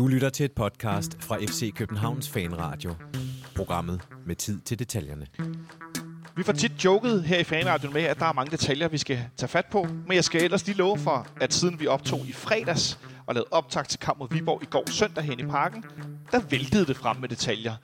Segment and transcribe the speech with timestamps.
[0.00, 2.94] Du lytter til et podcast fra FC Københavns Fanradio.
[3.56, 5.26] Programmet med tid til detaljerne.
[6.36, 9.24] Vi får tit joket her i Fanradioen med, at der er mange detaljer, vi skal
[9.36, 9.86] tage fat på.
[10.06, 13.48] Men jeg skal ellers lige love for, at siden vi optog i fredags og lavede
[13.50, 15.84] optag til kamp mod Viborg i går søndag hen i parken,
[16.32, 17.74] der væltede det frem med detaljer.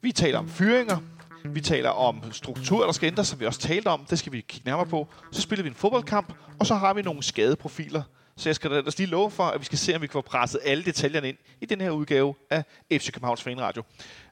[0.00, 0.98] Vi taler om fyringer,
[1.44, 4.04] vi taler om struktur, der skal ændres, som vi også talte om.
[4.10, 5.08] Det skal vi kigge nærmere på.
[5.32, 8.02] Så spiller vi en fodboldkamp, og så har vi nogle skadeprofiler.
[8.38, 10.20] Så jeg skal da lige love for, at vi skal se, om vi kan få
[10.20, 13.82] presset alle detaljerne ind i den her udgave af FC Københavns Fanradio.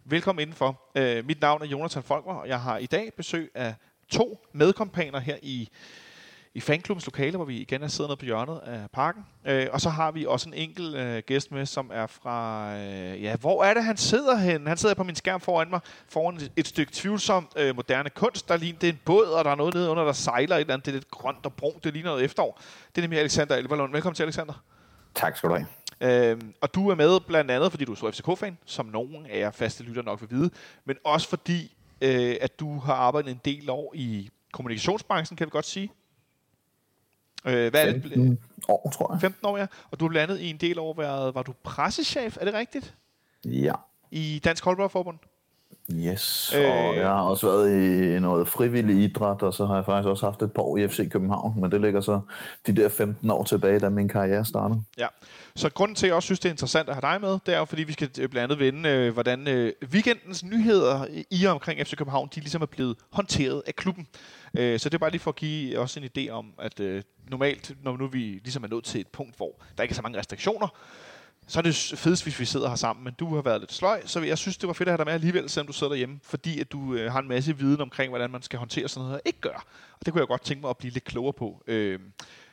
[0.05, 0.81] Velkommen indenfor.
[0.99, 3.75] Uh, mit navn er Jonathan Folker, og jeg har i dag besøg af
[4.09, 5.69] to medkompaner her i
[6.57, 9.27] i fanklubbens lokale, hvor vi igen er siddet nede på hjørnet af parken.
[9.47, 12.71] Øh, og så har vi også en enkelt øh, gæst med, som er fra...
[12.77, 14.67] Øh, ja, hvor er det, han sidder hen?
[14.67, 18.49] Han sidder på min skærm foran mig, foran et, et stykke tvivlsomt øh, moderne kunst.
[18.49, 20.61] Der ligner det er en båd, og der er noget nede under, der sejler et
[20.61, 20.87] eller andet.
[20.87, 21.85] Det er lidt grønt og brunt.
[21.85, 22.61] Det ligner noget efterår.
[22.89, 23.93] Det er nemlig Alexander Elverlund.
[23.93, 24.63] Velkommen til, Alexander.
[25.15, 26.33] Tak skal du have.
[26.33, 29.51] Øh, og du er med blandt andet, fordi du er FCK-fan, som nogen af jer
[29.51, 30.51] faste lytter nok vil vide,
[30.85, 35.51] men også fordi, øh, at du har arbejdet en del år i kommunikationsbranchen, kan vi
[35.51, 35.91] godt sige.
[37.47, 38.39] Øh, hvad 15 er det?
[38.69, 39.21] år, tror jeg.
[39.21, 39.67] 15 år, ja.
[39.91, 42.95] Og du har landet i en del år været, var du pressechef, er det rigtigt?
[43.45, 43.73] Ja.
[44.11, 45.19] I Dansk Holdboldforbund?
[45.93, 47.71] Yes, øh, og jeg har også været
[48.17, 50.89] i noget frivillig idræt, og så har jeg faktisk også haft et par år i
[50.89, 52.21] FC København, men det ligger så
[52.67, 54.83] de der 15 år tilbage, da min karriere startede.
[54.99, 55.07] Ja,
[55.57, 57.55] så grunden til, at jeg også synes, det er interessant at have dig med, det
[57.55, 61.45] er jo, fordi vi skal øh, blandt andet vende, øh, hvordan øh, weekendens nyheder i
[61.45, 64.07] og omkring FC København, de ligesom er blevet håndteret af klubben.
[64.55, 66.81] Så det er bare lige for at give os en idé om, at
[67.31, 70.03] normalt, når nu vi ligesom er nået til et punkt, hvor der ikke er så
[70.03, 70.69] mange restriktioner,
[71.47, 73.05] så er det fedest, hvis vi sidder her sammen.
[73.05, 75.07] Men du har været lidt sløj, så jeg synes, det var fedt at have dig
[75.07, 76.21] med alligevel, selvom du sidder derhjemme.
[76.23, 79.15] Fordi at du øh, har en masse viden omkring, hvordan man skal håndtere sådan noget,
[79.15, 79.65] og ikke gør.
[79.93, 81.63] Og det kunne jeg godt tænke mig at blive lidt klogere på.
[81.67, 81.99] Øh,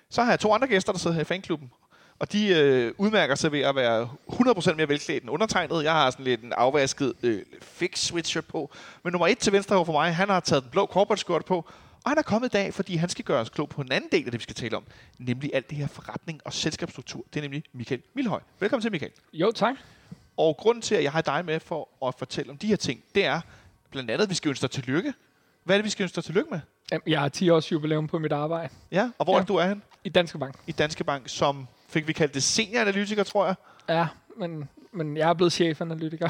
[0.09, 1.71] så har jeg to andre gæster, der sidder her i fanklubben.
[2.19, 5.83] Og de øh, udmærker sig ved at være 100% mere velklædt end undertegnet.
[5.83, 8.72] Jeg har sådan lidt en afvasket øh, fix switcher på.
[9.03, 11.69] Men nummer et til venstre for mig, han har taget den blå corporate skjorte på.
[12.03, 14.09] Og han er kommet i dag, fordi han skal gøre os klog på en anden
[14.12, 14.84] del af det, vi skal tale om.
[15.19, 17.25] Nemlig alt det her forretning og selskabsstruktur.
[17.34, 18.40] Det er nemlig Michael Milhøj.
[18.59, 19.12] Velkommen til, Michael.
[19.34, 19.75] Jo, tak.
[20.38, 23.03] Og grunden til, at jeg har dig med for at fortælle om de her ting,
[23.16, 23.41] det er
[23.91, 25.14] blandt andet, at vi skal ønske dig tillykke.
[25.64, 26.59] Hvad er det, vi skal ønske dig tillykke med?
[27.08, 28.74] Jeg har 10 års jubilæum på mit arbejde.
[28.91, 29.41] Ja, og hvor ja.
[29.41, 29.84] er du er hen?
[30.03, 30.56] I Danske Bank.
[30.68, 33.56] I Danske Bank, som fik vi kaldt det senioranalytiker, tror jeg.
[33.90, 36.29] Ja, men men jeg er blevet chefanalytiker.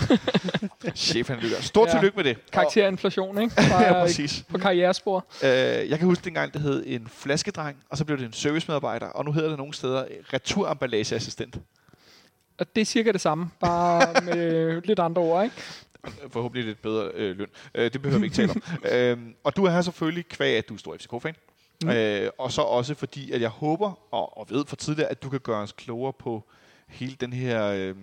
[0.95, 1.61] chefanalytiker.
[1.61, 1.93] Stort ja.
[1.93, 2.51] tillykke med det.
[2.51, 3.53] Karakterinflation, ikke?
[3.53, 4.45] Fra, ja, præcis.
[4.49, 5.25] På karrierespor.
[5.43, 5.49] Øh,
[5.89, 9.25] jeg kan huske dengang, det hed en flaskedreng, og så blev det en servicemedarbejder, og
[9.25, 11.57] nu hedder det nogle steder returamballageassistent.
[12.57, 15.55] Og det er cirka det samme, bare med lidt andre ord, ikke?
[16.29, 17.47] Forhåbentlig lidt bedre øh, løn.
[17.75, 18.61] Øh, det behøver vi ikke tale om.
[18.91, 21.35] øh, og du er her selvfølgelig kvæg, at du er stor FCK-fan.
[21.83, 21.89] Mm.
[21.89, 25.29] Øh, og så også fordi, at jeg håber, og, og ved for tidligere, at du
[25.29, 26.43] kan gøre os klogere på
[26.87, 27.65] hele den her...
[27.65, 27.95] Øh,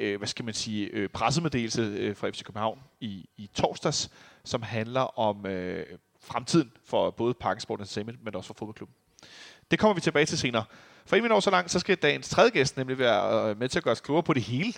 [0.00, 4.10] øh, hvad skal man sige, øh, pressemeddelelse øh, fra FC København i, i torsdags,
[4.44, 5.86] som handler om øh,
[6.22, 8.94] fremtiden for både Parkensport Entertainment, men også for fodboldklubben.
[9.70, 10.64] Det kommer vi tilbage til senere.
[11.06, 13.68] For inden vi når så langt, så skal dagens tredje gæst nemlig være øh, med
[13.68, 14.72] til at gøre os klogere på det hele.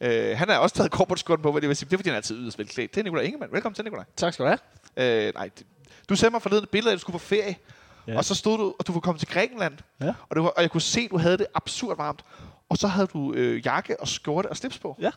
[0.00, 1.86] Øh, han har også taget corporate på, hvad det vil sige.
[1.86, 2.94] Det er fordi, han er altid yderst velklædt.
[2.94, 3.52] Det er Nikolaj Ingemann.
[3.52, 4.04] Velkommen til, Nikolaj.
[4.16, 4.48] Tak skal du
[4.96, 5.26] have.
[5.26, 5.50] Øh, nej,
[6.08, 7.56] du sendte mig forleden et billede at du skulle på ferie.
[8.06, 8.16] Ja.
[8.16, 9.78] Og så stod du, og du var kommet til Grækenland.
[10.00, 10.14] Ja.
[10.28, 12.22] Og, det var, og jeg kunne se, at du havde det absurd varmt.
[12.72, 14.96] Og så havde du øh, jakke og skjorte og slips på.
[15.00, 15.10] Ja.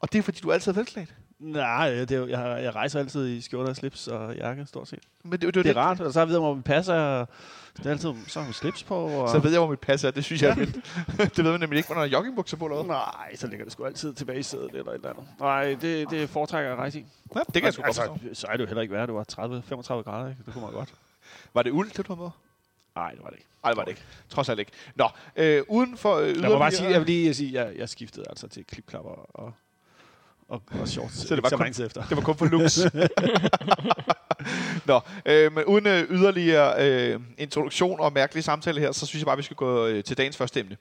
[0.00, 1.14] Og det er, fordi du altid er velklædt?
[1.38, 4.98] Nej, det er, jeg, jeg rejser altid i skjorte og slips og jakke, stort set.
[5.22, 7.24] Men det, det, det, det er rart, og så ved jeg, hvor mit pas er.
[7.76, 8.94] Det er altid, så har slips på.
[8.94, 9.28] Og...
[9.28, 10.10] Så ved jeg, hvor mit pas er.
[10.10, 10.64] Det synes jeg ja.
[11.36, 13.72] det ved man nemlig ikke, når der er joggingbukser på eller Nej, så ligger det
[13.72, 15.24] sgu altid tilbage i sædet eller et eller andet.
[15.40, 17.06] Nej, det, det foretrækker jeg at rejse i.
[17.34, 19.06] Ja, det kan jeg sgu altså, godt Så er det jo heller ikke værd.
[19.06, 19.24] Det var
[20.00, 20.42] 30-35 grader, ikke?
[20.46, 20.94] Det kunne man godt.
[21.54, 22.30] Var det uld, det du havde med?
[22.96, 23.48] Nej, det var det ikke.
[23.62, 24.02] Nej, det var det ikke.
[24.28, 24.72] Trods alt ikke.
[24.94, 27.88] Nå, øh, uden for øh, Jeg må bare sige, jeg vil lige sige, jeg, jeg
[27.88, 29.52] skiftede altså til klipklapper og,
[30.48, 31.14] og, og shorts.
[31.14, 32.02] Så det var, kun, efter.
[32.02, 32.78] det var kun for looks.
[34.86, 39.26] Nå, øh, men uden øh, yderligere øh, introduktion og mærkelig samtale her, så synes jeg
[39.26, 40.76] bare, vi skal gå øh, til dagens første emne.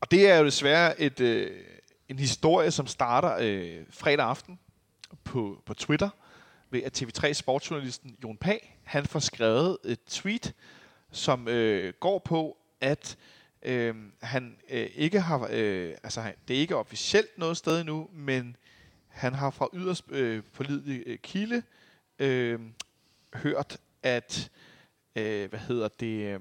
[0.00, 1.50] Og det er jo desværre et, øh,
[2.08, 4.58] en historie, som starter øh, fredag aften
[5.24, 6.08] på, på Twitter
[6.70, 10.54] ved, at TV3 sportsjournalisten Jon Pag, han får skrevet et tweet,
[11.10, 13.16] som øh, går på, at
[13.62, 18.56] øh, han øh, ikke har, øh, altså det er ikke officielt noget sted endnu, men
[19.08, 21.62] han har fra yderst øh, pålidelig øh, kilde
[22.18, 22.60] øh,
[23.34, 24.50] hørt, at
[25.16, 26.40] øh, hvad hedder det, øh,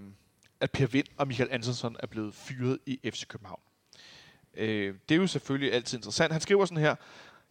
[0.60, 3.62] at Per Vind og Michael Andersson er blevet fyret i FC København.
[4.54, 6.32] Øh, det er jo selvfølgelig altid interessant.
[6.32, 6.96] Han skriver sådan her,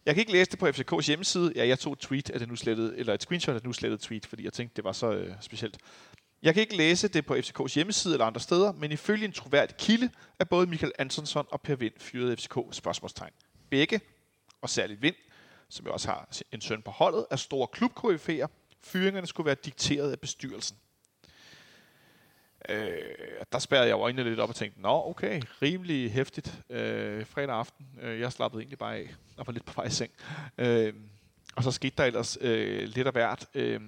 [0.05, 1.53] jeg kan ikke læse det på FCK's hjemmeside.
[1.55, 3.73] Ja, jeg tog et tweet af det nu slettede, eller et screenshot af det nu
[3.73, 5.77] slettede tweet, fordi jeg tænkte, det var så øh, specielt.
[6.43, 9.77] Jeg kan ikke læse det på FCK's hjemmeside eller andre steder, men ifølge en troværdig
[9.77, 10.09] kilde
[10.39, 13.31] er både Michael Antonsson og Per Vind fyret FCK spørgsmålstegn.
[13.69, 14.01] Begge,
[14.61, 15.15] og særligt Vind,
[15.69, 18.47] som jo også har en søn på holdet, er store klubkoryfæer.
[18.83, 20.77] Fyringerne skulle være dikteret af bestyrelsen.
[22.69, 23.01] Øh,
[23.51, 27.85] der spærrede jeg øjnene lidt op og tænkte, nå okay, rimelig hæftigt øh, fredag aften.
[28.01, 30.11] Øh, jeg slappede egentlig bare af og var lidt på vej i seng.
[30.57, 30.93] Øh,
[31.55, 33.47] og så skete der ellers øh, lidt af hvert.
[33.53, 33.81] Øh,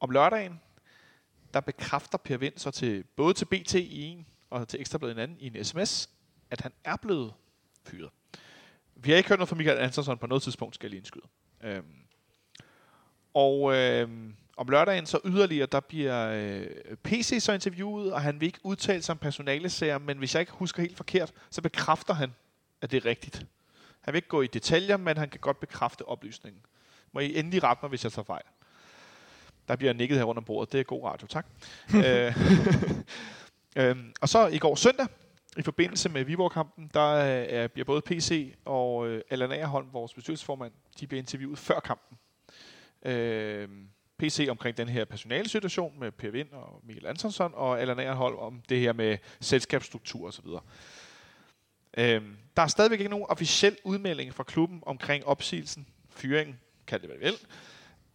[0.00, 0.60] om lørdagen,
[1.54, 5.22] der bekræfter Per Vind så til, både til BT i en og til Ekstrabladet en
[5.22, 6.10] anden i en sms,
[6.50, 7.34] at han er blevet
[7.84, 8.10] fyret.
[8.96, 11.26] Vi har ikke hørt noget fra Michael Andersson på noget tidspunkt, skal jeg lige indskyde.
[11.64, 11.82] Øh,
[13.34, 14.08] og øh,
[14.56, 16.66] om lørdagen så yderligere, der bliver øh,
[16.96, 20.52] PC så interviewet, og han vil ikke udtale sig om personalesager, men hvis jeg ikke
[20.52, 22.34] husker helt forkert, så bekræfter han,
[22.80, 23.46] at det er rigtigt.
[24.00, 26.62] Han vil ikke gå i detaljer, men han kan godt bekræfte oplysningen.
[27.12, 28.44] Må I endelig rette mig, hvis jeg tager fejl.
[29.68, 30.72] Der bliver nikket her rundt om bordet.
[30.72, 31.46] Det er god radio, tak.
[32.06, 32.36] øh,
[33.90, 35.06] øhm, og så i går søndag,
[35.56, 40.72] i forbindelse med Viborg-kampen, der øh, bliver både PC og øh, Allan Agerholm, vores bestyrelsesformand,
[41.00, 42.18] de bliver interviewet før kampen.
[43.02, 43.68] Øh,
[44.24, 48.62] PC omkring den her personalesituation med Per Vind og Michael Antonsson, og Allan Agerholm om
[48.68, 50.46] det her med selskabsstruktur osv.
[51.96, 57.10] Øhm, der er stadigvæk ikke nogen officiel udmelding fra klubben omkring opsigelsen, fyringen, kald det
[57.10, 57.34] hvad vel,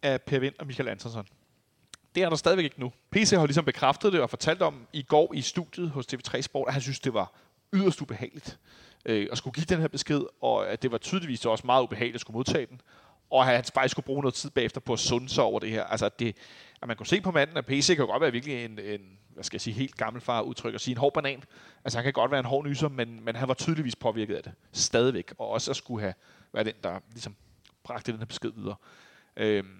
[0.02, 1.26] af Per Vind og Michael Antonsson.
[2.14, 2.92] Det er der stadigvæk ikke nu.
[3.10, 6.68] PC har ligesom bekræftet det og fortalt om i går i studiet hos TV3 Sport,
[6.68, 7.32] at han synes, det var
[7.72, 8.58] yderst ubehageligt
[9.04, 12.14] øh, at skulle give den her besked, og at det var tydeligvis også meget ubehageligt
[12.14, 12.80] at skulle modtage den,
[13.30, 15.70] og at han faktisk skulle bruge noget tid bagefter på at sunde sig over det
[15.70, 15.84] her.
[15.84, 16.36] Altså, at, det,
[16.82, 19.44] at man kunne se på manden, at PC kan godt være virkelig en, en hvad
[19.44, 21.44] skal jeg sige, helt gammel far udtryk og sige en hård banan.
[21.84, 24.42] Altså, han kan godt være en hård nyser, men, men han var tydeligvis påvirket af
[24.42, 24.52] det.
[24.72, 25.32] Stadigvæk.
[25.38, 26.14] Og også at skulle have
[26.52, 27.36] været den, der ligesom
[27.84, 28.76] bragte den her besked videre.
[29.36, 29.78] Øhm,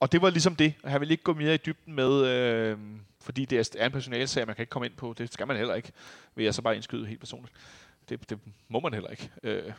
[0.00, 0.74] og det var ligesom det.
[0.84, 2.78] Han vil ikke gå mere i dybden med, øh,
[3.20, 5.14] fordi det er en personalsag, man kan ikke komme ind på.
[5.18, 5.92] Det skal man heller ikke,
[6.34, 7.54] vil jeg så bare indskyde helt personligt.
[8.08, 8.38] Det, det
[8.68, 9.30] må man heller ikke.
[9.42, 9.72] Øh.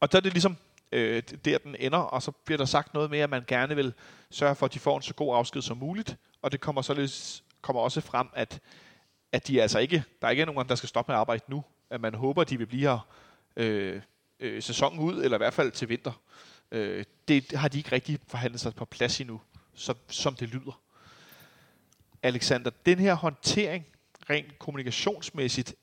[0.00, 0.56] Og så er det ligesom
[0.92, 3.94] øh, der, den ender, og så bliver der sagt noget med, at man gerne vil
[4.30, 6.16] sørge for, at de får en så god afsked som muligt.
[6.42, 8.60] Og det kommer således kommer også frem, at,
[9.32, 11.64] at de altså ikke, der er ikke nogen, der skal stoppe med at arbejde nu.
[11.90, 13.08] At man håber, at de vil blive her
[13.56, 14.02] øh,
[14.40, 16.12] øh, sæsonen ud, eller i hvert fald til vinter.
[16.72, 19.40] Øh, det har de ikke rigtig forhandlet sig på plads endnu,
[19.74, 20.80] så, som det lyder.
[22.22, 23.86] Alexander, den her håndtering,
[24.30, 25.74] rent kommunikationsmæssigt,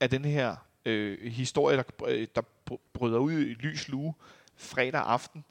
[0.00, 2.42] af den her øh, historie, der, øh, der
[2.92, 4.14] bryder ud i lys lue
[4.56, 5.44] fredag aften,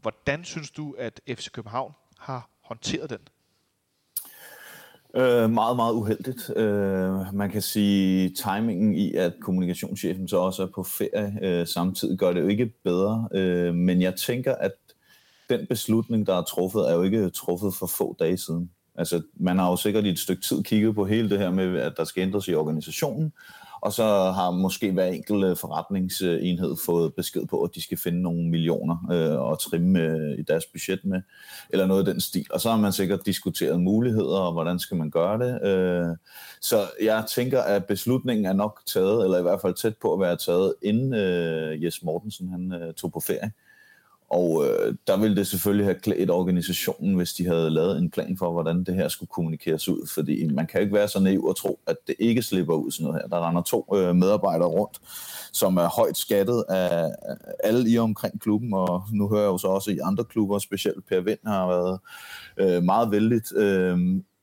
[0.00, 3.18] hvordan synes du, at FC København har håndteret den?
[5.14, 6.50] Øh, meget, meget uheldigt.
[6.56, 12.18] Øh, man kan sige, timingen i, at kommunikationschefen så også er på ferie øh, samtidig,
[12.18, 13.28] gør det jo ikke bedre.
[13.34, 14.72] Øh, men jeg tænker, at
[15.50, 18.70] den beslutning, der er truffet, er jo ikke truffet for få dage siden.
[18.94, 21.78] Altså, man har jo sikkert i et stykke tid kigget på hele det her med,
[21.78, 23.32] at der skal ændres i organisationen,
[23.82, 28.22] og så har måske hver enkelt øh, forretningsenhed fået besked på, at de skal finde
[28.22, 31.22] nogle millioner øh, og trimme øh, i deres budget med,
[31.70, 32.46] eller noget af den stil.
[32.50, 35.66] Og så har man sikkert diskuteret muligheder, og hvordan skal man gøre det.
[35.66, 36.16] Øh,
[36.60, 40.20] så jeg tænker, at beslutningen er nok taget, eller i hvert fald tæt på at
[40.20, 43.52] være taget, inden øh, Jes Mortensen han, øh, tog på ferie.
[44.32, 48.36] Og øh, der ville det selvfølgelig have klædt organisationen, hvis de havde lavet en plan
[48.36, 50.08] for, hvordan det her skulle kommunikeres ud.
[50.14, 53.06] Fordi man kan ikke være så naiv og tro, at det ikke slipper ud sådan
[53.06, 53.28] noget her.
[53.28, 55.00] Der render to øh, medarbejdere rundt,
[55.52, 57.10] som er højt skattet af
[57.64, 58.74] alle i omkring klubben.
[58.74, 61.98] Og nu hører jeg jo så også i andre klubber, specielt Per Vind har været
[62.56, 63.52] øh, meget vældigt.
[63.56, 63.98] Øh,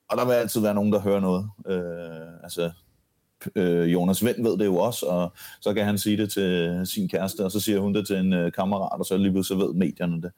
[0.10, 1.50] og der vil altid være nogen, der hører noget.
[1.68, 2.72] Øh, altså,
[3.56, 5.32] øh, Jonas Vind ved det jo også, og
[5.62, 8.34] så kan han sige det til sin kæreste, og så siger hun det til en
[8.34, 10.32] øh, kammerat, og så lige så ved medierne det.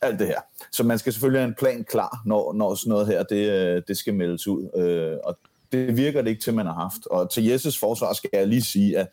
[0.00, 0.40] Alt det her.
[0.72, 3.82] Så man skal selvfølgelig have en plan klar, når, når sådan noget her, det, øh,
[3.88, 4.68] det skal meldes ud.
[4.76, 5.38] Øh, og
[5.72, 7.06] det virker det ikke til, man har haft.
[7.06, 9.08] Og til Jesses forsvar skal jeg lige sige, at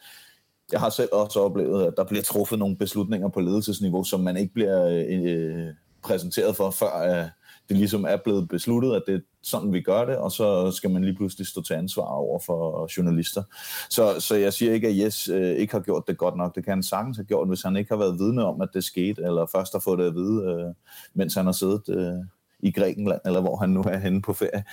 [0.71, 4.37] jeg har selv også oplevet, at der bliver truffet nogle beslutninger på ledelsesniveau, som man
[4.37, 5.67] ikke bliver øh, øh
[6.03, 7.27] præsenteret for, før øh,
[7.69, 10.89] det ligesom er blevet besluttet, at det er sådan, vi gør det, og så skal
[10.89, 13.43] man lige pludselig stå til ansvar over for journalister.
[13.89, 16.55] Så, så jeg siger ikke, at Jes øh, ikke har gjort det godt nok.
[16.55, 18.83] Det kan han sagtens have gjort, hvis han ikke har været vidne om, at det
[18.83, 20.73] skete, eller først har fået det at vide, øh,
[21.13, 22.25] mens han har siddet øh,
[22.59, 24.63] i Grækenland, eller hvor han nu er henne på ferie.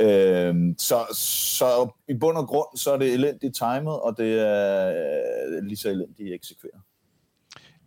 [0.00, 4.88] Øh, så, så i bund og grund, så er det elendigt timet, og det er
[4.88, 6.80] øh, lige så elendigt eksekveret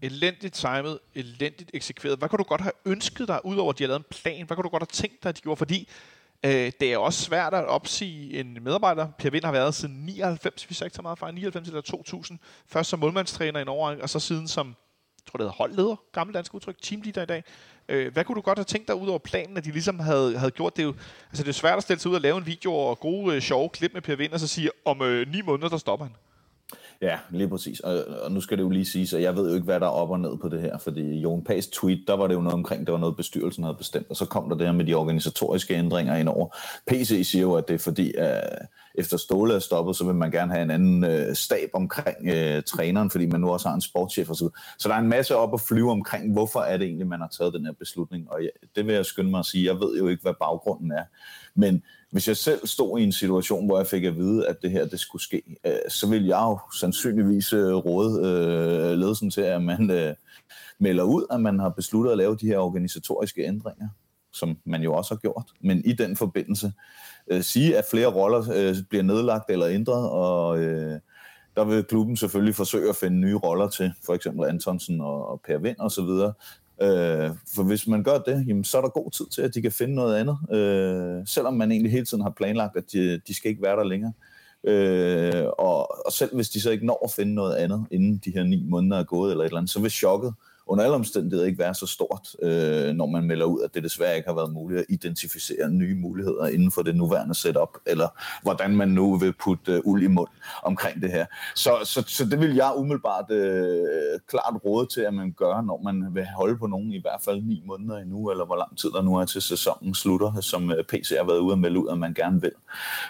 [0.01, 2.19] elendigt timet, elendigt eksekveret.
[2.19, 4.45] Hvad kunne du godt have ønsket dig, udover at de har lavet en plan?
[4.45, 5.57] Hvad kunne du godt have tænkt dig, at de gjorde?
[5.57, 5.89] Fordi
[6.43, 9.07] øh, det er også svært at opsige en medarbejder.
[9.17, 12.39] Per Vind har været siden 99, hvis jeg ikke tager meget fra 99 eller 2000.
[12.67, 16.33] Først som målmandstræner i Norge, og så siden som, jeg tror det hedder holdleder, gammel
[16.33, 17.43] dansk udtryk, teamleader i dag.
[17.89, 20.37] Øh, hvad kunne du godt have tænkt dig ud over planen, at de ligesom havde,
[20.37, 20.83] havde gjort det?
[20.83, 20.93] Jo,
[21.29, 23.41] altså det er svært at stille sig ud og lave en video og gode, øh,
[23.41, 26.15] sjove klip med Per Vind, og så sige, om øh, ni måneder, der stopper han.
[27.01, 27.79] Ja, lige præcis.
[27.79, 29.85] Og, og nu skal det jo lige siges, at jeg ved jo ikke, hvad der
[29.85, 32.41] er op og ned på det her, fordi Jon Pags tweet, der var det jo
[32.41, 34.85] noget omkring, der var noget bestyrelsen havde bestemt, og så kom der det her med
[34.85, 36.55] de organisatoriske ændringer ind over.
[36.87, 40.31] PC siger jo, at det er fordi, at efter Ståle er stoppet, så vil man
[40.31, 43.81] gerne have en anden øh, stab omkring øh, træneren, fordi man nu også har en
[43.81, 44.47] sportschef osv.
[44.77, 47.27] Så der er en masse op at flyve omkring, hvorfor er det egentlig, man har
[47.27, 49.97] taget den her beslutning, og ja, det vil jeg skynde mig at sige, jeg ved
[49.97, 51.03] jo ikke, hvad baggrunden er,
[51.55, 54.71] men hvis jeg selv stod i en situation, hvor jeg fik at vide, at det
[54.71, 59.41] her det skulle ske, øh, så ville jeg jo sandsynligvis øh, råde øh, ledelsen til,
[59.41, 60.13] at man øh,
[60.79, 63.87] melder ud, at man har besluttet at lave de her organisatoriske ændringer,
[64.33, 65.51] som man jo også har gjort.
[65.61, 66.73] Men i den forbindelse
[67.27, 70.99] øh, sige, at flere roller øh, bliver nedlagt eller ændret, og øh,
[71.55, 75.41] der vil klubben selvfølgelig forsøge at finde nye roller til, for eksempel Antonsen og, og
[75.41, 76.31] Per Vind osv.,
[76.81, 79.61] Øh, for hvis man gør det, jamen, så er der god tid til, at de
[79.61, 83.33] kan finde noget andet, øh, selvom man egentlig hele tiden har planlagt, at de, de
[83.33, 84.13] skal ikke være der længere.
[84.63, 88.31] Øh, og, og selv hvis de så ikke når at finde noget andet, inden de
[88.31, 90.33] her ni måneder er gået eller et eller andet, så vil chokket
[90.67, 94.15] under alle omstændigheder ikke være så stort, øh, når man melder ud, at det desværre
[94.15, 98.07] ikke har været muligt at identificere nye muligheder inden for det nuværende setup, eller
[98.41, 100.29] hvordan man nu vil putte øh, uld i mund
[100.63, 101.25] omkring det her.
[101.55, 105.81] Så, så, så det vil jeg umiddelbart øh, klart råde til, at man gør, når
[105.83, 108.89] man vil holde på nogen i hvert fald ni måneder endnu, eller hvor lang tid
[108.89, 111.89] der nu er til sæsonen slutter, som øh, PC har været ude og melde ud,
[111.89, 112.51] at man gerne vil.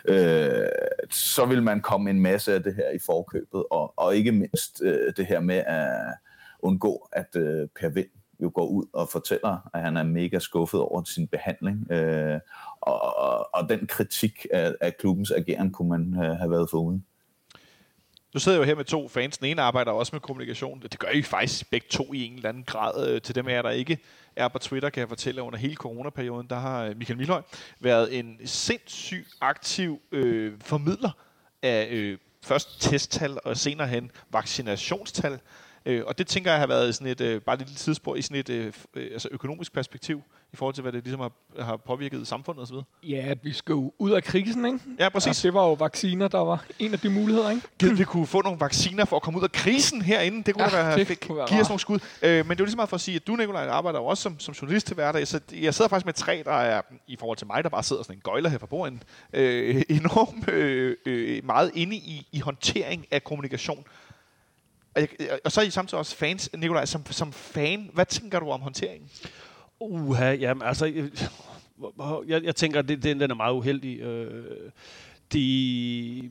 [0.05, 0.67] Øh,
[1.11, 4.81] så vil man komme en masse af det her i forkøbet, og, og ikke mindst
[4.81, 6.17] øh, det her med at
[6.59, 8.07] undgå, at øh, Per Vind
[8.39, 11.91] jo går ud og fortæller, at han er mega skuffet over sin behandling.
[11.91, 12.39] Øh,
[12.81, 17.05] og, og, og den kritik af, af klubbens ageren kunne man øh, have været foruden.
[18.33, 19.37] Du sidder jo her med to fans.
[19.37, 20.81] Den ene arbejder også med kommunikation.
[20.81, 23.09] Det gør I faktisk begge to i en eller anden grad.
[23.09, 23.97] Øh, til dem af jer, der ikke
[24.35, 27.41] er på Twitter, kan jeg fortælle, at under hele coronaperioden, der har øh, Michael Milhøj
[27.79, 31.11] været en sindssygt aktiv øh, formidler
[31.61, 35.39] af øh, først testtal og senere hen vaccinationstal.
[35.87, 38.21] Øh, og det tænker jeg har været sådan et, øh, bare et lille tidsspor i
[38.21, 41.31] sådan et øh, øh, altså økonomisk perspektiv, i forhold til, hvad det ligesom har,
[41.63, 42.75] har påvirket samfundet osv.
[43.03, 44.79] Ja, vi skal jo ud af krisen, ikke?
[44.99, 45.39] Ja, præcis.
[45.39, 47.61] Og det var jo vacciner, der var en af de muligheder, ikke?
[47.79, 50.43] Givet, vi kunne få nogle vacciner for at komme ud af krisen herinde.
[50.43, 51.99] Det kunne Ja, ja, være, det fik, kunne være give os nogle skud.
[52.21, 53.99] Øh, men det er jo lige så meget for at sige, at du, Nikolaj, arbejder
[53.99, 55.27] jo også som, som journalist til hverdag.
[55.27, 58.03] Så jeg sidder faktisk med tre, der er, i forhold til mig, der bare sidder
[58.03, 58.99] sådan en gøjler her på bordet,
[59.33, 63.85] øh, enormt øh, øh, meget inde i, i håndtering af kommunikation.
[64.97, 67.89] Og, jeg, og så er I samtidig også fans, Nikolaj, som, som fan.
[67.93, 69.09] Hvad tænker du om håndteringen?
[69.79, 70.85] Uha, jamen altså,
[72.27, 73.99] jeg, jeg, tænker, det, den, den er meget uheldig.
[73.99, 74.71] Øh,
[75.33, 76.29] de,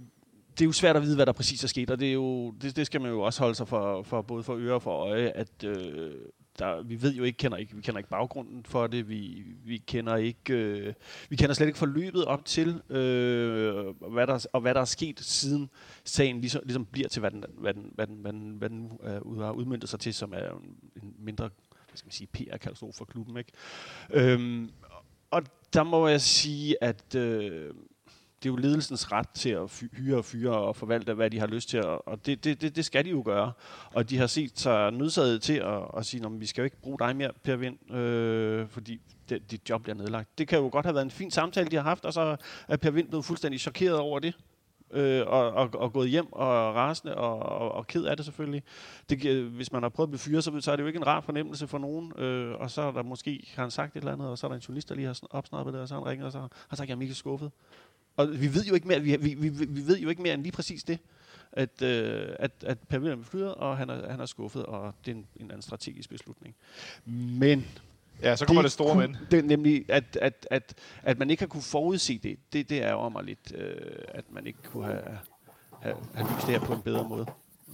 [0.50, 2.50] det er jo svært at vide, hvad der præcis er sket, og det, er jo,
[2.50, 4.90] det, det skal man jo også holde sig for, for både for øre og for
[4.90, 6.12] øje, at øh,
[6.58, 9.76] der, vi ved jo ikke, kender ikke, vi kender ikke baggrunden for det, vi, vi
[9.76, 10.94] kender ikke, øh,
[11.28, 15.20] vi kender slet ikke forløbet op til, øh, hvad der, og hvad der er sket
[15.20, 15.70] siden
[16.04, 18.92] sagen ligesom, ligesom bliver til, hvad den, hvad den, hvad den, hvad den, hvad den
[19.02, 21.50] øh, ud- har udmyndtet sig til, som er en, en mindre
[21.88, 23.36] hvad skal man sige, PR-katastrofe for klubben.
[23.36, 23.52] Ikke?
[24.10, 24.70] Øhm,
[25.30, 27.74] og der må jeg sige, at øh,
[28.42, 31.46] det er jo ledelsens ret til at hyre og fyre og forvalte, hvad de har
[31.46, 33.52] lyst til, og det, det, det, det skal de jo gøre.
[33.94, 36.80] Og de har set sig nødsaget til at, at sige, at vi skal jo ikke
[36.80, 40.38] bruge dig mere, Per Vind, øh, fordi det, dit job bliver nedlagt.
[40.38, 42.36] Det kan jo godt have været en fin samtale, de har haft, og så
[42.68, 44.34] er Per Vind blevet fuldstændig chokeret over det.
[44.90, 48.62] Øh, og, og, og gået hjem og rasende og, og, og ked af det selvfølgelig.
[49.10, 51.06] Det, hvis man har prøvet at blive fyret, så, så er det jo ikke en
[51.06, 52.12] rar fornemmelse for nogen.
[52.18, 54.48] Øh, og så er der måske, har han sagt et eller andet, og så er
[54.48, 56.38] der en journalist, der lige har opsnappet det, og så har han ringet, og så
[56.38, 57.50] har han sagt, at jeg er mega skuffet.
[58.16, 60.42] Og vi ved jo ikke mere, vi, vi, vi, vi ved jo ikke mere end
[60.42, 60.98] lige præcis det,
[61.52, 64.94] at, øh, at, at Per William er fyret, og han er, han er skuffet, og
[65.04, 66.54] det er en, en anden strategisk beslutning.
[67.38, 67.66] Men
[68.22, 69.16] Ja, så kommer det, det store men.
[69.30, 72.92] Det nemlig, at, at, at, at man ikke har kunne forudse det, det, det er
[72.92, 73.76] over mig lidt, øh,
[74.08, 75.18] at man ikke kunne have,
[75.80, 77.26] have, have lyst det her på en bedre måde.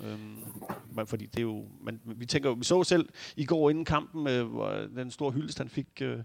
[0.03, 0.45] Øhm,
[0.91, 3.85] men fordi det er jo, man, vi tænker jo, vi så selv i går inden
[3.85, 5.87] kampen, øh, hvor den store hyldest han fik.
[6.01, 6.19] Øh,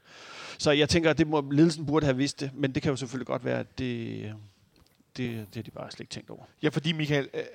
[0.58, 2.96] så jeg tænker, at det må, ledelsen burde have vidst det, men det kan jo
[2.96, 4.32] selvfølgelig godt være, at det, øh,
[5.18, 6.44] det, det har de bare slet ikke tænkt over.
[6.64, 7.46] Ja, fordi Michael, øh, øh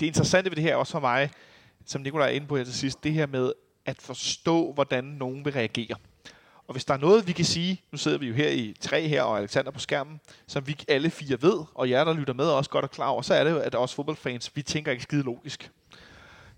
[0.00, 1.30] det interessante ved det her også for mig,
[1.86, 3.52] som Nikolaj er inde på her til sidst, det her med
[3.84, 5.96] at forstå, hvordan nogen vil reagere.
[6.72, 9.08] Og hvis der er noget, vi kan sige, nu sidder vi jo her i tre
[9.08, 12.44] her, og Alexander på skærmen, som vi alle fire ved, og jer, der lytter med,
[12.44, 14.90] er også godt og klar over, så er det jo, at os fodboldfans, vi tænker
[14.90, 15.70] ikke skide logisk.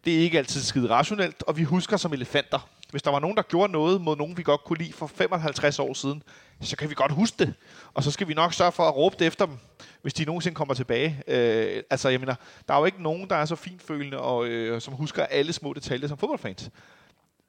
[0.04, 2.68] Det er ikke altid skide rationelt, og vi husker som elefanter.
[2.90, 5.78] Hvis der var nogen, der gjorde noget mod nogen, vi godt kunne lide for 55
[5.78, 6.22] år siden,
[6.60, 7.54] så kan vi godt huske det.
[7.94, 9.56] Og så skal vi nok sørge for at råbe det efter dem,
[10.02, 11.22] hvis de nogensinde kommer tilbage.
[11.28, 12.34] Øh, altså, jeg mener,
[12.68, 15.72] der er jo ikke nogen, der er så finfølende og øh, som husker alle små
[15.72, 16.70] detaljer som fodboldfans.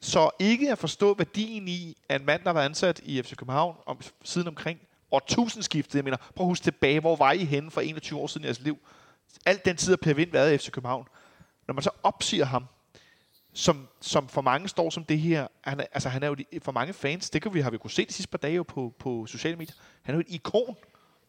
[0.05, 3.35] Så ikke at forstå værdien i, at en mand, der har været ansat i FC
[3.35, 4.79] København om, siden omkring
[5.11, 8.43] årtusindskiftet, jeg mener, prøv at huske tilbage, hvor var I henne for 21 år siden
[8.43, 8.77] i jeres liv?
[9.45, 11.07] Alt den tid har Per Vind været i FC København.
[11.67, 12.65] Når man så opsiger ham,
[13.53, 16.71] som, som for mange står som det her, han er, altså han er jo for
[16.71, 18.93] mange fans, det kan vi, har vi kunne se de sidste par dage jo på,
[18.99, 20.75] på sociale medier, han er jo et ikon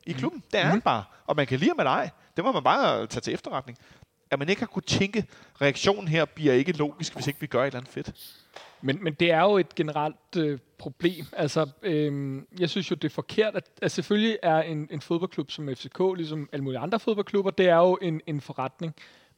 [0.07, 0.43] i klubben.
[0.53, 0.71] Det er mm.
[0.71, 1.05] han bare.
[1.27, 2.11] Og man kan lide ham eller ej.
[2.37, 3.79] Det må man bare tage til efterretning.
[4.31, 5.27] At man ikke har kunne tænke,
[5.61, 8.15] reaktionen her bliver ikke logisk, hvis ikke vi gør et eller andet fedt.
[8.83, 11.25] Men, men det er jo et generelt øh, problem.
[11.33, 15.51] Altså, øh, jeg synes jo, det er forkert, at, at selvfølgelig er en, en fodboldklub
[15.51, 18.95] som FCK, ligesom alle mulige andre fodboldklubber, det er jo en, en forretning.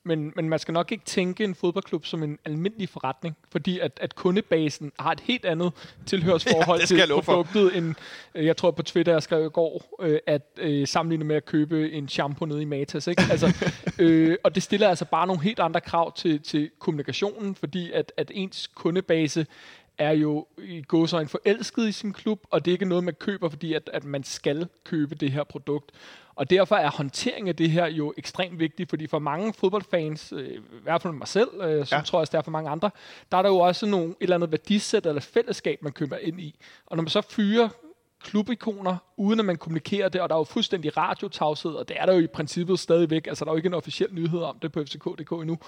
[0.08, 3.98] Men, men man skal nok ikke tænke en fodboldklub som en almindelig forretning, fordi at,
[4.02, 5.72] at kundebasen har et helt andet
[6.06, 7.94] tilhørsforhold ja, til produktet, end
[8.34, 11.44] øh, jeg tror på Twitter, jeg skrev i går, øh, at øh, sammenligne med at
[11.44, 13.06] købe en shampoo nede i Matas.
[13.06, 13.22] Ikke?
[13.30, 17.92] Altså, øh, og det stiller altså bare nogle helt andre krav til, til kommunikationen, fordi
[17.92, 19.46] at, at ens kundebase
[19.98, 23.48] er jo i gåsøjne forelsket i sin klub, og det er ikke noget, man køber,
[23.48, 25.90] fordi at, at man skal købe det her produkt.
[26.34, 30.50] Og derfor er håndtering af det her jo ekstremt vigtigt, fordi for mange fodboldfans, øh,
[30.50, 32.02] i hvert fald mig selv, øh, som ja.
[32.02, 32.90] tror jeg også det er for mange andre,
[33.32, 36.40] der er der jo også nogle, et eller andet værdisæt eller fællesskab, man køber ind
[36.40, 36.60] i.
[36.86, 37.68] Og når man så fyrer
[38.20, 42.06] klubikoner, uden at man kommunikerer det, og der er jo fuldstændig radiotavshed, og det er
[42.06, 44.72] der jo i princippet stadigvæk, altså der er jo ikke en officiel nyhed om det
[44.72, 45.58] på fck.dk endnu,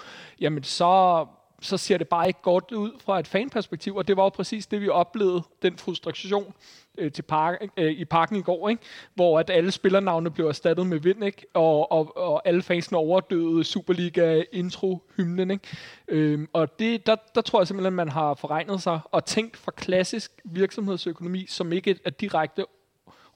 [0.41, 1.27] jamen så,
[1.61, 4.67] så ser det bare ikke godt ud fra et fanperspektiv, og det var jo præcis
[4.67, 6.55] det, vi oplevede, den frustration
[6.99, 8.83] øh, til park, øh, i parken i går, ikke?
[9.15, 11.47] hvor at alle spillernavne blev erstattet med vind, ikke?
[11.55, 15.51] Og, og, og alle fansene overdøde Superliga-intro-hymnen.
[15.51, 15.65] Ikke?
[16.09, 19.57] Øhm, og det, der, der tror jeg simpelthen, at man har forregnet sig og tænkt
[19.57, 22.65] fra klassisk virksomhedsøkonomi, som ikke er direkte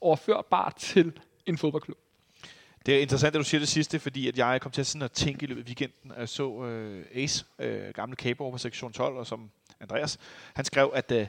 [0.01, 2.04] overførbar til en fodboldklub.
[2.85, 5.01] Det er interessant, at du siger det sidste, fordi at jeg kom til at, sådan
[5.01, 8.57] at tænke i løbet af weekenden, og jeg så øh, Ace, øh, gamle capo på
[8.57, 9.49] sektion 12, og som
[9.79, 10.19] Andreas,
[10.53, 11.27] han skrev, at uh,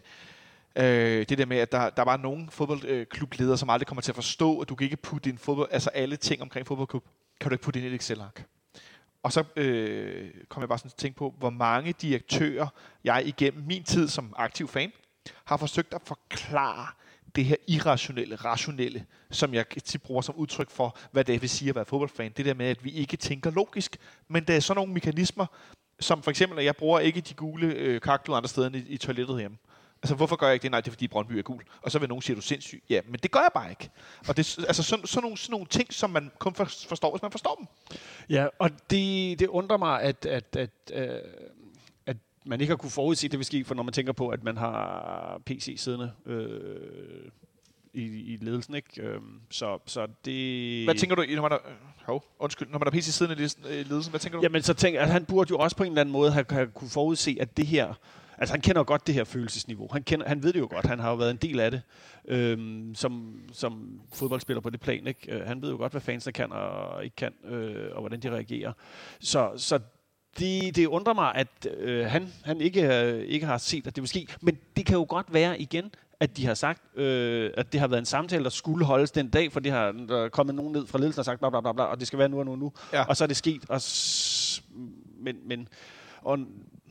[0.77, 4.13] Øh, det der med, at der, der var nogle fodboldklubledere, øh, som aldrig kommer til
[4.13, 7.05] at forstå, at du kan ikke putte din fodbold, altså alle ting omkring fodboldklub,
[7.41, 8.45] kan du ikke putte ind i et Excel-ark.
[9.23, 12.67] Og så øh, kom jeg bare sådan til at tænke på, hvor mange direktører,
[13.05, 14.93] jeg igennem min tid som aktiv fan,
[15.45, 16.87] har forsøgt at forklare
[17.37, 21.69] det her irrationelle, rationelle, som jeg tit bruger som udtryk for, hvad det vil sige
[21.69, 22.33] at være fodboldfan.
[22.37, 23.97] Det der med, at vi ikke tænker logisk,
[24.29, 25.47] men der er sådan nogle mekanismer,
[26.01, 28.79] som for eksempel, at jeg bruger ikke de gule øh, kakler andre steder end i,
[28.89, 29.57] i toilettet hjemme.
[30.03, 30.71] Altså, hvorfor gør jeg ikke det?
[30.71, 31.63] Nej, det er fordi Brøndby er gul.
[31.83, 32.83] Og så vil nogen sige, at du er sindssyg.
[32.91, 33.91] Ja, men det gør jeg bare ikke.
[34.29, 37.31] Og det, altså, sådan, sådan, nogle, sådan nogle ting, som man kun forstår, hvis man
[37.31, 37.99] forstår dem.
[38.31, 41.23] Ja, og det, det undrer mig, at, at, at, øh, at
[42.47, 44.57] man ikke har kunne forudse, det vil ske, for når man tænker på, at man
[44.57, 47.31] har PC siddende øh,
[47.93, 49.03] i, i ledelsen, ikke?
[49.03, 50.85] Øhm, så, så det...
[50.85, 51.59] Hvad tænker du, når man er...
[52.05, 54.43] Hov, undskyld, når man er PC siddende i ledelsen, hvad tænker du?
[54.43, 56.67] Jamen, så tænker at han burde jo også på en eller anden måde have, have
[56.67, 57.95] kunne forudse, at det her
[58.39, 59.89] Altså han kender godt det her følelsesniveau.
[59.93, 60.87] Han, kender, han ved det jo godt.
[60.87, 61.83] Han har jo været en del af det
[62.29, 65.07] øhm, som, som fodboldspiller på det plan.
[65.07, 65.33] Ikke?
[65.33, 68.31] Øh, han ved jo godt, hvad fansene kan og ikke kan, øh, og hvordan de
[68.31, 68.73] reagerer.
[69.21, 69.79] Så, så
[70.39, 74.03] det, det undrer mig, at øh, han, han ikke, øh, ikke har set, at det
[74.03, 74.27] vil ske.
[74.43, 77.87] Men det kan jo godt være igen, at de har sagt, øh, at det har
[77.89, 80.73] været en samtale, der skulle holdes den dag, for det har der er kommet nogen
[80.73, 82.45] ned fra ledelsen og sagt, bla, bla, bla, bla, og det skal være nu og
[82.45, 82.73] nu og nu.
[82.93, 83.05] Ja.
[83.05, 83.63] Og så er det sket.
[83.69, 84.63] Og s-
[85.21, 85.69] men, men
[86.23, 86.39] og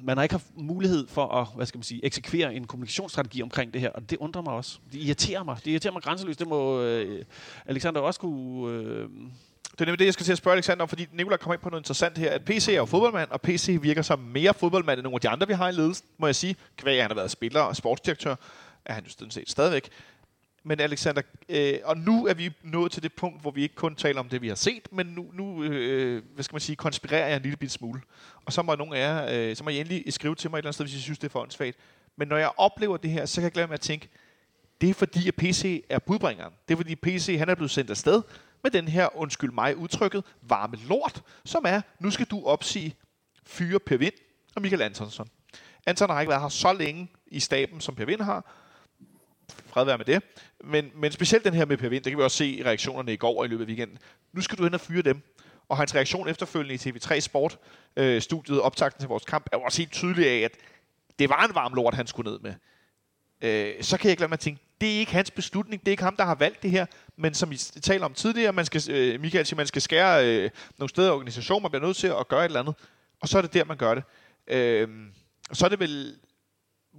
[0.04, 3.74] man har ikke haft mulighed for at hvad skal man sige, eksekvere en kommunikationsstrategi omkring
[3.74, 4.80] det her, og det undrer mig også.
[4.92, 5.58] Det irriterer mig.
[5.66, 6.40] Det irriterer mig grænseløst.
[6.40, 7.26] Det må øh,
[7.66, 8.72] Alexander også kunne...
[8.74, 9.10] Øh,
[9.76, 11.62] det er nemlig det, jeg skal til at spørge Alexander om, fordi Nicolai kommer ind
[11.62, 15.00] på noget interessant her, at PC er jo fodboldmand, og PC virker som mere fodboldmand
[15.00, 16.56] end nogle af de andre, vi har i ledelsen, må jeg sige.
[16.78, 18.36] Kvæg, han har været spiller og sportsdirektør,
[18.86, 19.90] er han jo set stadigvæk.
[20.64, 23.96] Men Alexander, øh, og nu er vi nået til det punkt, hvor vi ikke kun
[23.96, 27.28] taler om det, vi har set, men nu, nu øh, hvad skal man sige, konspirerer
[27.28, 28.02] jeg en lille bit smule.
[28.46, 30.60] Og så må nogen af jer, øh, så må I endelig skrive til mig et
[30.60, 31.78] eller andet sted, hvis I synes, det er for åndssvagt.
[32.16, 34.10] Men når jeg oplever det her, så kan jeg glemme med at tænke,
[34.82, 36.54] det er fordi, at PC er budbringeren.
[36.68, 38.22] Det er fordi, PC han er blevet sendt afsted
[38.66, 42.96] med den her, undskyld mig udtrykket, varme lort, som er, nu skal du opsige
[43.44, 44.14] fyre Per Vind
[44.56, 45.30] og Michael Antonsson.
[45.86, 48.54] Anton har ikke været her så længe i staben, som Per Vind har,
[49.66, 50.24] fred være med det.
[50.64, 53.14] Men, men specielt den her med Per Vind, det kan vi også se i reaktionerne
[53.14, 53.98] i går og i løbet af weekenden.
[54.34, 55.22] Nu skal du hen og fyre dem.
[55.70, 57.60] Og hans reaktion efterfølgende i TV3 Sport,
[57.96, 60.52] øh, studiet, optagten til vores kamp, er jo også helt tydelig af, at
[61.20, 62.54] det var en varm lort, han skulle ned med.
[63.42, 65.92] Øh, så kan jeg ikke lade mig tænke, det er ikke hans beslutning, det er
[65.92, 66.86] ikke ham, der har valgt det her,
[67.18, 70.50] men som vi taler om tidligere, man skal, øh, Michael siger, man skal skære øh,
[70.78, 72.76] nogle steder i organisationen, man bliver nødt til at gøre et eller andet,
[73.22, 74.04] og så er det der, man gør det.
[74.48, 74.88] Øh,
[75.54, 76.16] så er det vel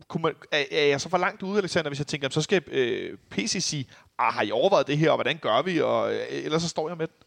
[0.08, 2.62] kunne man, er, er jeg så for langt ude, Alexander, hvis jeg tænker, så skal
[2.66, 3.86] øh, PC sige,
[4.18, 6.88] ah, har I overvejet det her, og hvordan gør vi, og øh, ellers så står
[6.88, 7.25] jeg med den?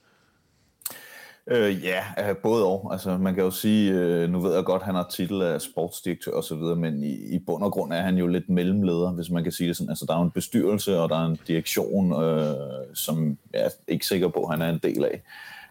[1.52, 2.90] Øh, ja, øh, både og.
[2.92, 5.62] Altså, man kan jo sige, øh, nu ved jeg godt, at han har titel af
[5.62, 9.12] sportsdirektør og så videre, men i, i bund og grund er han jo lidt mellemleder,
[9.12, 9.90] hvis man kan sige det sådan.
[9.90, 12.56] Altså, der er en bestyrelse, og der er en direktion, øh,
[12.94, 15.22] som jeg er ikke sikker på, at han er en del af,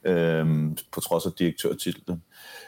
[0.05, 2.23] øh, på trods af direktørtitlen.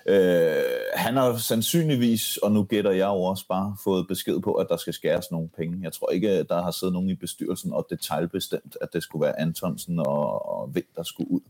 [0.07, 0.63] Øh,
[0.95, 4.77] han har sandsynligvis, og nu gætter jeg jo også bare, fået besked på, at der
[4.77, 5.79] skal skæres nogle penge.
[5.83, 9.25] Jeg tror ikke, at der har siddet nogen i bestyrelsen og detaljbestemt, at det skulle
[9.25, 11.41] være Antonsen og, og Vind, der skulle ud.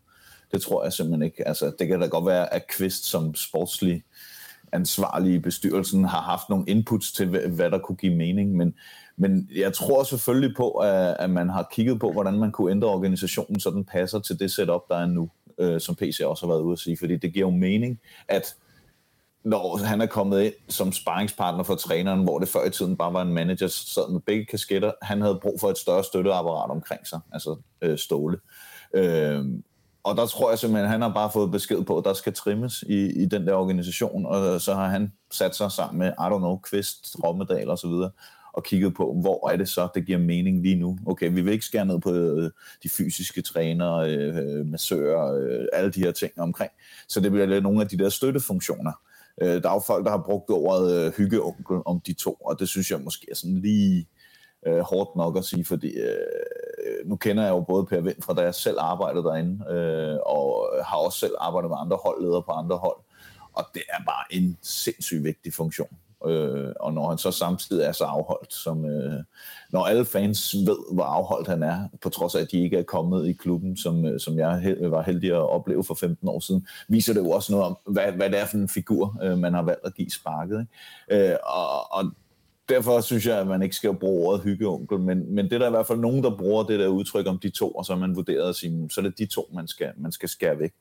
[0.52, 1.48] Det tror jeg simpelthen ikke.
[1.48, 4.04] Altså, det kan da godt være, at Kvist som sportslig
[4.72, 8.74] ansvarlig i bestyrelsen har haft nogle inputs til, hvad der kunne give mening, men,
[9.16, 12.88] men jeg tror selvfølgelig på, at, at man har kigget på, hvordan man kunne ændre
[12.88, 16.52] organisationen, så den passer til det setup, der er nu, øh, som PC også har
[16.52, 18.54] været ude at sige, fordi det giver jo mening, at
[19.44, 23.12] når han er kommet ind som sparringspartner for træneren, hvor det før i tiden bare
[23.12, 27.06] var en manager, sad med begge kasketter, han havde brug for et større støtteapparat omkring
[27.06, 28.38] sig, altså øh, Ståle.
[28.94, 29.44] Øh,
[30.02, 32.32] og der tror jeg simpelthen, at han har bare fået besked på, at der skal
[32.32, 36.34] trimmes i, i den der organisation, og så har han sat sig sammen med, I
[36.34, 38.10] don't know, Kvist, Rommedal og så videre,
[38.52, 40.98] og kigget på, hvor er det så, det giver mening lige nu.
[41.06, 42.50] Okay, vi vil ikke skære ned på øh,
[42.82, 46.70] de fysiske trænere, øh, massører, øh, alle de her ting omkring.
[47.08, 48.92] Så det bliver lidt nogle af de der støttefunktioner.
[49.42, 52.60] Øh, der er jo folk, der har brugt ordet øh, hyggeonkel om de to, og
[52.60, 54.08] det synes jeg måske er sådan lige
[54.66, 56.16] øh, hårdt nok at sige, fordi øh,
[56.86, 60.18] Øh, nu kender jeg jo både Per Vind fra da jeg selv arbejdede derinde, øh,
[60.26, 62.96] og har også selv arbejdet med andre holdledere på andre hold,
[63.52, 65.98] og det er bare en sindssygt vigtig funktion.
[66.26, 69.22] Øh, og når han så samtidig er så afholdt, som øh,
[69.70, 72.82] når alle fans ved, hvor afholdt han er, på trods af, at de ikke er
[72.82, 76.66] kommet i klubben, som, øh, som jeg var heldig at opleve for 15 år siden,
[76.88, 79.54] viser det jo også noget om, hvad, hvad det er for en figur, øh, man
[79.54, 80.66] har valgt at give sparket.
[81.10, 81.30] Ikke?
[81.30, 82.04] Øh, og, og
[82.70, 85.66] derfor synes jeg, at man ikke skal bruge ordet hyggeonkel, men, men det er der
[85.66, 88.00] i hvert fald nogen, der bruger det der udtryk om de to, og så har
[88.00, 90.58] man vurderet at sige, mm, så er det de to, man skal, man skal skære
[90.58, 90.72] væk.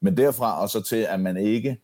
[0.00, 1.78] Men derfra og så til, at man ikke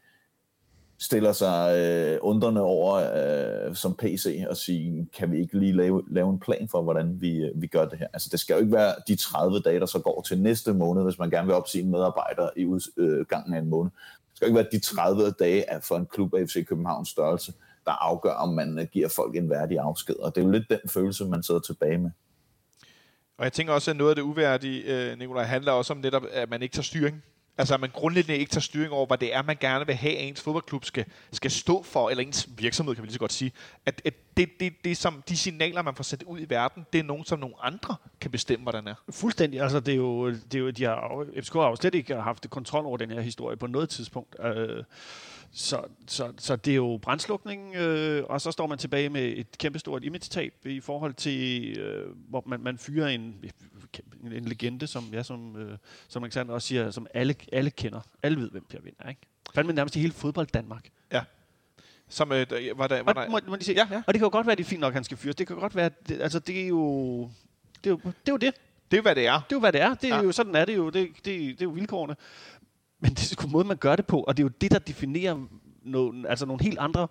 [0.98, 6.02] stiller sig øh, undrende over øh, som PC og sige, kan vi ikke lige lave,
[6.10, 8.06] lave en plan for, hvordan vi, øh, vi gør det her?
[8.12, 11.04] Altså det skal jo ikke være de 30 dage, der så går til næste måned,
[11.04, 13.90] hvis man gerne vil opsige en medarbejder i udgangen øh, af en måned.
[13.90, 17.52] Det skal ikke være de 30 dage for en klub af FC Københavns størrelse,
[17.84, 20.16] der afgør, om man øh, giver folk en værdig afsked.
[20.16, 22.10] Og det er jo lidt den følelse, man sidder tilbage med.
[23.38, 26.22] Og jeg tænker også, at noget af det uværdige, øh, Nikolaj, handler også om netop,
[26.32, 27.22] at man ikke tager styring.
[27.58, 30.16] Altså at man grundlæggende ikke tager styring over, hvad det er, man gerne vil have,
[30.16, 33.32] at ens fodboldklub skal, skal stå for, eller ens virksomhed, kan vi lige så godt
[33.32, 33.52] sige.
[33.86, 36.98] At, at det, det, det, som de signaler, man får sat ud i verden, det
[36.98, 38.94] er nogen, som nogle andre kan bestemme, hvordan er.
[39.10, 39.60] Fuldstændig.
[39.60, 42.50] Altså, det er jo, det er jo de har, FCK har jo slet ikke haft
[42.50, 44.36] kontrol over den her historie på noget tidspunkt.
[44.44, 44.84] Øh,
[45.52, 49.58] så, så, så det er jo brændslukning, øh, og så står man tilbage med et
[49.58, 53.20] kæmpestort image-tab i forhold til, øh, hvor man, man fyrer en,
[54.22, 58.00] en, en legende, som, ja, som, øh, som Alexander også siger, som alle, alle kender.
[58.22, 59.20] Alle ved, hvem Per Vind er, ikke?
[59.54, 60.88] Fandme nærmest i hele fodbold Danmark.
[61.12, 61.22] Ja.
[62.08, 64.02] Som, øh, var der, var der, og, må, må de ja, ja.
[64.06, 65.36] og det kan jo godt være, at det er fint nok, at han skal fyres.
[65.36, 67.30] Det kan godt være, det, altså det er jo...
[67.84, 68.28] Det er jo det.
[68.28, 68.54] Er jo det.
[68.90, 69.32] Det er jo, hvad det er.
[69.32, 69.94] Det er jo, hvad det er.
[69.94, 70.22] Det er ja.
[70.22, 70.90] jo, sådan er det jo.
[70.90, 72.16] Det, det, det er jo vilkårene.
[73.00, 74.78] Men det er sgu måde, man gør det på, og det er jo det, der
[74.78, 75.36] definerer
[75.82, 77.08] nogle, altså nogle helt andre,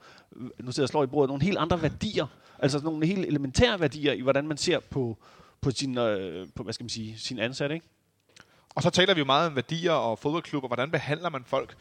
[0.59, 2.25] nu sidder jeg slår i bordet, nogle helt andre værdier,
[2.59, 5.17] altså nogle helt elementære værdier i, hvordan man ser på,
[5.61, 7.87] på sin, øh, på, hvad skal man sige, sin ansatte, ikke?
[8.69, 10.67] Og så taler vi jo meget om værdier og fodboldklubber.
[10.67, 11.77] Hvordan behandler man folk?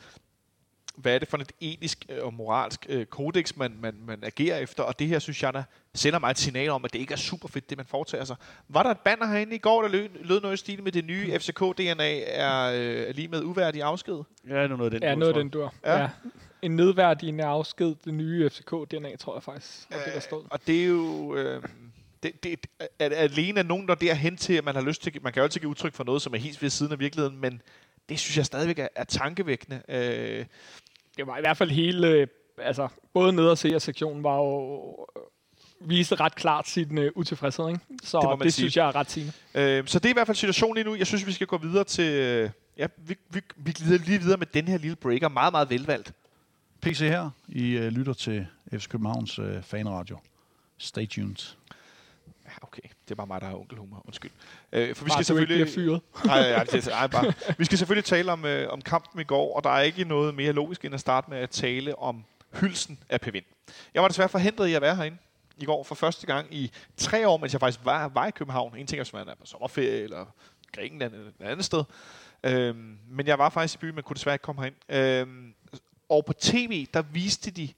[0.98, 4.58] Hvad er det for et etisk øh, og moralsk øh, kodex, man, man, man agerer
[4.58, 4.82] efter?
[4.82, 5.62] Og det her, synes jeg, der
[5.94, 8.36] sender mig et signal om, at det ikke er super fedt, det man foretager sig.
[8.68, 11.04] Var der et banner herinde i går, der lød, lød noget i stil med det
[11.04, 14.22] nye FCK-DNA er øh, lige med uværdig afsked?
[14.48, 15.74] Ja, det er noget af den Ja, noget af den dur.
[15.84, 16.00] Ja.
[16.00, 16.08] ja.
[16.62, 20.44] En nedværdigende afsked, det nye FCK-DNA, tror jeg faktisk, og det der stod.
[20.50, 21.34] Og det er jo...
[21.36, 21.62] Øh,
[22.22, 22.66] det, det,
[22.98, 25.60] er, alene nogen, der derhen til, at man har lyst til, man kan jo altid
[25.60, 27.62] give udtryk for noget, som er helt ved siden af virkeligheden, men
[28.08, 29.82] det synes jeg stadigvæk er, er tankevækkende.
[29.88, 30.46] Øh.
[31.18, 32.28] Det var i hvert fald hele,
[32.58, 35.06] altså både ned og se sektionen var jo
[35.80, 37.80] viste ret klart sin uh, utilfredshed, ikke?
[38.02, 39.32] Så det, det synes jeg er ret sigende.
[39.54, 40.94] Øh, så det er i hvert fald situationen lige nu.
[40.94, 42.12] Jeg synes, vi skal gå videre til...
[42.12, 45.28] Øh, ja, vi, vi, vi glider lige videre med den her lille breaker.
[45.28, 46.12] Meget, meget velvalgt.
[46.80, 47.30] PC her.
[47.48, 50.18] I uh, lytter til FC Københavns uh, fanradio.
[50.78, 51.54] Stay tuned.
[52.48, 52.82] Ja, okay.
[53.04, 54.02] Det er bare mig, der har onkelhumor.
[54.04, 54.30] Undskyld.
[54.72, 55.60] Øh, for vi skal selvfølgelig...
[55.60, 56.00] Ikke fyret.
[56.24, 57.32] nej, nej, nej, nej, bare.
[57.58, 60.34] Vi skal selvfølgelig tale om, øh, om kampen i går, og der er ikke noget
[60.34, 62.24] mere logisk end at starte med at tale om
[62.60, 63.42] hylsen af Pevin.
[63.94, 65.18] Jeg var desværre forhindret i at være herinde
[65.56, 68.76] i går for første gang i tre år, mens jeg faktisk var, var i København.
[68.76, 70.26] En ting er, hvis man er på sommerferie eller
[70.72, 71.84] Grækenland eller et andet sted.
[72.44, 74.76] Øhm, men jeg var faktisk i byen, men kunne desværre ikke komme herind.
[74.88, 75.54] Øhm,
[76.08, 77.68] og på tv, der viste de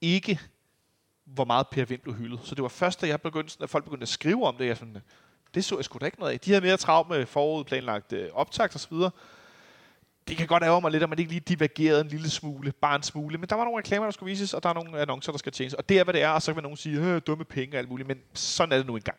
[0.00, 0.40] ikke,
[1.34, 2.40] hvor meget Per Vind blev hyldet.
[2.44, 4.76] Så det var først, da jeg begyndte, at folk begyndte at skrive om det, jeg
[4.76, 4.96] sådan,
[5.54, 6.40] det så jeg sgu da ikke noget af.
[6.40, 9.10] De havde mere travlt med forudplanlagt øh, optakt og så videre.
[10.28, 12.96] det kan godt ærge mig lidt, at man ikke lige divergerede en lille smule, bare
[12.96, 13.38] en smule.
[13.38, 15.52] Men der var nogle reklamer, der skulle vises, og der er nogle annoncer, der skal
[15.52, 15.74] tjenes.
[15.74, 17.74] Og det er, hvad det er, og så kan man nogen sige, øh, dumme penge
[17.74, 19.18] og alt muligt, men sådan er det nu engang.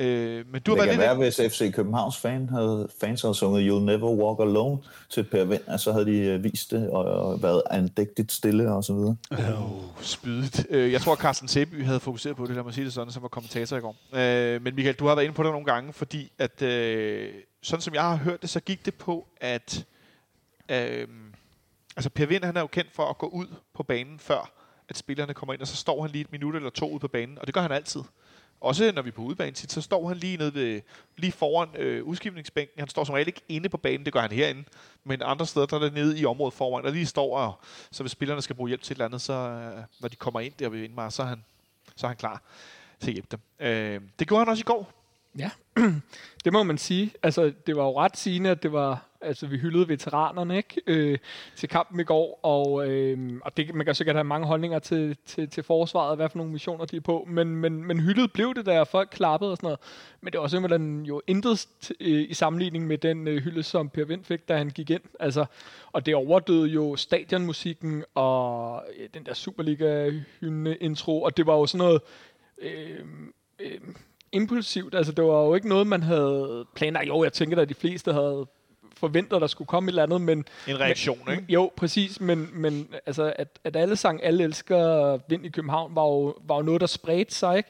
[0.00, 3.70] Øh, men du har det kan være, hvis FC Københavns fan havde, fans havde sunget
[3.70, 4.78] You'll Never Walk Alone
[5.10, 8.84] til Per Vind, så havde de øh, vist det og, og været andægtigt stille og
[8.84, 9.16] så videre.
[9.30, 10.66] Oh, spydet.
[10.70, 13.22] Øh, jeg tror, Carsten Seby havde fokuseret på det, lad mig sige det sådan, som
[13.22, 13.96] var kommentator i går.
[14.12, 17.32] Øh, men Michael, du har været inde på det nogle gange, fordi at, øh,
[17.62, 19.84] sådan som jeg har hørt det, så gik det på, at
[20.68, 21.08] øh,
[21.96, 24.52] altså Per Vind, han er jo kendt for at gå ud på banen før,
[24.88, 27.08] at spillerne kommer ind, og så står han lige et minut eller to ud på
[27.08, 28.00] banen, og det gør han altid.
[28.60, 30.80] Også når vi er på udebane tit, så står han lige nede ved,
[31.16, 32.80] lige foran øh, udskiftningsbænken.
[32.80, 34.64] Han står som regel ikke inde på banen, det gør han herinde.
[35.04, 38.02] Men andre steder, der er det nede i området foran, og lige står og, så
[38.02, 40.52] hvis spillerne skal bruge hjælp til et eller andet, så øh, når de kommer ind
[40.58, 41.44] der ved indmar, så er han,
[41.96, 42.42] så er han klar
[43.00, 43.40] til at hjælpe dem.
[43.66, 44.99] Øh, det gjorde han også i går.
[45.38, 45.50] Ja,
[46.44, 47.12] det må man sige.
[47.22, 50.82] Altså, det var jo ret sigende, at det var Altså, vi hyldede veteranerne ikke?
[50.86, 51.18] Øh,
[51.56, 55.16] til kampen i går, og, øh, og det, man kan sikkert have mange holdninger til,
[55.26, 58.54] til, til forsvaret, hvad for nogle missioner de er på, men, men, men hyldet blev
[58.54, 59.78] det, der folk klappede og sådan noget.
[60.20, 61.68] Men det var simpelthen jo intet
[62.00, 65.02] øh, i sammenligning med den øh, hylde, som Per Vind fik, da han gik ind.
[65.20, 65.44] Altså,
[65.92, 71.66] og det overdøde jo stadionmusikken og øh, den der Superliga-hymne intro, og det var jo
[71.66, 72.00] sådan noget...
[72.58, 73.04] Øh,
[73.58, 73.80] øh,
[74.32, 74.94] impulsivt.
[74.94, 77.08] Altså, det var jo ikke noget, man havde planlagt.
[77.08, 78.46] Jo, jeg tænker, at de fleste havde
[78.96, 80.44] forventet, at der skulle komme et eller andet, men...
[80.68, 81.52] En reaktion, men, ikke?
[81.52, 86.04] Jo, præcis, men, men altså, at, at alle sang, alle elsker Vind i København, var
[86.04, 87.68] jo, var jo noget, der spredte sig, ikke?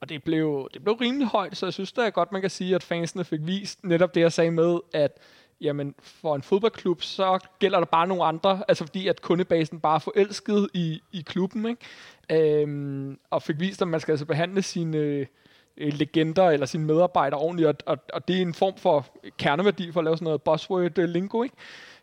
[0.00, 2.74] Og det blev, det blev rimelig højt, så jeg synes da godt, man kan sige,
[2.74, 5.18] at fansene fik vist netop det, jeg sagde med, at
[5.60, 9.94] jamen, for en fodboldklub, så gælder der bare nogle andre, altså fordi at kundebasen bare
[9.94, 12.62] er forelsket i, i klubben, ikke?
[12.62, 15.26] Øhm, og fik vist, at man skal altså behandle sine
[15.80, 19.06] legender eller sine medarbejdere ordentligt, og, og, og det er en form for
[19.38, 21.56] kerneværdi for at lave sådan noget buzzword-lingo, ikke?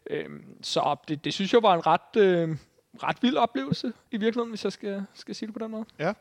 [0.09, 0.29] Øh,
[0.61, 2.57] så det, det synes jeg var en ret, øh,
[3.03, 5.85] ret vild oplevelse i virkeligheden, hvis jeg skal, skal sige det på den måde.
[5.99, 6.13] Ja.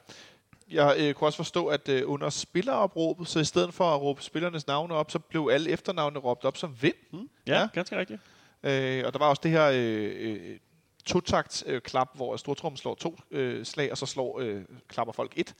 [0.71, 4.23] Jeg øh, kunne også forstå, at øh, under spilleropråbet, så i stedet for at råbe
[4.23, 6.95] spillernes navne op, så blev alle efternavne råbt op som vind.
[7.13, 7.29] Mm.
[7.47, 8.21] Ja, ja, ganske rigtigt.
[8.63, 10.59] Øh, og der var også det her øh, øh,
[11.05, 15.33] totakt øh, klap, hvor Stortrum slår to øh, slag, og så slår øh, klapper folk
[15.37, 15.55] et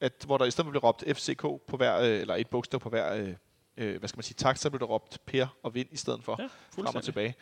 [0.00, 2.88] at, hvor der i stedet blev råbt FCK på hver, øh, eller et bogstav på
[2.88, 3.34] hver, øh,
[3.76, 6.24] øh, hvad skal man sige, takt, så blev der råbt Per og Vind i stedet
[6.24, 6.48] for, ja,
[6.82, 7.34] frem og tilbage.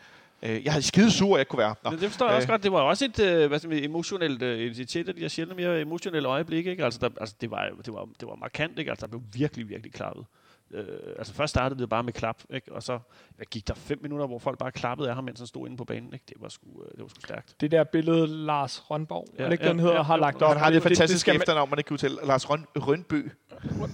[0.42, 1.75] Øh, jeg havde skide sur, at jeg kunne være.
[1.85, 1.90] Nå.
[1.90, 2.51] Det forstår jeg også øh.
[2.51, 2.62] godt.
[2.62, 5.81] Det var også et øh, hvad man, emotionelt, øh, et af de her sjældent mere
[5.81, 6.71] emotionelle øjeblikke.
[6.71, 6.85] Ikke?
[6.85, 8.79] Altså, der, altså, det, var, det, var, det var markant.
[8.79, 8.90] Ikke?
[8.90, 10.25] Altså, der blev virkelig, virkelig klappet.
[10.74, 10.85] Øh,
[11.18, 12.72] altså først startede det bare med klap, ikke?
[12.72, 12.98] og så
[13.37, 15.76] hvad gik der fem minutter, hvor folk bare klappede af ham, mens han stod inde
[15.76, 16.12] på banen.
[16.12, 16.24] Ikke?
[16.28, 17.61] Det, var sgu, øh, det var sgu stærkt.
[17.61, 20.42] Det der billede, Lars Rønborg, ja, er det ikke, ja, den hedder, ja, har lagt
[20.42, 20.52] op?
[20.52, 22.16] Han har det, fantastiske efternavn, man ikke kan udtale.
[22.24, 23.31] Lars Røn, Rønby.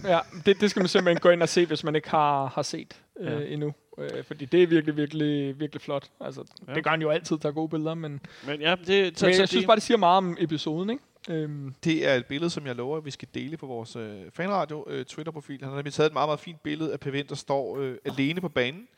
[0.04, 2.62] Ja, det, det skal man simpelthen gå ind og se, hvis man ikke har, har
[2.62, 3.46] set øh, ja.
[3.46, 3.74] endnu.
[3.98, 6.10] Øh, fordi det er virkelig, virkelig, virkelig flot.
[6.20, 6.74] Altså, ja.
[6.74, 9.36] Det gør han jo altid, tager gode billeder, men, men, ja, det, så, men jeg
[9.36, 11.02] så synes det, bare, det siger meget om episoden, ikke?
[11.28, 11.74] Øhm.
[11.84, 14.84] Det er et billede, som jeg lover, at vi skal dele på vores øh, fanradio
[14.88, 15.60] øh, Twitter-profil.
[15.60, 18.40] Han har nemlig taget et meget, meget fint billede af Pevin, der står øh, alene
[18.40, 18.88] på banen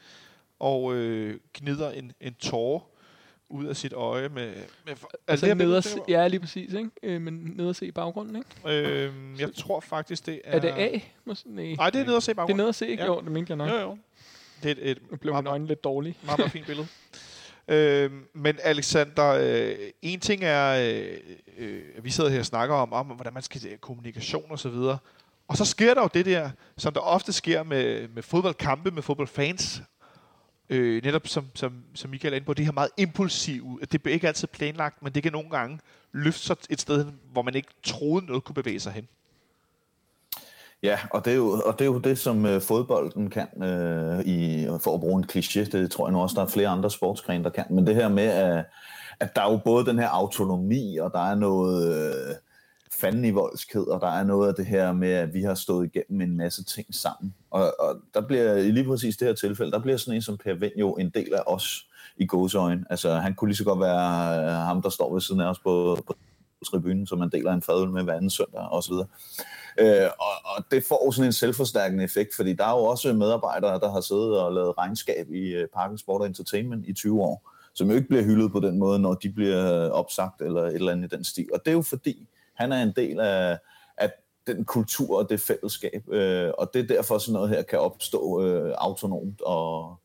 [0.59, 2.81] og øh, gnider en, en tårer
[3.49, 4.53] ud af sit øje med...
[4.87, 4.95] med
[5.27, 6.91] altså ned at se, ja, lige præcis, ikke?
[7.03, 8.87] Øh, men ned at se i baggrunden, ikke?
[8.87, 10.57] Øh, jeg tror faktisk, det er...
[10.57, 10.99] Er det A?
[11.25, 12.59] Nej, Nej det er ned at se i baggrunden.
[12.59, 13.03] Det er ned at se, ikke?
[13.03, 13.09] Ja.
[13.09, 13.71] Jo, det mente jeg nok.
[13.71, 13.99] Jo, jo.
[14.63, 16.19] Det er et, et nu blev min øjne lidt dårlig.
[16.25, 16.87] Meget, meget fint billede.
[17.69, 21.19] Øh, men Alexander, øh, en ting er, øh,
[21.59, 24.69] øh, vi sidder her og snakker om, om hvordan man skal øh, kommunikation og så
[24.69, 24.99] videre.
[25.49, 29.03] Og så sker der jo det der, som der ofte sker med, med fodboldkampe, med
[29.03, 29.83] fodboldfans.
[30.69, 33.79] Øh, netop som, som, som Michael er inde på, det her meget impulsive.
[33.93, 35.79] Det bliver ikke altid planlagt, men det kan nogle gange
[36.13, 39.09] løfte sig et sted, hvor man ikke troede noget kunne bevæge sig hen.
[40.83, 44.21] Ja, og det er jo, og det, er jo det, som øh, fodbolden kan, øh,
[44.21, 45.71] i, for at bruge en kliché.
[45.71, 47.65] Det tror jeg nu også, der er flere andre sportsgrene, der kan.
[47.71, 48.65] Men det her med, at,
[49.21, 52.35] at der er jo både den her autonomi, og der er noget øh,
[53.01, 55.87] fanden i voldsked, og der er noget af det her med, at vi har stået
[55.87, 57.35] igennem en masse ting sammen.
[57.51, 60.37] Og, og der bliver i lige præcis det her tilfælde, der bliver sådan en som
[60.37, 61.87] Per Vind jo en del af os
[62.17, 62.85] i gåseøjne.
[62.91, 65.59] Altså, han kunne lige så godt være øh, ham, der står ved siden af os
[65.59, 66.17] på, på
[66.67, 68.95] tribunen, som man deler en fadøl med hver anden søndag osv.
[69.79, 73.81] Øh, og, og det får sådan en selvforstærkende effekt, fordi der er jo også medarbejdere,
[73.81, 77.51] der har siddet og lavet regnskab i øh, Parken Sport og Entertainment i 20 år,
[77.75, 80.75] som jo ikke bliver hyldet på den måde, når de bliver øh, opsagt eller et
[80.75, 81.49] eller andet i den stil.
[81.53, 83.59] Og det er jo fordi, han er en del af,
[83.97, 84.13] af
[84.47, 88.43] den kultur og det fællesskab, øh, og det er derfor sådan noget her kan opstå
[88.43, 89.97] øh, autonomt og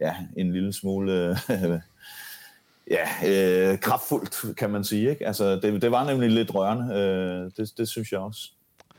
[0.00, 1.36] ja, en lille smule...
[1.50, 1.70] Øh,
[2.96, 5.10] ja, øh, kraftfuldt, kan man sige.
[5.10, 5.26] Ikke?
[5.26, 6.94] Altså, det, det var nemlig lidt rørende.
[6.94, 8.52] Øh, det, det synes jeg også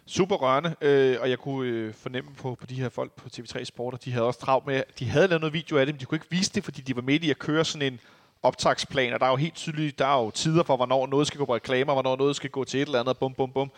[0.06, 3.64] super rørende, øh, og jeg kunne øh, fornemme på, på de her folk på TV3
[3.64, 6.00] Sport, at de havde også travlt med, de havde lavet noget video af det, men
[6.00, 8.00] de kunne ikke vise det, fordi de var midt i at køre sådan en
[8.44, 11.38] optagsplan, og der er jo helt tydeligt, der er jo tider for, hvornår noget skal
[11.38, 13.72] gå på reklamer, hvornår noget skal gå til et eller andet, bum, bum, bum.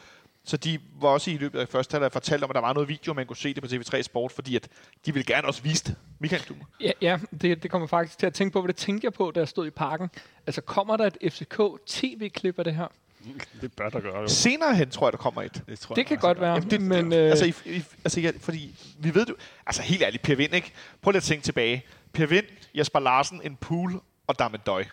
[0.46, 2.90] Så de var også i løbet af første halvleg fortalt om, at der var noget
[2.90, 4.68] video, man kunne se det på TV3 Sport, fordi at
[5.06, 5.96] de ville gerne også vise det.
[6.20, 9.00] Michael du Ja, ja det, det kommer faktisk til at tænke på, hvad det tænker
[9.04, 10.10] jeg på, da jeg stod i parken.
[10.48, 12.88] Altså, kommer der et FCK tv-klip af det her?
[13.62, 14.28] Det bør der gøre, jo.
[14.28, 15.64] Senere hen tror jeg, der kommer et.
[15.68, 17.14] Det, tror Det jeg kan godt være, Jamen, det, men...
[17.14, 20.54] øh, altså, i, i, altså ja, fordi vi ved jo, altså helt ærligt, Per Vind,
[20.54, 20.72] ikke?
[21.02, 21.86] Prøv lige at tænke tilbage.
[22.14, 24.86] Per Vind, Jesper Larsen, en pool og Damendøj.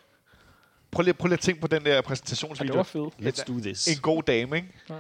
[0.90, 2.73] Prøv lige, prøv lige at tænke på den der ja, præsentationsvideo.
[2.73, 3.38] det var fedt.
[3.38, 3.87] Let's do this.
[3.88, 4.69] en god dame, ikke?
[4.90, 4.95] Ja.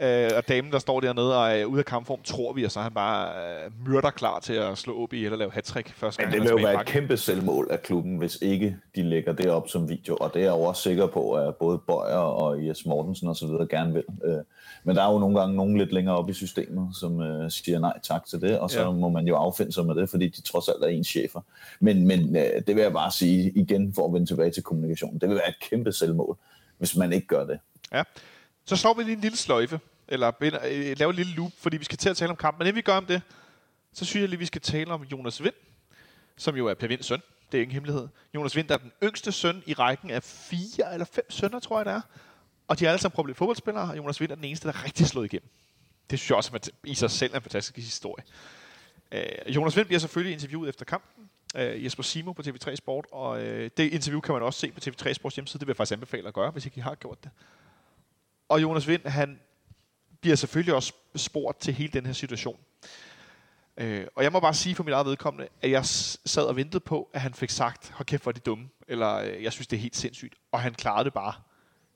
[0.00, 2.78] Øh, og damen, der står dernede og er ude af kampform, tror vi, og så
[2.78, 3.28] er han bare
[3.64, 6.32] øh, myrder klar til at slå op i eller lave hat første Men gang.
[6.32, 9.50] det han vil jo være et kæmpe selvmål af klubben, hvis ikke de lægger det
[9.50, 10.16] op som video.
[10.20, 13.46] Og det er jeg jo også sikker på, at både Bøjer og Jes Mortensen osv.
[13.70, 14.04] gerne vil.
[14.24, 14.36] Øh,
[14.84, 17.78] Men der er jo nogle gange nogen lidt længere op i systemet, som øh, siger
[17.78, 18.84] nej tak til det, og så Ja.
[18.84, 18.90] ja.
[18.92, 21.40] må man jo affinde sig med det, fordi de trods alt er ens chefer.
[21.80, 25.18] Men, men øh, det vil jeg bare sige igen, for at vende tilbage til kommunikation.
[25.18, 26.36] Det vil være et kæmpe selvmål,
[26.78, 27.58] hvis man ikke gør det.
[27.92, 28.02] Ja.
[28.66, 31.84] Så slår vi lige en lille sløjfe, eller øh, laver en lille loop, fordi vi
[31.84, 32.58] skal til at tale om kampen.
[32.58, 33.22] Men inden vi gør om det,
[33.92, 35.54] så synes jeg lige, vi skal tale om Jonas Vind,
[36.36, 37.22] som jo er Per Vinds søn.
[37.52, 38.08] Det er ingen hemmelighed.
[38.34, 41.86] Jonas Vind er den yngste søn i rækken af fire eller fem sønner, tror jeg
[41.86, 42.00] det er.
[42.68, 45.06] Og de er alle sammen problemet fodboldspillere, og Jonas Vind er den eneste, der rigtig
[45.06, 45.48] slået igennem.
[46.10, 48.24] Det synes jeg også at i sig selv er en fantastisk historie.
[49.12, 51.30] Øh, Jonas Vind bliver selvfølgelig interviewet efter kampen.
[51.56, 54.80] Øh, Jesper Simo på TV3 Sport, og øh, det interview kan man også se på
[54.86, 55.60] TV3 Sports hjemmeside.
[55.60, 57.30] Det vil jeg faktisk anbefale at gøre, hvis ikke I har gjort det.
[58.48, 59.40] Og Jonas Vind, han
[60.20, 62.58] bliver selvfølgelig også spurgt til hele den her situation.
[63.76, 66.80] Øh, og jeg må bare sige for mit eget vedkommende, at jeg sad og ventede
[66.80, 69.66] på, at han fik sagt, hold kæft, hvor er de dumme, eller øh, jeg synes,
[69.66, 70.34] det er helt sindssygt.
[70.52, 71.32] Og han klarede det bare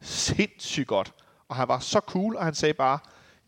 [0.01, 1.13] sindssygt godt.
[1.49, 2.99] Og han var så cool, og han sagde bare,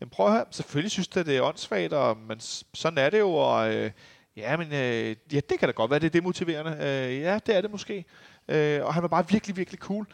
[0.01, 2.39] jamen prøv at høre, selvfølgelig synes jeg, det er åndssvagt, og, men
[2.73, 3.91] sådan er det jo, og øh,
[4.35, 6.71] ja, men øh, ja, det kan da godt være, det er demotiverende.
[6.71, 8.05] Øh, ja, det er det måske.
[8.47, 10.07] Øh, og han var bare virkelig, virkelig cool.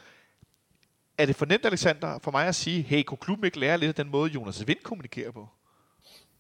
[1.19, 3.89] Er det for nemt, Alexander, for mig at sige, hey, kunne klubben ikke lære lidt
[3.89, 5.47] af den måde, Jonas Vind kommunikerer på?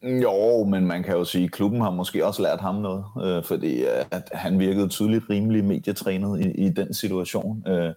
[0.03, 3.43] Jo, men man kan jo sige, at klubben har måske også lært ham noget, øh,
[3.43, 7.67] fordi øh, at han virkede tydeligt rimelig medietrænet i, i den situation.
[7.67, 7.93] Øh,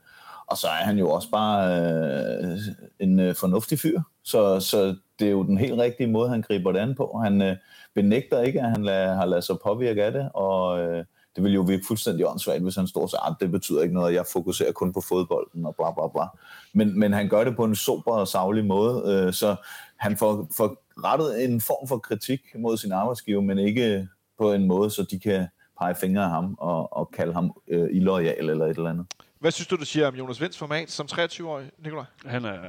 [0.46, 2.58] og så er han jo også bare øh,
[3.00, 6.72] en øh, fornuftig fyr, så, så det er jo den helt rigtige måde, han griber
[6.72, 7.20] det an på.
[7.24, 7.56] Han øh,
[7.94, 11.04] benægter ikke, at han lad, har ladet sig påvirke af det, og øh,
[11.36, 13.94] det vil jo virke fuldstændig åndssvagt, hvis han står og siger, at det betyder ikke
[13.94, 16.26] noget, jeg fokuserer kun på fodbolden og bla bla bla.
[16.72, 19.56] Men, men han gør det på en sober og savlig måde, øh, så
[19.96, 24.66] han får, får rettet en form for kritik mod sin arbejdsgiver, men ikke på en
[24.66, 25.46] måde, så de kan
[25.78, 29.06] pege fingre af ham og, og kalde ham øh, illoyal eller et eller andet.
[29.38, 32.04] Hvad synes du, du siger om Jonas Vinds format som 23-årig, Nikolaj?
[32.26, 32.60] Han er,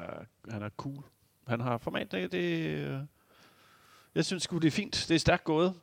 [0.50, 1.04] han er cool.
[1.48, 2.98] Han har format, det, det øh,
[4.16, 5.06] jeg synes sgu, det er fint.
[5.08, 5.74] Det er stærkt gået.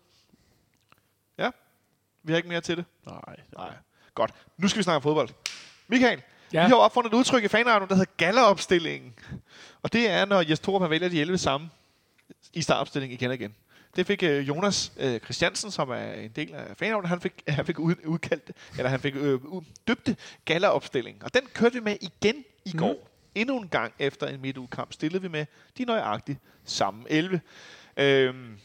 [2.22, 2.84] Vi har ikke mere til det.
[3.06, 3.72] Nej, Nej.
[4.14, 4.34] Godt.
[4.58, 5.28] Nu skal vi snakke om fodbold.
[5.88, 6.58] Michael, ja.
[6.66, 9.14] Vi har jo opfundet et udtryk i fanradioen, der hedder galleopstillingen.
[9.82, 11.70] Og det er, når Jes Torup vælger de 11 samme
[12.52, 13.54] i startopstillingen igen og igen.
[13.96, 17.66] Det fik øh, Jonas øh, Christiansen, som er en del af fanradioen, han fik, han
[17.66, 21.22] fik ud, udkaldt, eller han fik øh, ud, døbte galleopstillingen.
[21.22, 22.92] Og den kørte vi med igen i går.
[22.92, 23.10] Mm.
[23.34, 25.46] Endnu en gang efter en midtugkamp stillede vi med
[25.78, 27.40] de nøjagtigt samme 11.
[27.96, 28.58] Øhm,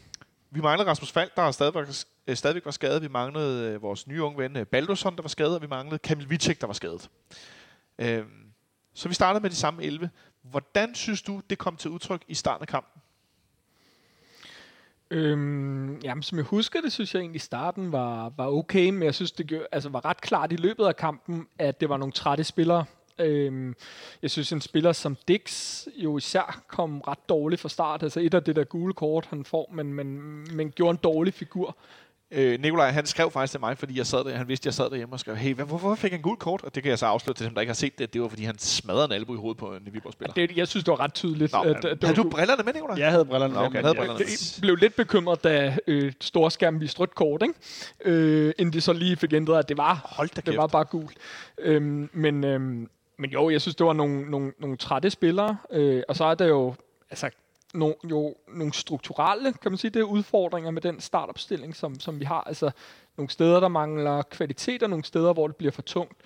[0.56, 1.88] vi manglede Rasmus Fald, der stadigvæk,
[2.28, 3.02] øh, stadigvæk var skadet.
[3.02, 6.00] Vi manglede øh, vores nye unge ven øh, Baldusson, der var skadet, og vi manglede
[6.00, 7.10] Kamil Vitek, der var skadet.
[8.00, 8.24] Øh,
[8.94, 10.10] så vi startede med de samme 11.
[10.42, 13.02] Hvordan synes du, det kom til udtryk i starten af kampen?
[15.12, 19.16] Øhm, jamen, som jeg husker det, synes jeg egentlig, starten var, var okay, men jeg
[19.16, 22.12] synes, det gør, altså, var ret klart i løbet af kampen, at det var nogle
[22.12, 22.86] trætte spillere.
[23.20, 23.76] Øhm,
[24.22, 28.04] jeg synes, en spiller som Dix jo især kom ret dårligt fra start.
[28.04, 30.20] Altså et af det der gule kort, han får, men, men,
[30.56, 31.78] men gjorde en dårlig figur.
[32.32, 34.74] Øh, Nikolaj, han skrev faktisk til mig, fordi jeg sad der, han vidste, at jeg
[34.74, 36.64] sad derhjemme og skrev, hey, hvad, hvorfor fik han gul kort?
[36.64, 38.14] Og det kan jeg så afsløre til dem, der ikke har set det.
[38.14, 40.34] Det var, fordi han smadrede en albu i hovedet på en Viborg-spiller.
[40.34, 41.52] Det, jeg synes, det var ret tydeligt.
[41.54, 42.98] Nå, at, at Havde var du brillerne med, Nikolaj?
[43.00, 44.26] Jeg havde brillerne Nå, med, okay, men havde jeg- brillerne.
[44.56, 47.54] Jeg blev lidt bekymret, da øh, storskærmen viste rødt kort, ikke?
[48.06, 50.86] Øh, inden de så lige fik ændret, at det var, Hold da det var bare
[50.86, 51.10] gul.
[51.58, 56.04] Øhm, men, øhm, men jo, jeg synes, det var nogle, nogle, nogle trætte spillere, øh,
[56.08, 56.76] og så er der jo,
[57.10, 57.30] altså,
[57.74, 62.20] no, jo nogle strukturelle, kan man sige, det er udfordringer med den startopstilling, som, som
[62.20, 62.42] vi har.
[62.42, 62.72] Altså,
[63.18, 66.18] nogle steder, der mangler kvalitet, og nogle steder, hvor det bliver for tungt.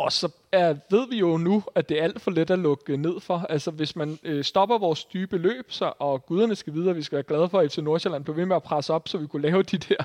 [0.00, 2.96] Og så er, ved vi jo nu, at det er alt for let at lukke
[2.96, 3.46] ned for.
[3.48, 7.16] Altså hvis man øh, stopper vores dybe løb, så, og guderne skal videre, vi skal
[7.16, 9.42] være glade for, at FC Nordsjælland blev ved med at presse op, så vi kunne
[9.42, 9.96] lave de der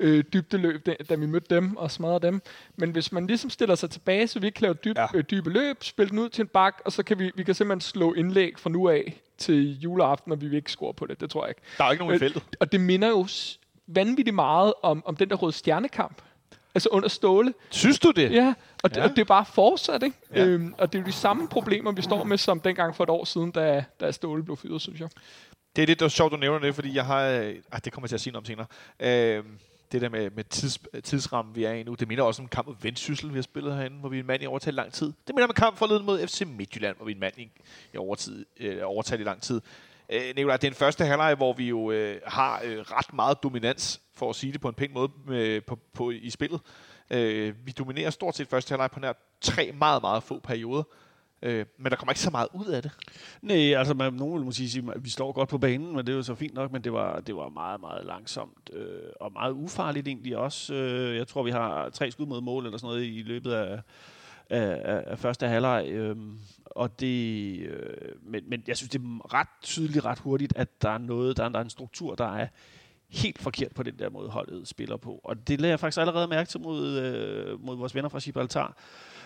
[0.00, 2.42] øh, dybde løb, da, da vi mødte dem og smadrede dem.
[2.76, 5.06] Men hvis man ligesom stiller sig tilbage, så vi ikke laver dyb, Ja.
[5.14, 7.54] øh, dybe løb, spille den ud til en bak, og så kan vi, vi kan
[7.54, 11.20] simpelthen slå indlæg fra nu af til juleaften, og vi vil ikke score på det.
[11.20, 11.60] Det tror jeg ikke.
[11.78, 12.42] Der er ikke nogen i feltet.
[12.60, 13.26] Og det minder jo
[13.86, 16.22] vanvittigt meget om, om den der røde stjernekamp.
[16.74, 17.54] Altså under Ståle.
[17.70, 18.32] Synes du det?
[18.32, 19.04] Ja, og, det, Ja.
[19.04, 20.16] og det er bare fortsat, ikke?
[20.34, 20.44] Ja.
[20.44, 23.24] Øhm, og det er de samme problemer, vi står med, som dengang for et år
[23.24, 25.08] siden, da, da Ståle blev fyret, synes jeg.
[25.76, 27.22] Det er lidt det sjovt, du nævner det, fordi jeg har...
[27.26, 28.66] Øh, ah, det kommer jeg til at sige noget om
[29.00, 29.36] senere.
[29.38, 29.44] Øh,
[29.92, 32.48] det der med, med tids, tidsrammen, vi er i nu, det minder også om en
[32.48, 34.92] kamp mod Vendsyssel, vi har spillet herinde, hvor vi er en mand i overtal lang
[34.92, 35.06] tid.
[35.06, 37.50] Det minder om en kamp forleden mod FC Midtjylland, hvor vi er en mand i,
[37.94, 39.60] i overtid, øh, overtal i lang tid.
[40.08, 43.42] Øh, Nicolaj, det er en første halvleg, hvor vi jo øh, har øh, ret meget
[43.42, 46.60] dominans, for at sige det på en pæn måde, med, på, på, i spillet.
[47.10, 50.82] Øh, vi dominerer stort set første halvleg på nær tre meget, meget få perioder.
[51.42, 52.90] Øh, men der kommer ikke så meget ud af det.
[53.42, 56.12] Nej, altså man, nogen vil måske sige, at vi står godt på banen, men det
[56.12, 59.32] er jo så fint nok, men det var, det var meget, meget langsomt øh, og
[59.32, 60.74] meget ufarligt egentlig også.
[60.74, 63.80] Øh, jeg tror, vi har tre skud mod mål eller sådan noget i løbet af,
[64.50, 65.88] af, af, af første halvleg.
[65.88, 66.16] Øh,
[66.66, 70.90] og det, øh, men, men jeg synes, det er ret tydeligt, ret hurtigt, at der
[70.90, 72.48] er noget, der er, der er en struktur, der er
[73.08, 75.20] helt forkert på den der måde, holdet spiller på.
[75.24, 78.76] Og det lader jeg faktisk allerede mærke til mod, øh, mod vores venner fra Gibraltar.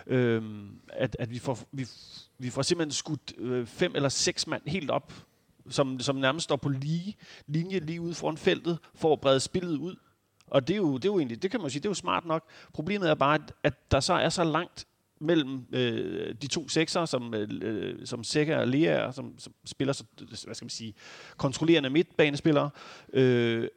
[0.07, 0.43] øh,
[0.89, 1.87] at, at vi får, vi,
[2.39, 5.13] vi får simpelthen skudt øh, fem eller seks mand helt op,
[5.69, 7.17] som, som nærmest står på lige
[7.47, 9.97] linje lige ude foran feltet, for at brede spillet ud.
[10.47, 11.91] Og det er jo, det er jo egentlig, det kan man jo sige, det er
[11.91, 12.45] jo smart nok.
[12.73, 14.87] Problemet er bare, at der så er så langt
[15.21, 19.93] mellem øh, de to sekser, som, øh, øh som Sækker og Lea, som, som spiller
[19.93, 20.05] så,
[20.45, 20.95] hvad skal man sige,
[21.37, 22.71] kontrollerende midtbanespillere,
[23.13, 23.69] øh,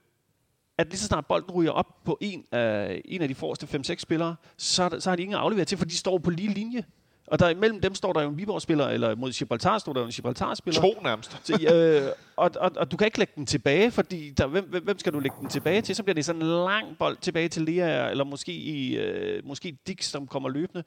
[0.78, 3.96] at lige så snart bolden ryger op på en af, en af de forreste 5-6
[3.98, 6.84] spillere, så, så har de ingen at aflevere til, for de står på lige linje.
[7.32, 10.06] Og der imellem dem står der jo en Viborg-spiller, eller mod Gibraltar står der jo
[10.06, 10.82] en Gibraltar-spiller.
[10.82, 11.40] To nærmest.
[11.44, 15.00] Så, øh, og, og, og du kan ikke lægge den tilbage, fordi der, hvem, hvem
[15.00, 15.96] skal du lægge den tilbage til?
[15.96, 19.78] Så bliver det sådan en lang bold tilbage til Lea, eller måske, i, øh, måske
[19.88, 20.84] Dix, som kommer løbende.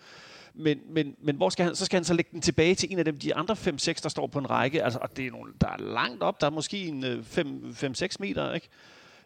[0.55, 2.99] Men, men, men hvor skal han, så skal han så lægge den tilbage til en
[2.99, 4.85] af dem, de andre 5-6, der står på en række.
[4.85, 6.41] Altså, og det er nogle, der er langt op.
[6.41, 8.69] Der er måske en øh, 5-6 meter, ikke?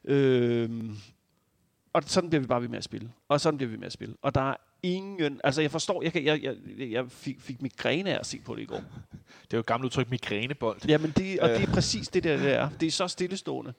[0.04, 0.70] Øh,
[1.92, 3.10] og sådan bliver vi bare ved med at spille.
[3.28, 4.14] Og sådan bliver vi med at spille.
[4.22, 5.40] Og der er ingen...
[5.44, 6.02] Altså, jeg forstår...
[6.02, 6.56] Jeg, kan, jeg, jeg,
[6.90, 8.76] jeg fik, fik migræne af at se på det i går.
[8.76, 10.80] Det er jo et gammelt udtryk, migrænebold.
[10.88, 12.68] Jamen, det, og det er præcis det der, det er.
[12.80, 13.72] Det er så stillestående.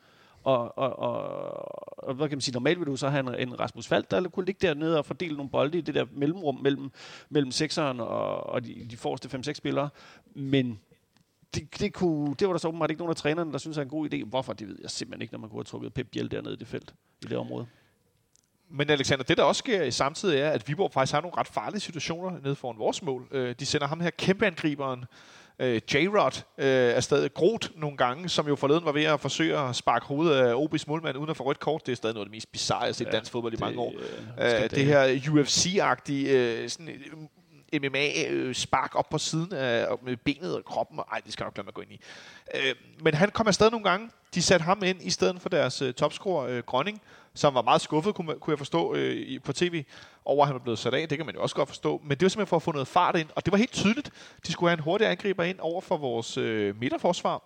[0.43, 3.59] Og, og, og, og hvad kan man sige, normalt vil du så have en, en
[3.59, 6.91] Rasmus Fald, der kunne ligge dernede og fordele nogle bolde i det der mellemrum mellem,
[7.29, 9.89] mellem sekseren og, og de, de forreste 5-6 spillere.
[10.35, 10.79] Men
[11.55, 13.81] det, det, kunne, det var der så åbenbart ikke nogen af trænerne, der synes er
[13.81, 14.25] en god idé.
[14.25, 16.57] Hvorfor, det ved jeg simpelthen ikke, når man kunne have trukket Pep Biel dernede i
[16.57, 17.67] det felt, i det område.
[18.71, 21.47] Men Alexander, det der også sker i samtidig er, at Viborg faktisk har nogle ret
[21.47, 23.27] farlige situationer nede foran vores mål.
[23.31, 25.05] Øh, de sender ham her kæmpeangriberen,
[25.59, 29.57] øh, J-Rod, øh, er stadig grot nogle gange, som jo forleden var ved at forsøge
[29.57, 31.85] at sparke hovedet af OB's målmand uden at få rødt kort.
[31.85, 33.53] Det er stadig noget af det mest bizarre, jeg har set i Ja, dansk fodbold
[33.53, 33.93] i mange år.
[34.39, 40.55] øh, Øh, det her UFC-agtige øh, sådan, øh, MMA-spark op på siden af med benet
[40.55, 40.99] og kroppen.
[41.11, 41.99] Ej, det skal jeg nok lade mig gå ind i.
[42.55, 44.09] Øh, men han kom afsted nogle gange.
[44.35, 47.01] De satte ham ind i stedet for deres øh, topscorer, øh, Grønning,
[47.39, 49.83] som var meget skuffet, kunne, kunne jeg forstå øh, på tv,
[50.25, 51.09] over at han var blevet sat af.
[51.09, 52.01] Det kan man jo også godt forstå.
[52.03, 53.29] Men det var simpelthen for at få noget fart ind.
[53.35, 54.11] Og det var helt tydeligt.
[54.47, 57.43] De skulle have en hurtig angriber ind over for vores øh, midterforsvar.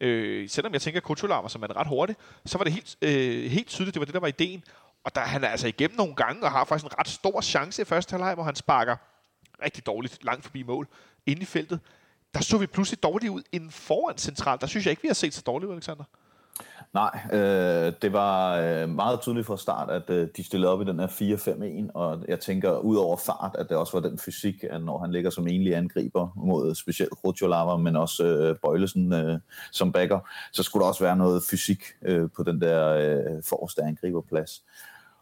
[0.00, 2.16] Øh, selvom jeg tænker, at Kutulama, som er ret hurtig,
[2.46, 4.64] så var det helt, øh, helt tydeligt, det var det, der var ideen.
[5.04, 7.82] Og der han er altså igennem nogle gange, og har faktisk en ret stor chance
[7.82, 8.96] i første halvleg, hvor han sparker
[9.64, 10.88] rigtig dårligt langt forbi mål
[11.26, 11.80] inde i feltet.
[12.34, 14.60] Der så vi pludselig dårligt ud inden foran centralt.
[14.60, 16.04] Der synes jeg ikke, vi har set så dårligt ud, Alexander.
[16.94, 20.84] Nej, øh, det var øh, meget tydeligt fra start, at øh, de stillede op i
[20.84, 21.06] den her
[21.86, 24.98] 4-5-1, og jeg tænker ud over fart, at det også var den fysik, at når
[24.98, 29.38] han ligger som enlig angriber mod specielt Rotjolava, men også øh, Bøjlesen øh,
[29.72, 30.20] som backer,
[30.52, 34.62] så skulle der også være noget fysik øh, på den der øh, forreste angriberplads.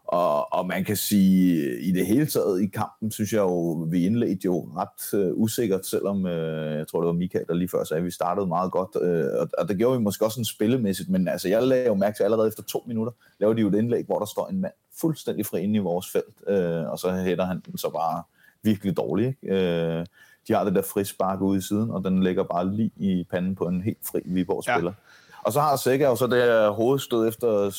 [0.07, 4.05] Og, og man kan sige, i det hele taget i kampen, synes jeg jo, vi
[4.05, 7.83] indledte jo ret øh, usikkert, selvom øh, jeg tror, det var Michael, der lige før
[7.83, 8.89] sagde, at vi startede meget godt.
[9.01, 11.93] Øh, og, og det gjorde vi måske også sådan spillemæssigt, men altså, jeg lagde jo
[11.93, 14.61] mærke til allerede efter to minutter, laver de jo et indlæg, hvor der står en
[14.61, 18.23] mand fuldstændig fri inde i vores felt, øh, og så hætter han den så bare
[18.63, 19.27] virkelig dårligt.
[19.27, 19.55] Ikke?
[19.55, 20.05] Øh,
[20.47, 23.55] de har det der frispark ude i siden, og den ligger bare lige i panden
[23.55, 24.91] på en helt fri Viborg-spiller.
[24.91, 25.24] Ja.
[25.45, 27.69] Og så har Sækker jo så det her hovedstød efter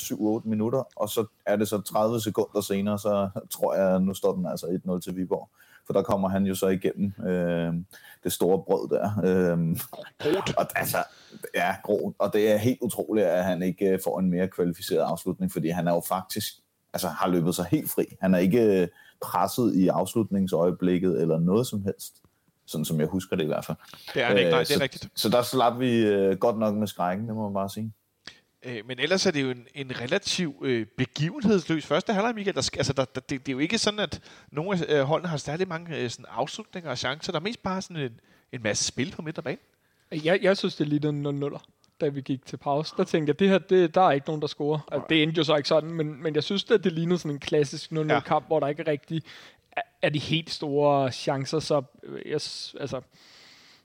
[0.44, 4.34] 7-8 minutter, og så er det så 30 sekunder senere, så tror jeg, nu står
[4.34, 5.50] den altså 1-0 til Viborg.
[5.86, 7.74] For der kommer han jo så igennem øh,
[8.24, 9.10] det store brød der.
[9.24, 9.76] Øh,
[10.56, 10.98] og altså,
[11.54, 12.14] ja, grå.
[12.18, 15.68] Og det er helt utroligt, at han ikke øh, får en mere kvalificeret afslutning, fordi
[15.68, 16.52] han er jo faktisk,
[16.92, 18.04] altså har løbet sig helt fri.
[18.20, 18.88] Han er ikke øh,
[19.20, 22.22] presset i afslutningsøjeblikket eller noget som helst.
[22.66, 23.76] Sådan som jeg husker det i hvert fald.
[24.14, 25.08] Det er han ikke, nej, det er så, rigtigt.
[25.14, 27.92] Så der slap vi øh, godt nok med skrækken, det må man bare sige.
[28.62, 32.54] Øh, men ellers er det jo en, en relativ øh, begivenhedsløs første halvleg, Michael.
[32.54, 34.20] Der, altså, der, der, det, det er jo ikke sådan, at
[34.52, 37.32] nogle af øh, holdene har særlig mange øh, sådan afslutninger og chancer.
[37.32, 38.20] Der er mest bare sådan en,
[38.52, 39.60] en masse spil på midterbanen.
[40.12, 41.58] Jeg, jeg synes, det lignede en 0
[42.00, 42.94] da vi gik til pause.
[42.96, 44.78] Der tænkte jeg, det her, det, der er ikke nogen, der scorer.
[44.92, 47.30] Altså, det endte jo så ikke sådan, men, men jeg synes, at det lignede sådan
[47.30, 48.46] en klassisk 0-0-kamp, ja.
[48.46, 49.22] hvor der ikke rigtig
[49.76, 52.40] er, er de helt store chancer, så øh, jeg,
[52.80, 53.00] altså,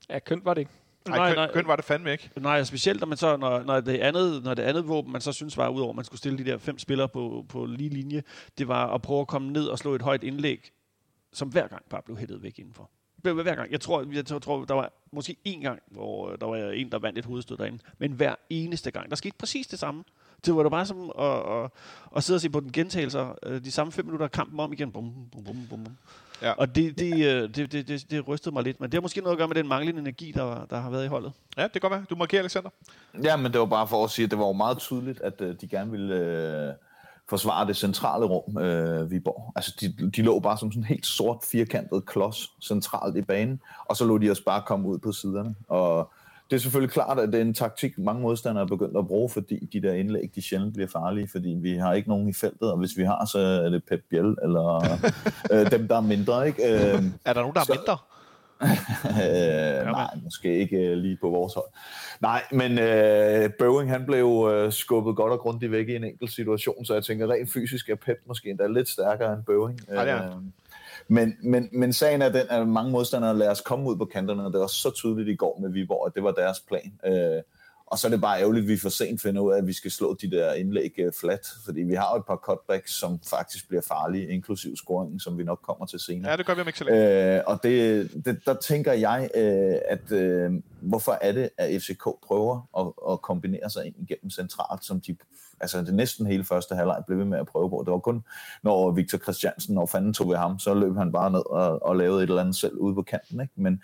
[0.09, 0.71] ja, kønt var det ikke.
[1.07, 1.51] Nej, Nej, køn, nej.
[1.53, 2.29] køn var det fandme ikke.
[2.35, 5.31] Nej, specielt når man så, når, når, det andet, når det andet våben, man så
[5.31, 8.23] synes var, udover at man skulle stille de der fem spillere på, på lige linje,
[8.57, 10.71] det var at prøve at komme ned og slå et højt indlæg,
[11.33, 12.89] som hver gang bare blev hættet væk indenfor.
[13.21, 13.71] Hver gang.
[13.71, 16.91] Jeg tror, jeg tror, tror, der var måske én gang, hvor øh, der var en,
[16.91, 17.79] der vandt et hovedstød derinde.
[17.97, 19.09] Men hver eneste gang.
[19.09, 20.03] Der skete præcis det samme.
[20.45, 21.71] Det var da bare som at, at,
[22.15, 23.37] at sidde og se på den gentagelser.
[23.43, 24.91] øh, De samme fem minutter af kampen om igen.
[24.91, 25.97] Bum, bum, bum, bum, bum.
[26.41, 26.51] Ja.
[26.51, 28.79] Og det, det, øh, det, det, det, det rystede mig lidt.
[28.79, 31.05] Men det har måske noget at gøre med den manglende energi, der, der har været
[31.05, 31.31] i holdet.
[31.57, 32.05] Ja, det kan godt være.
[32.09, 32.69] Du markerer, Alexander.
[33.23, 35.41] Ja, men det var bare for at sige, at det var jo meget tydeligt, at
[35.41, 36.73] øh, de gerne ville øh,
[37.29, 39.53] forsvare det centrale rum, øh, Viborg.
[39.55, 43.61] Altså, de, de lå bare som sådan en helt sort, firkantet klods centralt i banen,
[43.85, 45.55] og så lå de os bare komme ud på siderne.
[45.67, 46.11] Og
[46.51, 49.29] det er selvfølgelig klart, at det er en taktik, mange modstandere er begyndt at bruge,
[49.29, 52.71] fordi de der indlæg, de sjældent bliver farlige, fordi vi har ikke nogen i feltet,
[52.71, 54.97] og hvis vi har, så er det Pep Biel, eller
[55.53, 56.63] øh, dem, der er mindre, ikke?
[56.63, 57.97] Øh, Er der nogen, der er Så- mindre?
[59.23, 61.65] øh, nej, måske ikke øh, lige på vores hold.
[62.21, 66.31] Nej, men øh, Bøving han blev øh, skubbet godt og grundigt væk i en enkelt
[66.31, 69.79] situation, så jeg tænker rent fysisk er Pep måske endda lidt stærkere end Bøving.
[69.89, 70.25] Ja, det er.
[70.27, 70.31] Øh,
[71.11, 74.45] men, men, men sagen er den, at mange modstandere lader os komme ud på kanterne,
[74.45, 76.93] og det var så tydeligt i går med Viborg, at det var deres plan.
[77.05, 77.41] Øh,
[77.91, 79.73] og så er det bare ærgerligt, at vi for sent finder ud af, at vi
[79.73, 83.19] skal slå de der indlæg øh, flat, fordi vi har jo et par cutbacks, som
[83.29, 86.31] faktisk bliver farlige, inklusiv scoringen, som vi nok kommer til senere.
[86.31, 87.37] Ja, det gør vi om ikke så længe.
[87.37, 92.03] Øh, og det, det, der tænker jeg, øh, at øh, hvorfor er det, at FCK
[92.27, 95.15] prøver at, at kombinere sig ind igennem centralt, som de
[95.61, 97.83] altså det næsten hele første halvleg blev ved med at prøve på.
[97.85, 98.23] Det var kun,
[98.63, 101.95] når Victor Christiansen, når fanden tog ved ham, så løb han bare ned og, og
[101.95, 103.41] lavede et eller andet selv ude på kanten.
[103.41, 103.53] Ikke?
[103.55, 103.81] Men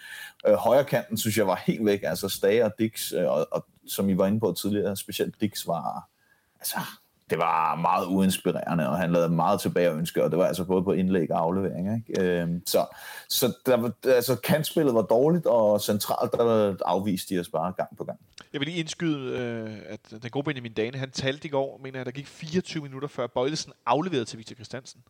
[0.47, 1.99] øh, højre kanten, synes jeg, var helt væk.
[2.03, 5.67] Altså Stage og Dix, øh, og, og som I var inde på tidligere, specielt Dix
[5.67, 6.07] var,
[6.59, 6.77] altså,
[7.29, 10.63] det var meget uinspirerende, og han lavede meget tilbage at ønske, og det var altså
[10.63, 11.95] både på indlæg og aflevering.
[12.07, 12.21] Ikke?
[12.41, 12.85] Øhm, så
[13.29, 17.97] så der, var- altså, kantspillet var dårligt, og centralt der afviste de os bare gang
[17.97, 18.19] på gang.
[18.53, 21.99] Jeg vil lige indskyde, øh, at den gode Benjamin Dane, han talte i går, mener
[21.99, 25.01] jeg, der gik 24 minutter før Bøjlesen afleverede til Victor Christiansen.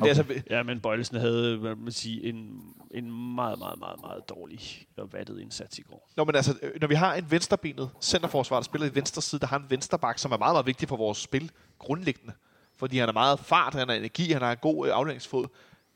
[0.00, 0.10] Okay.
[0.10, 4.00] Det er altså, Ja, men Bøjlesen havde, hvad man sige, en, en meget, meget, meget,
[4.00, 4.60] meget dårlig
[4.96, 6.10] og vattet indsats i går.
[6.16, 9.40] Nå, men altså, øh, når vi har en venstrebenet centerforsvar, der spiller i venstre side,
[9.40, 12.32] der har en vensterbak, som er meget, meget vigtig for vores spil grundlæggende.
[12.78, 15.46] Fordi han har meget fart, han har energi, han har en god øh, afleveringsfod.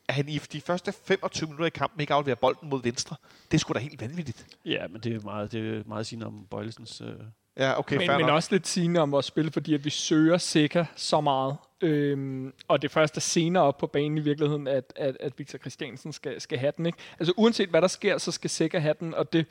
[0.09, 3.17] At han i de første 25 minutter i kampen ikke afleverer bolden mod venstre,
[3.51, 4.47] det er sgu da helt vanvittigt.
[4.65, 7.01] Ja, men det er meget, det er meget sigende om Bøjlesens...
[7.01, 7.09] Øh,
[7.59, 8.31] Ja, okay, men, men nok.
[8.31, 11.57] også lidt sigende om vores spil, fordi at vi søger sikker så meget.
[11.81, 16.13] Øhm, og det første senere op på banen i virkeligheden, at, at, at Victor Christiansen
[16.13, 16.87] skal, skal have den.
[16.87, 16.99] Ikke?
[17.19, 19.47] Altså uanset hvad der sker, så skal sikker have den, og det,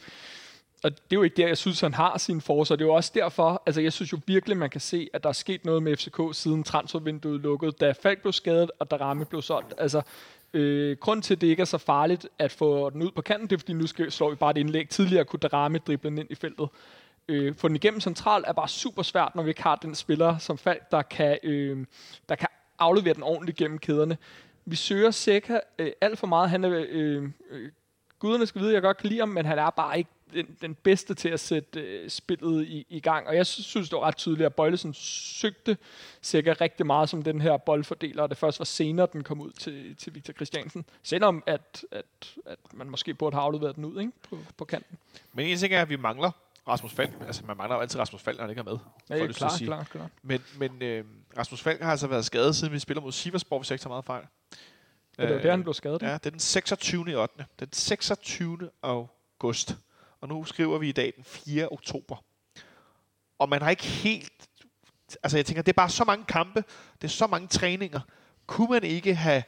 [0.83, 2.87] og det er jo ikke der, jeg synes, han har sin force, og det er
[2.89, 5.65] jo også derfor, altså jeg synes jo virkelig, man kan se, at der er sket
[5.65, 9.73] noget med FCK siden transfervinduet lukkede, da Falk blev skadet, og da Ramme blev solgt.
[9.77, 10.01] Altså,
[10.53, 13.49] øh, grund til, at det ikke er så farligt at få den ud på kanten,
[13.49, 14.89] det er, fordi nu skal, slår vi bare et indlæg.
[14.89, 16.69] Tidligere kunne Darame drible den ind i feltet.
[17.29, 20.37] Øh, få den igennem centralt er bare super svært, når vi ikke har den spiller
[20.37, 21.85] som Falk, der kan, øh,
[22.29, 22.47] der kan
[22.79, 24.17] aflevere den ordentligt gennem kæderne.
[24.65, 26.49] Vi søger Seca øh, alt for meget.
[26.49, 27.71] Han er, øh, øh,
[28.19, 30.57] guderne skal vide, at jeg godt kan lide ham, men han er bare ikke den,
[30.61, 33.27] den bedste til at sætte øh, spillet i, i gang.
[33.27, 35.77] Og jeg synes, det var ret tydeligt, at Bøjlesen søgte
[36.21, 39.51] Seca rigtig meget som den her boldfordeler, og det først var senere, den kom ud
[39.51, 40.85] til, til Victor Christiansen.
[41.03, 44.11] Selvom at, at, at man måske burde have afleveret den ud ikke?
[44.29, 44.97] På, på kanten.
[45.33, 46.31] Men en ting er, at vi mangler
[46.67, 47.11] Rasmus Falk.
[47.27, 48.77] Altså, man mangler jo altid Rasmus Falk, når han ikke er med.
[49.09, 49.67] Ja, får jeg lyst til at klar, sige.
[49.67, 50.09] klar, klar.
[50.21, 51.05] Men, men øh,
[51.37, 53.89] Rasmus Falk har altså været skadet, siden vi spiller mod Siversborg, hvis jeg ikke tager
[53.89, 54.23] meget fejl.
[55.17, 56.01] Ja, det var Øh, der, han blev skadet.
[56.01, 57.11] Ja, det er den 26.
[57.11, 57.45] i 8.
[57.59, 58.69] Den 26.
[58.83, 59.77] august.
[60.21, 61.69] Og nu skriver vi i dag den 4.
[61.71, 62.23] oktober.
[63.39, 64.33] Og man har ikke helt...
[65.23, 66.63] Altså jeg tænker, det er bare så mange kampe,
[67.01, 67.99] det er så mange træninger.
[68.47, 69.43] Kunne man ikke have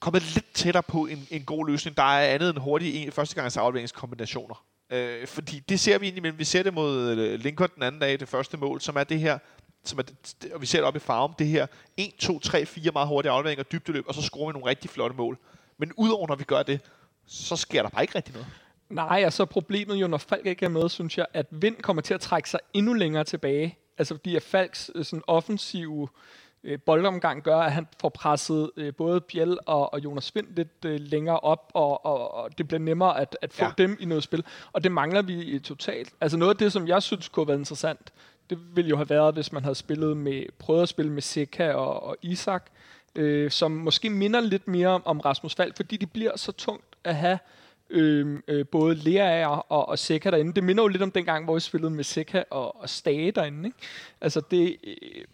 [0.00, 3.56] kommet lidt tættere på en, en god løsning, der er andet end hurtige en, førstegangs
[3.56, 4.64] afleveringskombinationer?
[4.90, 6.38] Øh, fordi det ser vi indimellem.
[6.38, 9.20] Vi ser det mod øh, Lincoln den anden dag, det første mål, som er det
[9.20, 9.38] her,
[9.84, 11.66] som er det, og vi ser det op i farven, det her
[11.96, 15.16] 1, 2, 3, 4 meget hurtige afleveringer, dybdeløb, og så scorer vi nogle rigtig flotte
[15.16, 15.38] mål.
[15.78, 16.80] Men udover når vi gør det,
[17.26, 18.48] så sker der bare ikke rigtig noget.
[18.88, 22.14] Nej, altså problemet jo, når Falk ikke er med, synes jeg, at Vind kommer til
[22.14, 23.78] at trække sig endnu længere tilbage.
[23.98, 26.08] Altså fordi at Falks øh, sådan offensive
[26.64, 30.84] øh, boldomgang gør, at han får presset øh, både Biel og, og Jonas Vind lidt
[30.84, 33.70] øh, længere op, og, og, og det bliver nemmere at, at få Ja.
[33.78, 34.44] dem i noget spil.
[34.72, 36.12] Og det mangler vi øh, totalt.
[36.20, 38.12] Altså noget af det, som jeg synes kunne have været interessant,
[38.50, 41.72] det ville jo have været, hvis man havde spillet med, prøvet at spille med Seca
[41.72, 42.70] og, og Isak,
[43.14, 47.14] øh, som måske minder lidt mere om Rasmus Falk, fordi det bliver så tungt at
[47.16, 47.38] have
[47.92, 50.52] Øh, øh, både Lea og, og Seca derinde.
[50.52, 53.68] Det minder jo lidt om dengang, hvor vi spillede med Seca og, og Stage derinde.
[53.68, 53.78] Ikke?
[54.20, 54.76] Altså det...
[54.84, 55.24] Øh,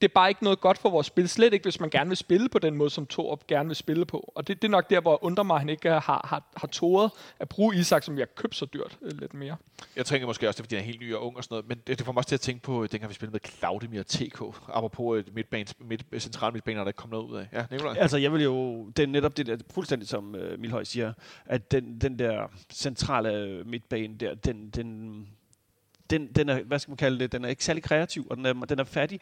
[0.00, 1.28] det er bare ikke noget godt for vores spil.
[1.28, 4.06] Slet ikke, hvis man gerne vil spille på den måde, som Torup gerne vil spille
[4.06, 4.32] på.
[4.34, 6.42] Og det, det er nok der, hvor jeg undrer mig, at han ikke har, har,
[6.56, 9.56] har tåret at bruge Isak, som vi har købt så dyrt øh, lidt mere.
[9.96, 11.54] Jeg tænker måske også, det er, fordi han er helt ny og ung og sådan
[11.54, 13.32] noget, men det, det får mig også til at tænke på, øh, dengang vi spillede
[13.32, 17.48] med Claudemir TK, apropos et midtbane, midt, central midtbane, der ikke kom noget ud af.
[17.52, 17.96] Ja, Nicolaj?
[17.98, 21.12] Altså, jeg vil jo, det er netop det der, fuldstændig som uh, Milhøj siger,
[21.46, 25.26] at den, den der centrale midtbane der, den, den,
[26.10, 28.46] den, den er, hvad skal man kalde det, den er ikke særlig kreativ, og den
[28.46, 29.20] er, den er fattig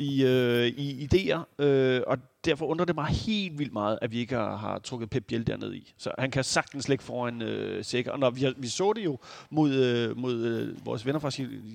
[0.00, 4.18] i, øh, i idéer, øh, og derfor undrer det mig helt vildt meget, at vi
[4.18, 5.92] ikke har, har trukket Pep Biel derned i.
[5.96, 8.12] Så han kan sagtens lægge foran øh, Sikker.
[8.12, 9.18] Og når vi, har, vi så det jo
[9.50, 11.30] mod, øh, mod øh, vores venner fra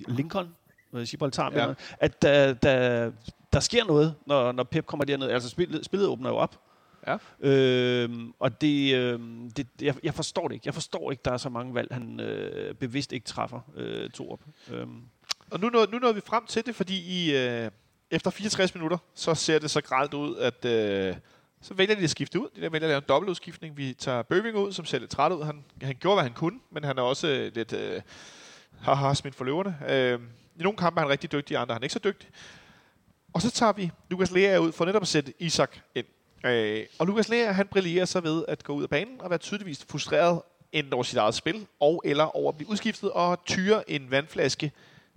[0.08, 0.48] Lincoln,
[0.92, 1.74] øh, Gibraltar, ja.
[2.00, 3.10] at der, der,
[3.52, 5.28] der sker noget, når, når Pep kommer derned.
[5.28, 6.60] Altså spillet, spillet åbner jo op.
[7.06, 7.16] Ja.
[7.40, 9.20] Øh, og det, øh,
[9.56, 10.66] det jeg, jeg forstår det ikke.
[10.66, 14.40] Jeg forstår ikke, der er så mange valg, han øh, bevidst ikke træffer øh, Torup.
[14.72, 14.86] Øh.
[15.50, 17.70] Og nu nåede, nu nåede vi frem til det, fordi I, øh,
[18.10, 21.16] efter 64 minutter, så ser det så gralt ud, at øh,
[21.60, 22.48] så vælger de at skifte ud.
[22.56, 23.76] De der vælger at lave en dobbeltudskiftning.
[23.76, 25.44] Vi tager Bøving ud, som ser lidt træt ud.
[25.44, 28.02] Han, han gjorde, hvad han kunne, men han er også øh, lidt øh,
[28.80, 29.76] haha smidt for løverne.
[29.88, 30.20] Øh,
[30.56, 32.28] I nogle kampe er han rigtig dygtig, i andre er han ikke så dygtig.
[33.32, 36.06] Og så tager vi Lukas Lea ud for netop at sætte Isak ind.
[36.44, 39.38] Øh, og Lukas Lea, han brillerer så ved at gå ud af banen og være
[39.38, 40.42] tydeligvis frustreret
[40.72, 44.72] enten over sit eget spil, og eller over at blive udskiftet og tyre en vandflaske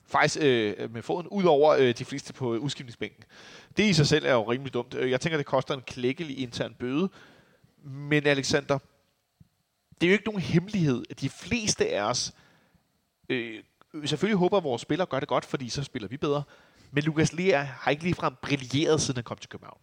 [0.09, 3.23] faktisk øh, med foden, ud over øh, de fleste på udskiftningsbænken.
[3.77, 4.93] Det i sig selv er jo rimelig dumt.
[4.93, 7.09] Øh, jeg tænker, det koster en klækkelig intern bøde.
[7.83, 8.79] Men Alexander,
[10.01, 12.33] det er jo ikke nogen hemmelighed, at de fleste af os
[13.29, 13.63] øh,
[14.05, 16.43] selvfølgelig håber, at vores spillere gør det godt, fordi så spiller vi bedre.
[16.91, 19.79] Men Lukas Lea har ikke ligefrem brilleret, siden han kom til København.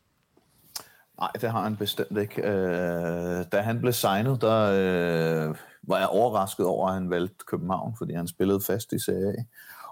[1.20, 2.42] Nej, det har han bestemt ikke.
[2.42, 7.94] Øh, da han blev signet, der øh, var jeg overrasket over, at han valgte København,
[7.98, 9.42] fordi han spillede fast i Serie A.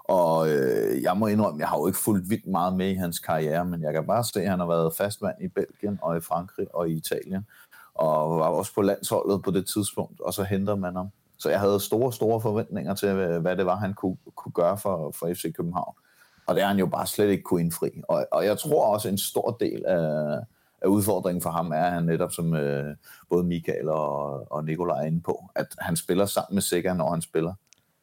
[0.07, 3.19] Og øh, jeg må indrømme, jeg har jo ikke fulgt vildt meget med i hans
[3.19, 6.21] karriere, men jeg kan bare se, at han har været fastmand i Belgien og i
[6.21, 7.47] Frankrig og i Italien,
[7.95, 11.09] og var også på landsholdet på det tidspunkt, og så henter man ham.
[11.37, 14.77] Så jeg havde store, store forventninger til, øh, hvad det var, han kunne, kunne gøre
[14.77, 15.95] for, for FC København.
[16.47, 17.89] Og det har han jo bare slet ikke kunne indfri.
[18.07, 20.39] Og, og jeg tror også, en stor del af,
[20.81, 22.95] af udfordringen for ham er, at han netop som øh,
[23.29, 27.09] både Michael og, og Nikolaj er inde på, at han spiller sammen med Sikker, når
[27.09, 27.53] han spiller.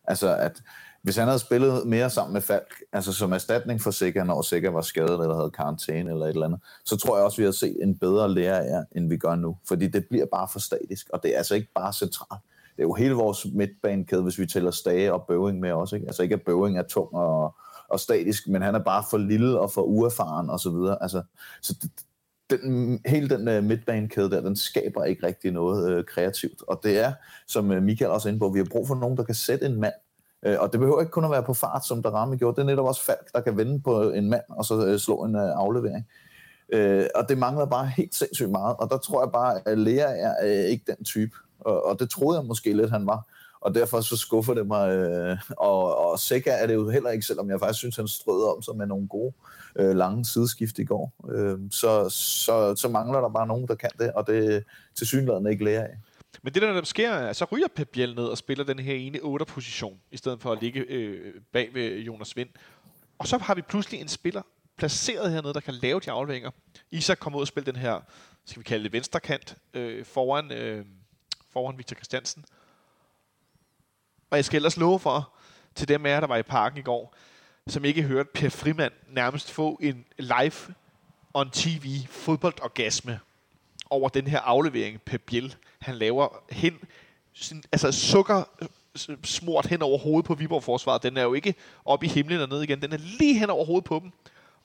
[0.05, 0.63] Altså, at
[1.03, 4.71] hvis han havde spillet mere sammen med Falk, altså som erstatning for Sikker, når Sikker
[4.71, 7.53] var skadet eller havde karantæne eller et eller andet, så tror jeg også, vi har
[7.53, 9.57] set en bedre lærer af, end vi gør nu.
[9.69, 12.43] Fordi det bliver bare for statisk, og det er altså ikke bare centralt.
[12.77, 15.97] Det er jo hele vores midtbanekæde, hvis vi tæller Stage og Bøving med også.
[15.97, 16.07] Ikke?
[16.07, 17.55] Altså ikke, at Bøving er tung og,
[17.89, 21.03] og statisk, men han er bare for lille og for uerfaren og så videre.
[21.03, 21.23] Altså,
[21.63, 21.91] så det,
[22.51, 26.63] den, hele den uh, midtbanekæde der, den skaber ikke rigtig noget uh, kreativt.
[26.69, 27.13] Og det er,
[27.47, 29.67] som uh, Michael også er inde på, vi har brug for nogen, der kan sætte
[29.67, 29.95] en mand
[30.47, 32.57] Øh, og det behøver ikke kun at være på fart, som der ramme gjorde.
[32.57, 35.25] Det er netop også Falk, der kan vende på en mand og så øh, slå
[35.25, 36.07] en øh, aflevering.
[36.73, 38.77] Øh, og det mangler bare helt sindssygt meget.
[38.77, 41.37] Og der tror jeg bare, at Lea er ikke den type.
[41.61, 43.27] Og, og det troede jeg måske lidt, han var.
[43.61, 44.89] Og derfor så skuffer det mig.
[45.57, 48.63] og, og Seca er det jo heller ikke, selvom jeg faktisk synes, han strøder om
[48.63, 49.33] sig med nogle gode
[49.77, 51.13] lange sideskift i går.
[51.71, 54.61] så, så, så mangler der bare nogen, der kan det, og det er
[54.95, 55.97] til synligheden ikke Lea af.
[56.43, 58.95] Men det, der, der sker, er, så ryger Pep Biel ned og spiller den her
[58.95, 62.49] ene 8-position, i stedet for at ligge øh, bag ved Jonas Vind.
[63.19, 64.43] Og så har vi pludselig en spiller
[64.77, 66.51] placeret hernede, der kan lave de afleveringer.
[66.91, 68.01] Isak kommer ud og spiller den her,
[68.45, 70.87] skal vi kalde det venstrekant, øh, foran, øh,
[71.53, 72.45] foran Victor Christiansen.
[74.31, 75.33] Og jeg skal ellers love for,
[75.75, 77.15] til dem af jer, der var i parken i går,
[77.67, 80.75] som ikke hørte Per Frimand nærmest få en live
[81.35, 83.21] on TV fodboldorgasme
[83.93, 86.79] over den her aflevering, Pep Biel, han laver hen,
[87.33, 88.45] sådan, altså sukker
[89.25, 91.03] smurt hen over hovedet på Viborg-forsvaret.
[91.03, 92.83] Den er jo ikke op i himlen og ned igen.
[92.83, 94.13] Den er lige hen over hovedet på dem.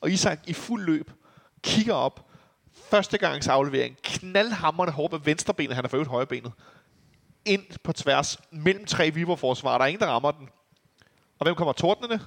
[0.01, 1.11] Og Isak i fuld løb
[1.61, 2.25] kigger op.
[2.89, 3.97] Første gangs aflevering.
[4.03, 5.75] Knaldhammerne hårdt med venstrebenet.
[5.75, 6.51] Han har for øvrigt højrebenet.
[7.45, 9.77] Ind på tværs mellem tre Viborg-forsvarer.
[9.77, 10.49] Der er ingen, der rammer den.
[11.39, 12.19] Og hvem kommer tordnende?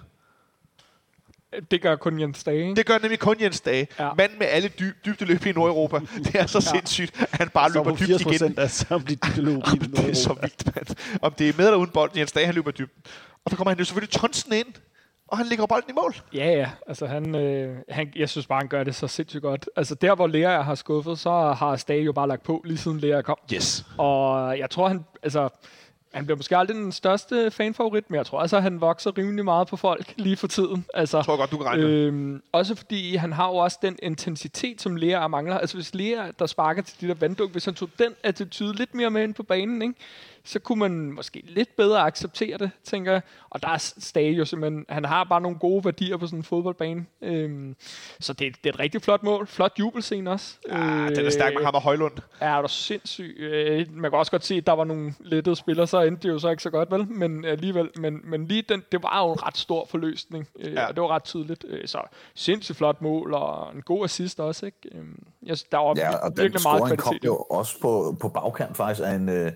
[1.71, 2.77] Det gør kun Jens Dage?
[2.77, 3.89] Det gør nemlig kun Jens Dage.
[3.99, 4.11] Ja.
[4.19, 5.99] Manden med alle dyb, dybde løb i Nordeuropa.
[6.25, 6.79] Det er så ja.
[6.79, 8.59] sindssygt, at han bare løber dybt igen.
[8.59, 10.03] af samtlige dybde løb i Nordeuropa.
[10.03, 11.19] Det er så vildt, mand.
[11.23, 12.93] Om det er med eller uden bolden, Jens Dage, han løber dybt.
[13.45, 14.67] Og så kommer han jo selvfølgelig tonsen ind,
[15.29, 16.15] og han ligger bolden i mål.
[16.35, 16.71] Ja, ja.
[16.87, 19.69] Altså, han, øh, han, jeg synes bare, han gør det så sindssygt godt.
[19.77, 22.99] Altså, der hvor Lea har skuffet, så har Stage jo bare lagt på, lige siden
[22.99, 23.37] Lea kom.
[23.55, 23.85] Yes.
[23.99, 25.49] Og jeg tror, han, altså,
[26.13, 29.45] Han bliver måske aldrig den største fanfavorit, men jeg tror også, at han vokser rimelig
[29.45, 30.85] meget på folk lige for tiden.
[30.95, 33.99] Altså, Jeg tror godt, du kan regne øhm, Også fordi han har jo også den
[34.03, 35.59] intensitet, som Lea mangler.
[35.59, 38.95] Altså hvis Lea, der sparker til de der vanddunk, hvis han tog den attitude lidt
[38.95, 39.95] mere med ind på banen, ikke?
[40.45, 43.23] Så kunne man måske lidt bedre acceptere det, tænker jeg.
[43.51, 46.43] Og der er Stage jo simpelthen, han har bare nogle gode værdier på sådan en
[46.43, 47.07] fodboldbane.
[47.23, 47.77] Øhm,
[48.21, 49.47] så det, det er et rigtig flot mål.
[49.47, 50.57] Flot jubelscene også.
[50.71, 52.13] Ah, den er stærk med ham og Højlund.
[52.41, 53.37] Ja, er du sindssyg.
[53.39, 56.35] Øh, man kan også godt se, at der var nogle lettede spillere, så endte det
[56.35, 57.09] jo så ikke så godt, vel?
[57.09, 60.81] Men alligevel, men, men lige den, det var jo en ret stor forløsning, øh, Ja.
[60.81, 60.87] ja.
[60.87, 61.65] og det var ret tydeligt.
[61.69, 62.01] Øh, så
[62.35, 64.79] sindssygt flot mål, og en god assist også, ikke?
[64.95, 65.05] Øh,
[65.47, 67.27] jeg, der var Ja, og den virkelig meget scoring kom kvalitet.
[67.27, 69.53] jo også på, på bagkant faktisk af en øh,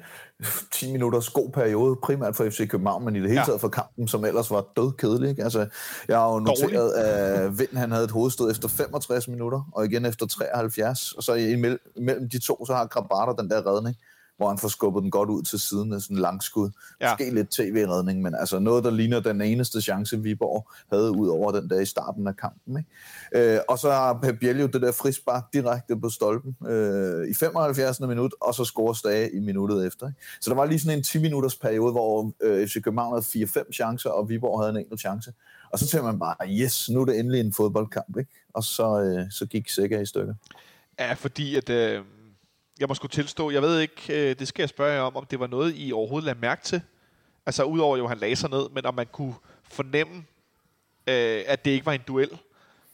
[0.72, 3.45] 10 minutters god periode, primært for FC København, men i det hele Ja.
[3.47, 5.30] taget for kampen, som ellers var død kedelig.
[5.30, 5.43] Ikke?
[5.45, 5.66] Altså,
[6.09, 10.05] jeg har jo noteret, at Vind han havde et hovedstød efter 65 minutter, og igen
[10.07, 13.97] efter 73, og så imellem mellem de to, så har Grabata den der redning,
[14.37, 16.70] hvor han får skubbet den godt ud til siden af sådan en langskud.
[17.01, 17.12] Ja.
[17.12, 21.53] Måske lidt tv-redning, men altså noget, der ligner den eneste chance, Viborg havde ud over
[21.53, 22.78] den der i starten af kampen.
[22.78, 23.55] Ikke?
[23.55, 28.01] Øh, og så har Pep jo det der frispark direkte på stolpen øh, i 75.
[28.01, 30.07] minut, og så scorer Stage i minuttet efter.
[30.09, 30.20] Ikke?
[30.41, 34.11] Så der var lige sådan en 10-minutters periode, hvor øh, FC København havde 4-5 chancer,
[34.11, 35.32] og Viborg havde en enkelt chance.
[35.72, 38.16] Og så tænker man bare, yes, nu er det endelig en fodboldkamp.
[38.18, 38.30] Ikke?
[38.55, 40.35] Og så, øh, så gik Sækker i stykker.
[40.99, 41.70] Ja, fordi at...
[41.70, 42.03] Øh,
[42.80, 45.26] jeg må skulle tilstå, jeg ved ikke, øh, det skal jeg spørge jer om, om
[45.26, 46.82] det var noget, I overhovedet lagde mærke til.
[47.46, 50.24] Altså udover jo, han lagde sig ned, men om man kunne fornemme,
[51.06, 52.38] øh, at det ikke var en duel.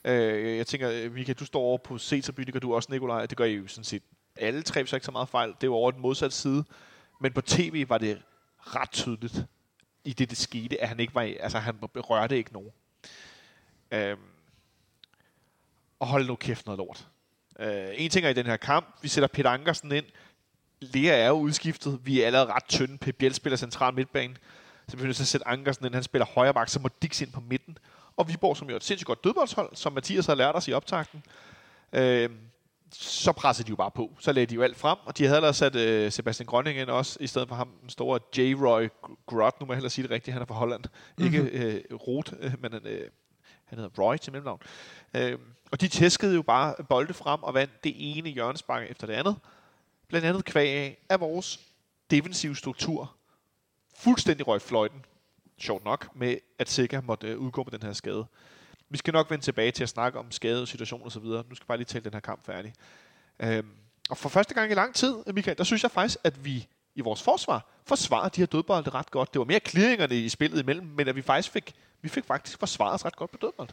[0.05, 3.27] Øh, jeg tænker, øh, Mika, du står over på C-tribunen, det gør du også, Nikolaj.
[3.27, 4.03] Det gør I jo sådan set
[4.37, 5.49] alle tre, så ikke så meget fejl.
[5.49, 6.65] Det er jo over den modsatte side.
[7.21, 8.23] Men på tv var det
[8.59, 9.45] ret tydeligt,
[10.05, 12.71] i det, det skete, at han ikke var, altså han rørte ikke nogen.
[13.91, 14.17] Øh,
[16.01, 17.10] og hold nu kæft noget lort.
[17.61, 20.05] Øh, en ting er i den her kamp, vi sætter Peter Ankersen ind.
[20.81, 22.01] Lea er jo udskiftet.
[22.05, 22.99] Vi er allerede ret tynde.
[22.99, 24.35] Pep Biel spiller central midtbane.
[24.89, 25.95] Så vi er nødt til at sætte Ankersen ind.
[25.95, 27.79] Han spiller højre bak, så må Dix ind på midten.
[28.17, 30.73] Og Viborg, som jo er et sindssygt godt dødboldshold, som Mathias har lært os i
[30.73, 31.23] optakten.
[31.93, 32.31] Øh,
[32.93, 34.17] så pressede de jo bare på.
[34.21, 36.89] Så lagde de jo alt frem, og de havde ellers sat øh, Sebastian Grønning ind
[36.89, 38.55] også, i stedet for ham, den store J.
[38.55, 38.89] Roy
[39.27, 40.85] Grot, nu må jeg hellere sige det rigtigt, han er fra Holland.
[41.19, 41.35] Mm-hmm.
[41.35, 43.09] Ikke øh, Roth, øh, men øh,
[43.71, 44.61] han hedder Roy til mellemnavn.
[45.15, 45.39] Øh,
[45.73, 49.37] og de tæskede jo bare bolde frem og vandt det ene hjørnespark efter det andet.
[50.09, 51.61] Blandt andet kvæg af, vores
[52.11, 53.15] defensive struktur
[53.97, 55.05] fuldstændig røg fløjten,
[55.59, 58.27] sjovt nok, med at Sikker måtte øh, udgå med den her skade.
[58.89, 61.45] Vi skal nok vende tilbage til at snakke om skade, situation og så videre.
[61.49, 62.75] Nu skal jeg bare lige tale den her kamp færdig.
[63.41, 63.71] Øhm,
[64.11, 67.01] og for første gang i lang tid, Michael, der synes jeg faktisk, at vi i
[67.01, 69.33] vores forsvar forsvarede de her dødbolde ret godt.
[69.33, 72.59] Det var mere clearingerne i spillet imellem, men at vi faktisk fik, vi fik faktisk
[72.59, 73.69] forsvaret os ret godt på dødbold.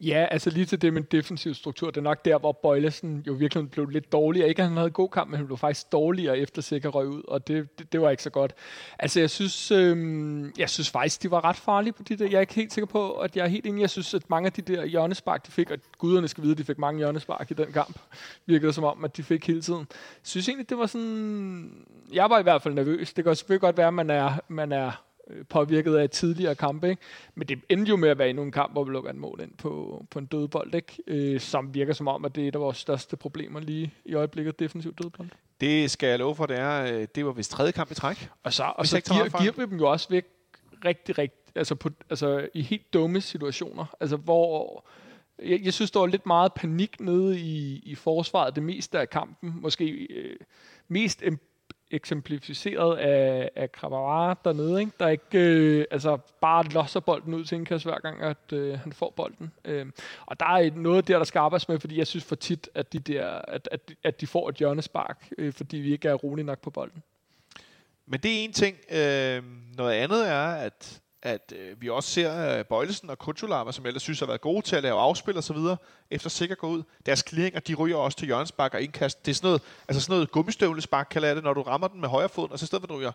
[0.00, 3.32] Ja, altså lige til det med defensiv struktur, det er nok der, hvor Bøjlesen jo
[3.32, 4.48] virkelig blev lidt dårligere.
[4.48, 7.22] Ikke at han havde god kamp, men han blev faktisk dårligere efter sikker røg ud,
[7.28, 8.54] og det, det, det var ikke så godt.
[8.98, 12.24] Altså jeg synes, øhm, jeg synes faktisk, de var ret farlige på de der.
[12.24, 13.80] Jeg er ikke helt sikker på, at jeg er helt enig.
[13.80, 16.58] Jeg synes, at mange af de der hjørnespark, de fik, og guderne skal vide, at
[16.58, 17.98] de fik mange hjørnespark i den kamp,
[18.46, 19.86] virkede som om, at de fik hele tiden.
[19.90, 21.86] Jeg synes egentlig, det var sådan...
[22.12, 23.12] Jeg var i hvert fald nervøs.
[23.12, 25.05] Det kan selvfølgelig godt være, at man er, man er
[25.48, 27.02] påvirket af tidligere kamp, ikke?
[27.34, 29.40] Men det endte jo med at være endnu en kamp, hvor vi lukker en mål
[29.42, 31.02] ind på, på en dødbold, ikke?
[31.06, 34.14] Øh, som virker som om, at det er et af vores største problemer lige i
[34.14, 35.28] øjeblikket, defensiv dødbold.
[35.60, 36.98] Det skal jeg love for, det er.
[36.98, 38.28] øh, Det var vist tredje kamp i træk.
[38.42, 40.24] Og så, og så giver, giver vi dem jo også væk
[40.84, 44.84] rigtig, rigtig, altså, på, altså i helt dumme situationer, altså hvor
[45.42, 49.10] jeg, jeg synes, der var lidt meget panik nede i, i forsvaret det meste af
[49.10, 50.36] kampen, måske øh,
[50.88, 51.22] mest
[51.90, 54.92] eksemplificeret af, af Kravara dernede, ikke?
[55.00, 58.92] der ikke øh, altså bare losser bolden ud til indkast hver gang, at øh, han
[58.92, 59.52] får bolden.
[59.64, 59.86] Øh,
[60.26, 62.92] og der er noget der, der skal arbejdes med, fordi jeg synes for tit, at
[62.92, 66.46] de, der, at, at, at de får et hjørnespark, øh, fordi vi ikke er rolige
[66.46, 67.02] nok på bolden.
[68.06, 68.76] Men det er en ting.
[68.90, 69.42] Øh,
[69.76, 73.88] noget andet er, at, at øh, vi også ser øh, Bøjlesen og Kutsulava, som jeg
[73.88, 75.76] ellers synes har været gode til at lave afspil og så videre,
[76.10, 76.82] efter sikker går ud.
[77.06, 79.26] Deres clearinger, de ryger også til hjørnespark og indkast.
[79.26, 82.00] Det er sådan noget, altså sådan noget gummistøvlespark, kalder jeg det, når du rammer den
[82.00, 83.12] med højre fod, og så i stedet for, at du ryger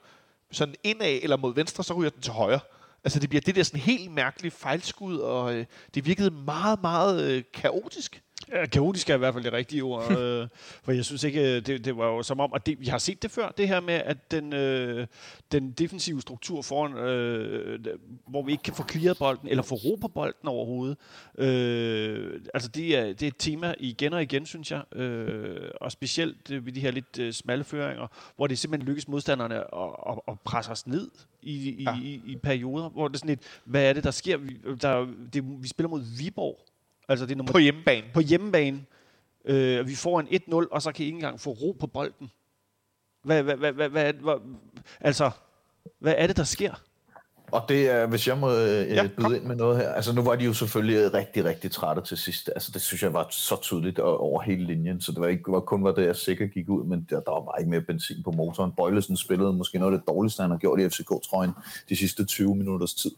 [0.51, 2.59] sådan indad eller mod venstre, så ryger den til højre.
[3.03, 7.23] Altså det bliver det der sådan helt mærkelige fejlskud, og øh, det virkede meget, meget
[7.23, 8.21] øh, kaotisk.
[8.49, 10.47] Ja, kaotisk er i hvert fald det rigtige ord, øh,
[10.83, 12.97] for jeg synes ikke, øh, det, det var jo som om, at det, vi har
[12.97, 15.07] set det før, det her med, at den, øh,
[15.51, 17.79] den defensive struktur foran, øh,
[18.27, 20.97] hvor vi ikke kan få clearet bolden, eller få ro på bolden overhovedet,
[21.37, 25.91] øh, altså det er, det er et tema igen og igen, synes jeg, øh, og
[25.91, 29.89] specielt øh, ved de her lidt øh, smalle føringer, hvor det simpelthen lykkes modstanderne at,
[30.09, 31.09] at, at presse os ned
[31.41, 31.95] i, i, ja.
[32.01, 34.37] i, i perioder, hvor det er sådan lidt, hvad er det, der sker?
[34.37, 36.59] Vi, der, det, vi spiller mod Viborg,
[37.11, 38.07] altså det er nummer På hjemmebane.
[38.13, 38.85] på hjemmebane.
[39.45, 42.31] Øh, vi får en 1-0, og så kan I ikke engang få ro på bolden.
[43.23, 44.35] Hvad, hvad, hvad, hvad, hvad, hvad,
[45.01, 45.31] altså,
[45.99, 46.73] Hvad er det, der sker?
[47.51, 49.89] Og det er, hvis jeg må øh, Ja, byde ind med noget her.
[49.89, 52.49] Altså nu var de jo selvfølgelig rigtig, rigtig trætte til sidst.
[52.55, 55.01] Altså det synes jeg var så tydeligt over hele linjen.
[55.01, 57.31] Så det var ikke var kun var det, jeg sikkert gik ud, men der, der
[57.31, 58.71] var bare ikke mere benzin på motoren.
[58.77, 61.51] Bøjlesen spillede måske noget af det dårligste, han har gjort i FCK-trøjen
[61.89, 63.11] de sidste 20 minutters tid.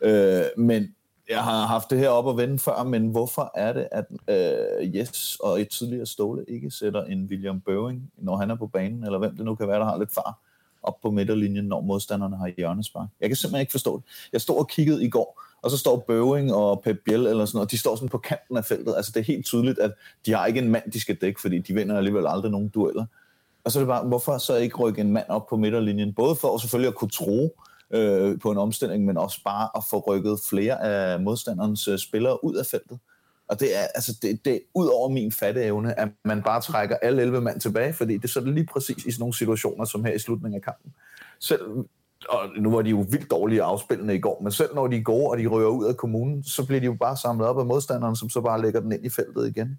[0.00, 0.94] Øh, men
[1.28, 4.94] jeg har haft det her op og vende før, men hvorfor er det, at øh,
[4.94, 9.04] Yes og et tidligere Ståle ikke sætter en William Bøving, når han er på banen,
[9.04, 10.38] eller hvem det nu kan være, der har lidt far,
[10.82, 13.08] op på midterlinjen, når modstanderne har hjørnespark.
[13.20, 14.04] Jeg kan simpelthen ikke forstå det.
[14.32, 17.56] Jeg stod og kiggede i går, og så står Bøving og Pep Biel eller sådan
[17.56, 18.94] noget, de står sådan på kanten af feltet.
[18.96, 19.92] Altså det er helt tydeligt, at
[20.26, 23.04] de har ikke en mand, de skal dække, fordi de vinder alligevel aldrig nogen dueller.
[23.64, 26.12] Og så er det bare, hvorfor så ikke rykke en mand op på midterlinjen?
[26.12, 27.56] Både for selvfølgelig at kunne tro
[27.94, 32.44] øh, på en omstilling, men også bare at få rykket flere af modstanderens øh, spillere
[32.44, 32.98] ud af feltet.
[33.48, 36.96] Og det er, altså, det, det er ud over min fatteevne, at man bare trækker
[36.96, 40.04] alle 11 mand tilbage, fordi det er sådan lige præcis i sådan nogle situationer, som
[40.04, 40.94] her i slutningen af kampen.
[41.38, 41.62] Selv,
[42.28, 45.02] og nu var de jo vildt dårlige afspillende i går, men selv når de er
[45.02, 47.66] gode, og de rører ud af kommunen, så bliver de jo bare samlet op af
[47.66, 49.78] modstanderen, som så bare lægger den ind i feltet igen.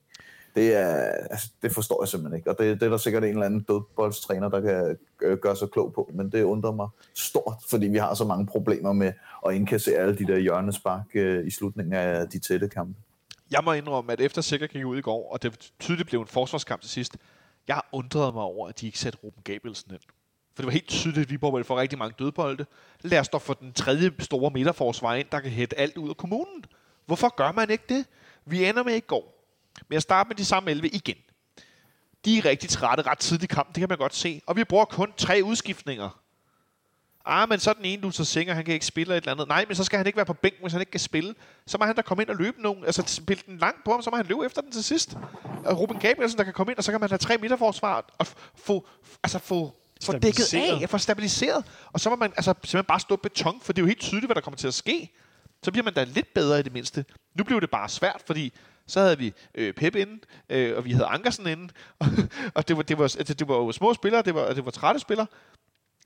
[0.56, 0.96] Det, er,
[1.30, 3.62] altså, det forstår jeg simpelthen ikke, og det, det er der sikkert en eller anden
[3.62, 7.98] dødboldstræner, der kan øh, gøre sig klog på, men det undrer mig stort, fordi vi
[7.98, 9.14] har så mange problemer med
[9.48, 13.00] at indkassere alle de der hjørnespark øh, i slutningen af de tætte kampe.
[13.52, 16.28] Jeg må indrømme, at efter Sikker gik ud i går, og det tydeligt blev en
[16.28, 17.18] forsvarskamp til sidst,
[17.68, 20.02] jeg undrede mig over, at de ikke satte Ruben Gabelsen ind.
[20.56, 22.66] For det var helt tydeligt, at Viborg ville få rigtig mange dødbolde.
[23.02, 26.18] Lad os dog få den tredje store midterforsvar ind, der kan hætte alt ud af
[26.18, 26.66] kommunen.
[27.06, 28.06] Hvorfor gør man ikke det?
[28.46, 29.35] Vi ender med i går.
[29.90, 31.18] Men jeg starter med de samme 11 igen.
[32.26, 34.42] De er rigtig trætte ret tidligt i kampen, det kan man godt se.
[34.48, 36.22] Og vi bruger kun tre udskiftninger.
[37.26, 39.32] Ah, men så er den ene, du så Singer, han kan ikke spille et eller
[39.32, 39.48] andet.
[39.48, 41.36] Nej, men så skal han ikke være på bænken, hvis han ikke kan spille.
[41.68, 42.86] Så må han da komme ind og løbe nogen.
[42.86, 45.18] Altså spille den langt på ham, så må han løbe efter den til sidst.
[45.66, 48.28] Og Ruben Gabrielsen, der kan komme ind, og så kan man have tre midterforsvar og
[48.56, 48.88] få,
[49.24, 51.66] altså få, få dækket af, få stabiliseret.
[51.94, 54.28] Og så må man altså simpelthen bare stå beton, for det er jo helt tydeligt,
[54.28, 55.12] hvad der kommer til at ske.
[55.64, 57.06] Så bliver man da lidt bedre i det mindste.
[57.36, 58.54] Nu blev det bare svært, fordi
[58.88, 60.20] så havde vi øh, Pep inde,
[60.50, 61.74] øh, og vi havde Ankersen inde,
[62.56, 64.72] og det var, det, var, altså, det var jo små spillere, det var, det var
[64.72, 65.28] trætte spillere,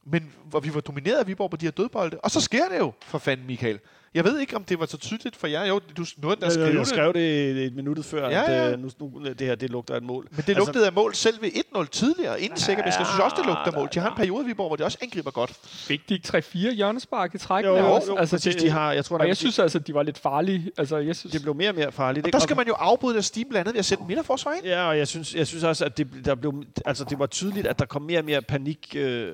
[0.04, 2.20] men hvor vi var domineret af Viborg på de her dødbolde.
[2.20, 3.80] Og så sker det jo, for fanden Michael.
[4.14, 5.66] Jeg ved ikke, om det var så tydeligt for jer.
[5.66, 6.88] Jo, du nåede Jeg, skrive jeg det.
[6.88, 8.72] skrev det et minut før, Ja, at ja.
[8.72, 10.28] øh, nu, nu, det her det lugter af et mål.
[10.32, 12.86] Men det lugtede af mål selv ved 1-0 tidligere, inden sikkert.
[12.86, 13.90] Men jeg synes også, det lugter af mål.
[13.94, 15.52] De har en periode i Viborg, hvor de også angriber godt.
[15.64, 17.66] Fik de ikke 3-4 hjørnespark i træk?
[17.66, 19.78] Jo, jo, altså, præcis, det, de har, jeg tror, der, og jeg de- synes altså,
[19.78, 20.72] at de var lidt farlige.
[20.78, 22.26] Altså, jeg synes, det blev mere og mere farligt.
[22.26, 24.54] Og der skal man jo afbryde deres steam blandt andet ved at sætte en midterforsvar
[24.54, 24.66] ind.
[24.66, 27.68] Ja, og jeg synes, jeg synes også, at det, der blev, altså, det var tydeligt,
[27.68, 29.34] at der kom mere og mere panik øh,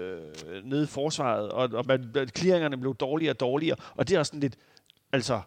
[0.64, 4.20] nede i forsvaret, og, og man, at clearingerne blev dårligere og dårligere, og det er
[4.20, 4.56] også sådan lidt,
[5.16, 5.42] altså,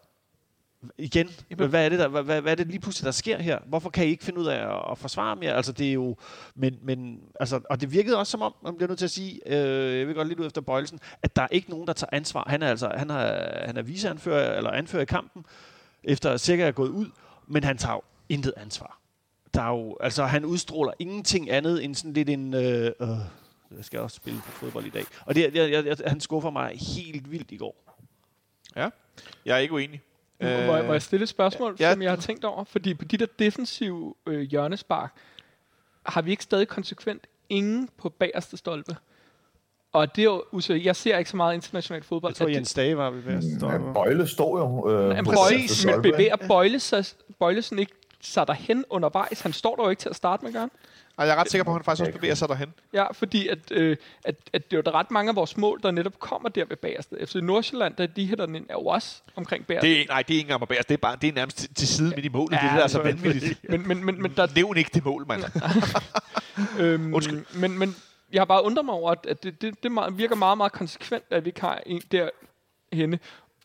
[0.99, 3.59] igen, Jamen- hvad er, det der, hvad, hvad er det lige pludselig, der sker her?
[3.67, 5.53] Hvorfor kan I ikke finde ud af at, at forsvare mere?
[5.53, 6.17] Altså, det er jo,
[6.55, 9.41] men, men, altså, og det virkede også som om, man bliver nødt til at sige,
[9.47, 12.11] øh, jeg vil godt lidt ud efter Bøjelsen, at der er ikke nogen, der tager
[12.13, 12.45] ansvar.
[12.49, 15.45] Han er altså, han er, han er viseanfører, eller anfører i kampen,
[16.05, 17.07] efter sikkert er gået ud,
[17.47, 18.99] men han tager jo intet ansvar
[19.55, 23.09] der er jo, altså han udstråler ingenting andet end sådan lidt en, øh, øh,
[23.77, 25.05] jeg skal også spille på fodbold i dag.
[25.27, 27.88] Og det, jeg, jeg, jeg, han skuffer mig helt vildt i går.
[28.79, 28.89] Ja,
[29.45, 30.03] jeg er ikke uenig.
[30.43, 31.87] Må, må, jeg- må jeg stille et spørgsmål, ja.
[31.87, 31.93] ja.
[31.93, 32.65] som jeg har tænkt over?
[32.65, 35.13] Fordi på de der defensive øh, hjørnespark,
[36.07, 38.97] har vi ikke stadig konsekvent ingen på bagerste stolpe?
[39.93, 42.31] Og det er jo, usæ- jeg ser ikke så meget international fodbold.
[42.31, 45.69] Jeg tror, Jens Dage var ved at Ja, Bøjle står jo øh, Bøjle, bagerste men
[45.93, 47.05] stolpe, bevæger Bøjle sig,
[47.39, 49.41] Bøjlesen ikke sig derhen undervejs?
[49.41, 50.67] Han står der jo ikke til at starte med, gør?
[51.19, 52.75] Og jeg er ret sikker på, at han faktisk også bevæger sig derhen.
[52.93, 55.81] Ja, fordi at, øh, at, at det er jo der ret mange af vores mål,
[55.83, 57.17] der netop kommer der ved bagerste.
[57.27, 59.89] FC Nordsjælland, der de hætter den ind, er jo også omkring bagerste.
[59.89, 60.87] Det er, nej, det er ikke engang bæres.
[60.87, 62.53] Det er, bare, det er nærmest til, til side midt i målet.
[62.53, 63.71] Ja, det er det, der er så vanvittigt.
[63.71, 65.45] Men, men, men, men der, Nævn ikke det mål, mand.
[66.81, 67.45] Øhm, Undskyld.
[67.55, 67.97] Men, men
[68.33, 71.45] jeg har bare undret mig over, at det, det, det virker meget, meget konsekvent, at
[71.45, 73.19] vi ikke har en derhenne.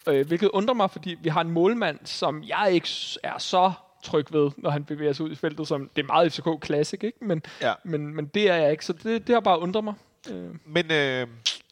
[0.07, 2.87] Øh, hvilket undrer mig, fordi vi har en målmand, som jeg ikke
[3.23, 3.71] er så
[4.03, 5.67] tryg ved, når han bevæger sig ud i feltet.
[5.67, 7.25] Som, det er meget FCK Classic, ikke?
[7.25, 7.73] Men, Ja.
[7.83, 9.93] men, men det er jeg ikke, så det, det har bare undret mig.
[10.31, 11.27] Øh, Men øh,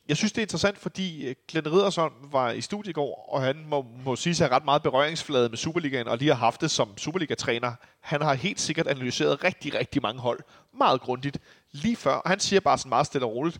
[0.07, 3.41] jeg synes, det er interessant, fordi øh, Glenn Riddersson var i studiet i går, og
[3.41, 6.71] han må, må sige sig ret meget berøringsflade med Superligaen, og lige har haft det
[6.71, 7.73] som Superliga-træner.
[7.99, 10.39] Han har helt sikkert analyseret rigtig, rigtig mange hold.
[10.77, 11.37] Meget grundigt.
[11.71, 12.11] Lige før.
[12.13, 13.59] Og han siger bare sådan meget stille og roligt,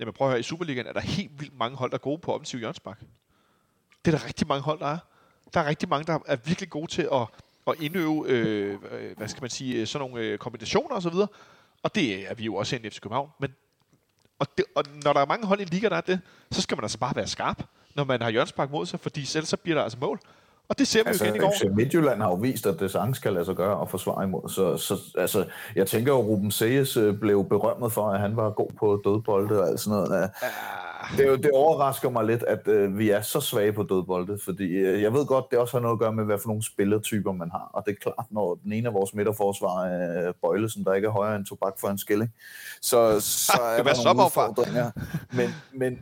[0.00, 2.18] jamen prøv at høre, i Superligaen er der helt vildt mange hold, der er gode
[2.18, 3.00] på offensiv hjørnsbak.
[4.04, 4.98] Det er der rigtig mange hold, der er.
[5.54, 7.26] Der er rigtig mange, der er virkelig gode til at,
[7.66, 8.78] at indøve, øh,
[9.16, 11.14] hvad skal man sige, øh, sådan nogle øh, kombinationer osv.
[11.82, 13.30] Og det er vi jo også i FC København.
[13.40, 13.54] Men
[14.38, 16.76] og, det, og når der er mange hold i liga, der er det, så skal
[16.76, 17.62] man altså bare være skarp,
[17.94, 20.20] når man har Jørgenspark mod sig, fordi selv så bliver der altså mål.
[20.68, 21.52] Og det ser vi Altså, jo igen i går.
[21.58, 24.48] FC Midtjylland har jo vist, at det sagtens kan lade sig gøre og forsvare imod.
[24.48, 25.44] Så, så altså,
[25.74, 29.62] jeg tænker jo, Ruben Sejes øh, blev berømmet for, at han var god på dødbolde
[29.62, 30.10] og alt sådan noget.
[30.10, 30.28] Der.
[31.16, 35.02] Det, det overrasker mig lidt, at øh, vi er så svage på dødbolde, fordi øh,
[35.02, 37.50] jeg ved godt, det også har noget at gøre med, hvad for nogle spillertyper man
[37.50, 37.70] har.
[37.72, 41.12] Og det er klart, når den ene af vores midterforsvar er Bøjlesen, der ikke er
[41.12, 42.32] højere end tobak for en skilling,
[42.82, 44.90] så, så er der så nogle udfordringer.
[45.32, 45.98] Men, men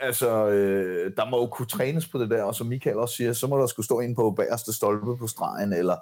[0.00, 3.32] altså, øh, der må jo kunne trænes på det der, og som Michael også siger,
[3.32, 5.96] så må der skulle stå ind på bagerste stolpe på stregen, eller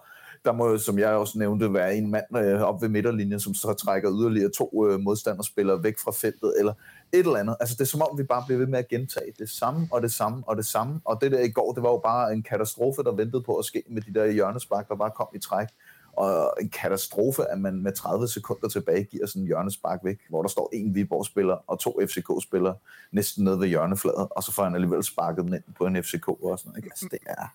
[0.44, 3.55] der må jo, som jeg også nævnte, være en mand øh, op ved midterlinjen, som
[3.55, 6.72] så trækker yderligere to øh, modstanderspillere væk fra feltet, eller
[7.12, 7.57] et eller andet.
[7.61, 10.03] Altså, det er som om, vi bare bliver ved med at gentage det samme, og
[10.03, 11.01] det samme, og det samme.
[11.05, 13.64] Og det der i går, det var jo bare en katastrofe, der ventede på at
[13.64, 15.68] ske med de der hjørnespark, der bare kom i træk.
[16.17, 20.43] Og en katastrofe, at man med 30 sekunder tilbage giver sådan en hjørnespark væk, hvor
[20.43, 22.75] der står en Viborg-spiller og to FCK-spillere
[23.12, 26.29] næsten nede ved hjørnefladen, og så får han alligevel sparket den ind på en FCK
[26.29, 26.77] og sådan noget.
[26.77, 26.89] ikke?
[26.93, 27.55] Altså, det er...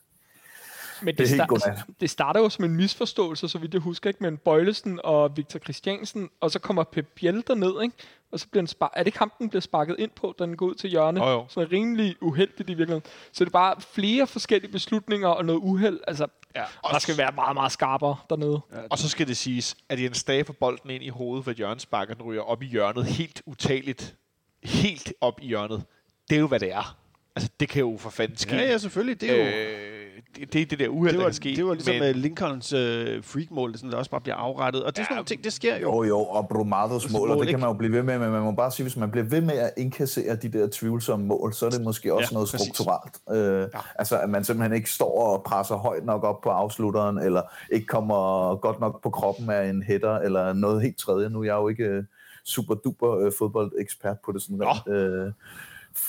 [1.02, 1.80] Men Det er det, helt sta- godnat.
[2.02, 4.18] det starter jo som en misforståelse, så vidt jeg husker, ikke?
[4.24, 7.96] mellem Bøjlesen og Victor Christiansen, og så kommer Pep Biel derned, ikke?
[8.32, 10.58] og så bliver den spar- er det ham, den bliver sparket ind på, da den
[10.58, 11.26] går ud til hjørne?
[11.26, 11.46] Jo.
[11.50, 13.04] Så er rimelig uheldigt i virkeligheden.
[13.32, 16.00] Så det er bare flere forskellige beslutninger og noget uheld.
[16.08, 18.62] Altså, Ja, og der skal være meget, meget skarpere dernede.
[18.90, 22.10] Og så skal det siges, at Jens Dage får bolden ind i hovedet for hjørnespark,
[22.10, 24.16] og den ryger op i hjørnet helt utageligt.
[24.64, 25.84] Helt op i hjørnet.
[26.30, 26.98] Det er jo, hvad det er.
[27.36, 28.56] Altså, det kan jo for fanden ske.
[28.56, 29.22] Ja, ja, selvfølgelig.
[29.22, 29.52] Det er jo...
[29.52, 30.01] Øh,
[30.36, 31.56] det, det er det der uheld, det der var, kan ske.
[31.56, 34.84] det var ligesom men, Lincolns øh, freakmål, det sådan, der også bare bliver afrettet.
[34.84, 35.82] Og det er sådan nogle ting, det sker jo.
[35.82, 37.52] Jo, jo, og Brumados mål, og det ikke?
[37.52, 39.42] kan man jo blive ved med, men man må bare sige, hvis man bliver ved
[39.42, 42.50] med at indkassere de der tvivlsomme mål, så er det måske også Ja, ja, noget
[42.52, 42.68] præcis.
[42.68, 43.16] strukturelt.
[43.32, 43.80] Øh, ja.
[43.96, 47.86] Altså, at man simpelthen ikke står og presser højt nok op på afslutteren, eller ikke
[47.86, 51.30] kommer godt nok på kroppen af en hætter, eller noget helt tredje.
[51.30, 52.04] Nu er jeg jo ikke øh,
[52.46, 54.88] super duper øh, fodboldekspert på det sådan rent.
[54.96, 55.32] Øh,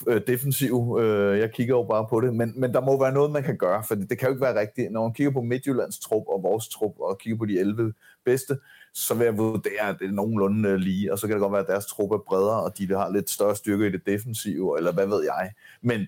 [0.08, 0.98] øh, defensiv.
[1.00, 3.56] Øh, jeg kigger jo bare på det, men, men der må være noget, man kan
[3.56, 4.92] gøre, for det, det kan jo ikke være rigtigt.
[4.92, 8.58] Når man kigger på Midtjyllands trup og vores trup, og kigger på de 11 bedste,
[8.94, 11.52] så vil jeg vurdere, at det er nogenlunde øh, lige, og så kan det godt
[11.52, 14.78] være, at deres trup er bredere, og de har lidt større styrke i det defensive,
[14.78, 15.52] eller hvad ved jeg.
[15.82, 16.06] Men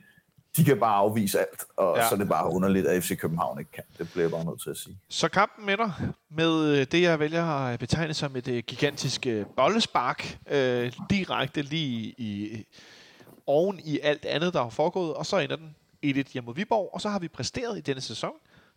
[0.56, 2.08] de kan bare afvise alt, og Ja.
[2.08, 3.84] så er det bare underligt, at FC København ikke kan.
[3.98, 4.98] Det bliver jeg bare nødt til at sige.
[5.08, 5.92] Så kampen med dig
[6.30, 12.64] med det, jeg vælger at betegne som et gigantisk bollespark, øh, direkte lige i,
[13.46, 15.76] oven i alt andet, der har foregået, og så ender den
[16.06, 18.32] 1-1 hjemme mod Viborg, og så har vi præsteret i denne sæson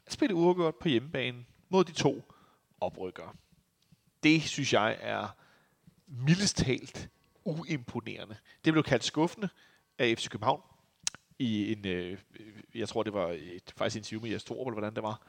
[0.05, 2.23] at spille uafgjort på hjemmebane mod de to
[2.81, 3.29] oprykkere.
[4.23, 5.35] Det synes jeg er
[6.07, 7.09] mildest talt
[7.45, 8.35] uimponerende.
[8.65, 9.49] Det blev kaldt skuffende
[9.99, 10.61] af FC København
[11.39, 12.17] i en, øh,
[12.75, 15.21] jeg tror det var et, faktisk et interview med Jes Torup, eller hvordan det var.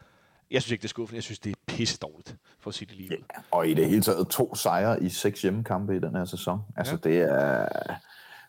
[0.50, 1.16] Jeg synes ikke, det er skuffende.
[1.16, 3.24] Jeg synes, det er pisse dårligt, for at sige det lige ud.
[3.50, 6.60] Og i det hele taget to sejre i seks hjemmekampe i den her sæson.
[6.76, 7.08] Altså ja.
[7.08, 7.68] det er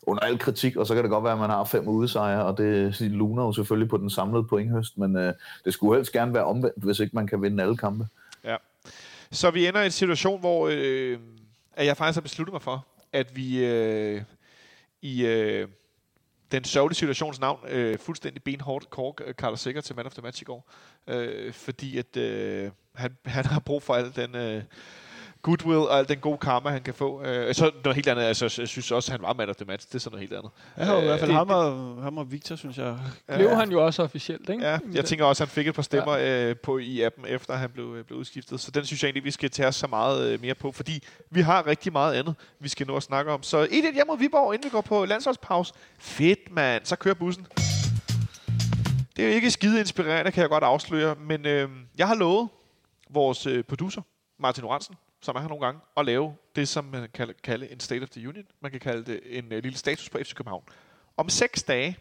[0.07, 2.57] under al kritik, og så kan det godt være, at man har fem udsejre, og
[2.57, 5.33] det luner jo selvfølgelig på den samlede pointhøst, men øh,
[5.65, 8.07] det skulle helst gerne være omvendt, hvis ikke man kan vinde alle kampe.
[8.43, 8.55] Ja.
[9.31, 11.17] Så vi ender i en situation, hvor øh,
[11.73, 14.21] at jeg faktisk har besluttet mig for, at vi øh,
[15.01, 15.67] i øh,
[16.51, 20.21] den sørgelige situations navn øh, fuldstændig benhårdt kork Carl Carlos Sikker til man of the
[20.21, 20.71] match i går.
[21.07, 24.63] Øh, fordi at øh, han, han har brug for al den øh,
[25.41, 27.23] goodwill og al den gode karma, han kan få.
[27.23, 28.23] Øh, så noget helt andet.
[28.23, 29.87] Altså, jeg synes også, at han var man of the match.
[29.87, 30.51] Det er sådan noget helt andet.
[30.77, 32.97] Ja, i hvert fald Øh, ham og, ham og Victor, synes jeg.
[33.35, 34.65] Blev han jo også officielt, ikke?
[34.65, 36.49] Ja, jeg tænker også, at han fik et par stemmer ja.
[36.49, 38.59] øh, på i appen, efter han blev, øh, blev udskiftet.
[38.59, 41.03] Så den synes jeg egentlig, vi skal tage os så meget øh, mere på, fordi
[41.29, 43.43] vi har rigtig meget andet, vi skal nå at snakke om.
[43.43, 45.73] Så 1-1 hjemme mod Viborg, inden vi går på landsholdspause.
[45.99, 46.85] Fedt, mand.
[46.85, 47.47] Så kører bussen.
[49.15, 52.49] Det er jo ikke skide inspirerende, kan jeg godt afsløre, men øh, jeg har lovet
[53.09, 54.01] vores øh, producer,
[54.39, 57.79] Martin Oransen, som er her nogle gange, at lave det, som man kan kalde en
[57.79, 58.45] State of the Union.
[58.61, 60.63] Man kan kalde det en øh, lille status på FC København.
[61.17, 61.97] Om seks dage,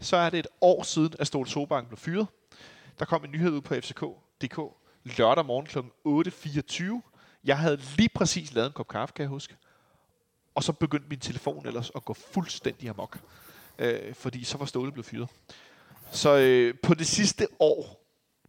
[0.00, 2.26] så er det et år siden, at Ståle Sobank blev fyret.
[2.98, 4.58] Der kom en nyhed ud på FCK.dk
[5.04, 5.78] lørdag morgen kl.
[6.98, 7.40] 8.24.
[7.44, 9.56] Jeg havde lige præcis lavet en kop kaffe, kan jeg huske.
[10.54, 13.18] Og så begyndte min telefon ellers at gå fuldstændig amok.
[13.78, 15.28] Øh, fordi så var Ståle blevet fyret.
[16.10, 18.05] Så øh, på det sidste år,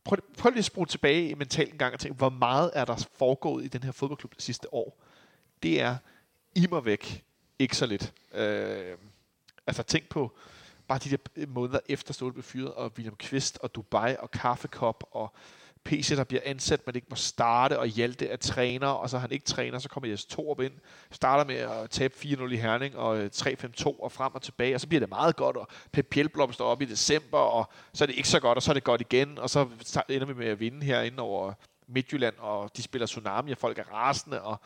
[0.08, 2.86] prøv, prøv lige at spole tilbage i mentalt en gang og tænke, hvor meget er
[2.86, 5.04] der foregået i den her fodboldklub det sidste år?
[5.64, 5.98] Det er
[6.56, 7.24] i mig væk
[7.60, 8.14] ikke så lidt.
[8.34, 8.98] Øh,
[9.68, 10.38] altså tænk på
[10.88, 15.04] bare de der måneder efter Ståle blev fyret, og William Kvist og Dubai og Kaffekop
[15.12, 15.34] og
[15.88, 19.32] PC, der bliver ansat, men ikke må starte, og Hjalte er træner, og så han
[19.32, 20.74] ikke træner, så kommer Jes Torup ind,
[21.12, 24.82] starter med at tabe 4-0 i Herning, og øh, 3-5-2, og frem og tilbage, og
[24.82, 28.06] så bliver det meget godt, og Pep Pjelblom står op i december, og så er
[28.06, 29.68] det ikke så godt, og så er det godt igen, og så
[30.10, 31.54] ender vi med at vinde herinde over
[31.88, 34.60] Midtjylland, og de spiller Tsunami, og folk er rasende, og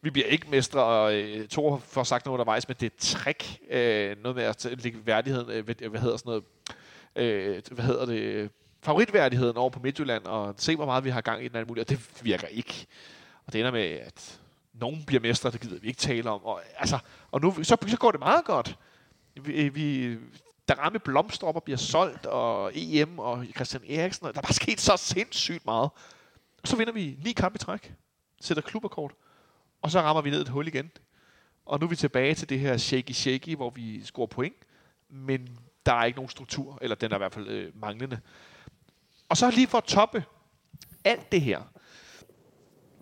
[0.00, 3.58] vi bliver ikke mestre, og øh, Thor får sagt noget undervejs, men det er trick,
[3.70, 6.44] øh, noget med at lægge værdigheden, øh, hvad, hvad hedder sådan noget,
[7.16, 8.50] øh, hvad hedder det,
[8.80, 11.84] favoritværdigheden over på Midtjylland, og se hvor meget vi har gang i den anden mulighed,
[11.84, 12.86] og det virker ikke.
[13.46, 14.40] Og det ender med, at
[14.72, 16.98] nogen bliver mestre, det gider vi ikke tale om, og, altså,
[17.30, 18.78] og nu, så, så går det meget godt.
[19.34, 20.16] Vi, øh, vi,
[20.68, 24.80] der ramme blomstropper bliver solgt, og EM og Christian Eriksen, og der er bare sket
[24.80, 25.90] så sindssygt meget.
[26.62, 27.94] Og så vinder vi ni kampe i træk,
[28.40, 29.12] sætter klubberkort,
[29.82, 30.90] og så rammer vi ned et hul igen.
[31.66, 34.56] Og nu er vi tilbage til det her shaky-shaky, hvor vi scorer point,
[35.08, 38.20] men der er ikke nogen struktur, eller den er i hvert fald øh, manglende.
[39.28, 40.24] Og så lige for at toppe
[41.04, 41.62] alt det her,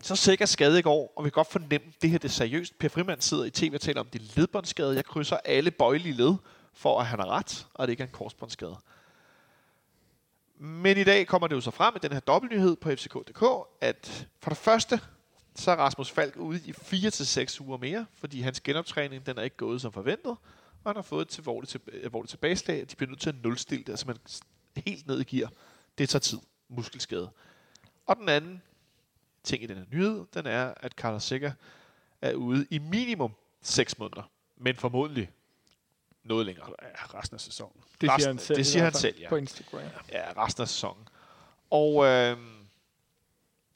[0.03, 2.33] så sikkert skade i går, og vi kan godt fornemme, at det her det er
[2.33, 2.79] seriøst.
[2.79, 4.95] Per Frimand sidder i tv og taler om, det er ledbåndsskade.
[4.95, 6.35] Jeg krydser alle bøjelige led,
[6.75, 8.77] for at han har ret, og det ikke er en korsbåndsskade.
[10.59, 13.45] Men i dag kommer det jo så frem med den her dobbeltnyhed på FCK.dk,
[13.81, 15.01] at for det første,
[15.55, 19.57] så er Rasmus Falk ude i 4-6 uger mere, fordi hans genoptræning den er ikke
[19.57, 20.37] gået som forventet,
[20.85, 23.93] og han har fået et alvorligt tilbageslag, at de bliver nødt til at nulstille det,
[23.93, 24.17] altså man
[24.87, 25.51] helt ned i gear.
[25.99, 26.39] Det tager tid.
[26.69, 27.31] Muskelskade.
[28.07, 28.63] Og den anden
[29.45, 31.53] ting i den her nyhed, den er, at Carlos Sikker
[32.23, 33.33] er ude i minimum
[33.63, 35.31] 6 måneder, men formodentlig
[36.25, 36.71] noget længere.
[36.83, 37.83] Ja, resten af sæsonen.
[38.01, 39.29] Det Resten- siger han selv, det siger han selv, ja.
[39.29, 39.81] På Instagram.
[40.13, 41.09] Ja, resten af sæsonen.
[41.71, 42.37] Og øh,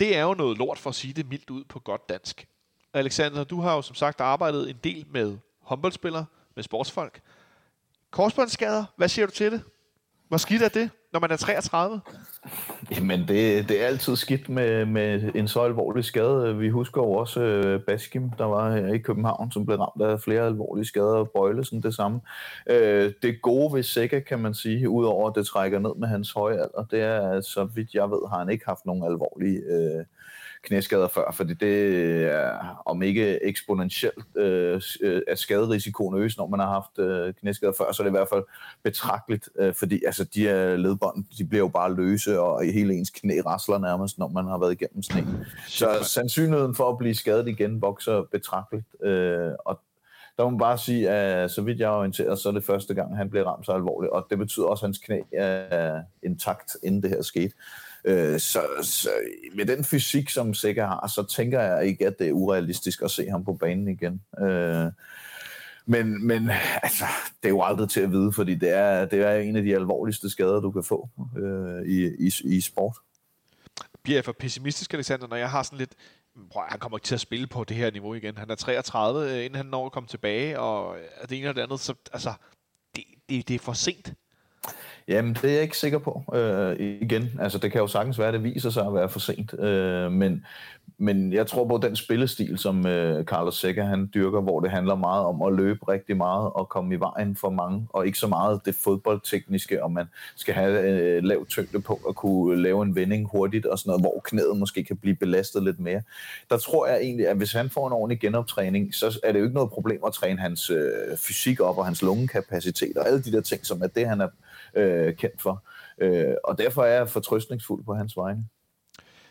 [0.01, 2.49] det er jo noget lort for at sige det mildt ud på godt dansk.
[2.93, 7.21] Alexander, du har jo som sagt arbejdet en del med håndboldspillere, med sportsfolk.
[8.11, 9.63] Korsbåndsskader, hvad siger du til det?
[10.29, 12.01] Hvor skidt er det, når man er 33?
[12.91, 16.59] Jamen, det, det er altid skidt med, med en så alvorlig skade.
[16.59, 20.21] Vi husker jo også øh, Baskim, der var her i København, som blev ramt af
[20.21, 22.21] flere alvorlige skader, og Bøjlesen det samme.
[22.67, 26.33] Øh, det gode ved Sækker, kan man sige, udover at det trækker ned med hans
[26.33, 30.05] høje alder, det er, så vidt jeg ved, har han ikke haft nogen alvorlige øh,
[30.63, 31.95] knæskader før, fordi det
[32.25, 34.81] er, om ikke eksponentielt, øh,
[35.29, 38.29] at skaderisikoen øges, når man har haft øh, knæskader før, så er det i hvert
[38.29, 38.43] fald
[38.83, 43.11] betragteligt, øh, fordi altså, de her ledbånd, de bliver jo bare løse, og hele ens
[43.11, 45.45] knæ rasler nærmest, når man har været igennem en.
[45.69, 49.81] Så sandsynligheden for at blive skadet igen vokser betragteligt, øh, og
[50.37, 52.95] der må man bare sige, at så vidt jeg er orienteret, så er det første
[52.95, 56.77] gang, han blev ramt så alvorligt, og det betyder også, at hans knæ er intakt,
[56.83, 57.55] inden det her skete.
[58.05, 59.11] Øh, så, så
[59.55, 63.11] med den fysik, som Sikker har, så tænker jeg ikke, at det er urealistisk at
[63.11, 64.23] se ham på banen igen.
[64.41, 64.93] Øh,
[65.87, 66.51] men, men
[66.83, 67.05] altså,
[67.43, 69.75] det er jo aldrig til at vide, fordi det er, det er en af de
[69.75, 72.97] alvorligste skader, du kan få øh, i, i, i sport.
[74.03, 75.95] Bliver jeg for pessimistisk, Alexander, når jeg har sådan lidt...
[76.51, 78.39] Prøv, han kommer ikke til at spille på det her niveau igen.
[78.39, 81.55] Han er 33, øh, inden han når at komme tilbage, og øh, det ene og
[81.55, 82.33] det andet, så altså,
[82.97, 84.15] det, det, det er for sent.
[85.11, 86.25] Jamen, det er jeg ikke sikker på.
[86.35, 89.19] Øh, igen, altså det kan jo sagtens være, at det viser sig at være for
[89.19, 89.61] sent.
[89.61, 90.45] Øh, men,
[90.99, 94.95] men jeg tror på den spillestil, som øh, Carlos Seca han dyrker, hvor det handler
[94.95, 98.27] meget om at løbe rigtig meget og komme i vejen for mange, og ikke så
[98.27, 100.07] meget det fodboldtekniske, om man
[100.37, 104.03] skal have øh, lav tyngde på at kunne lave en vending hurtigt og sådan noget,
[104.03, 106.03] hvor knæet måske kan blive belastet lidt mere.
[106.51, 109.45] Der tror jeg egentlig, at hvis han får en ordentlig genoptræning, så er det jo
[109.45, 113.33] ikke noget problem at træne hans øh, fysik op og hans lungekapacitet og alle de
[113.33, 114.29] der ting, som er det, han er
[114.75, 115.65] øh, kendt for.
[115.99, 118.45] Øh, og derfor er jeg fortrøstningsfuld på hans vegne.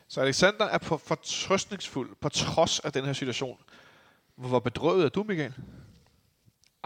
[0.07, 3.57] Så Alexander er på fortrøstningsfuld på trods af den her situation.
[4.35, 5.53] Hvor bedrøvet er du, Michael?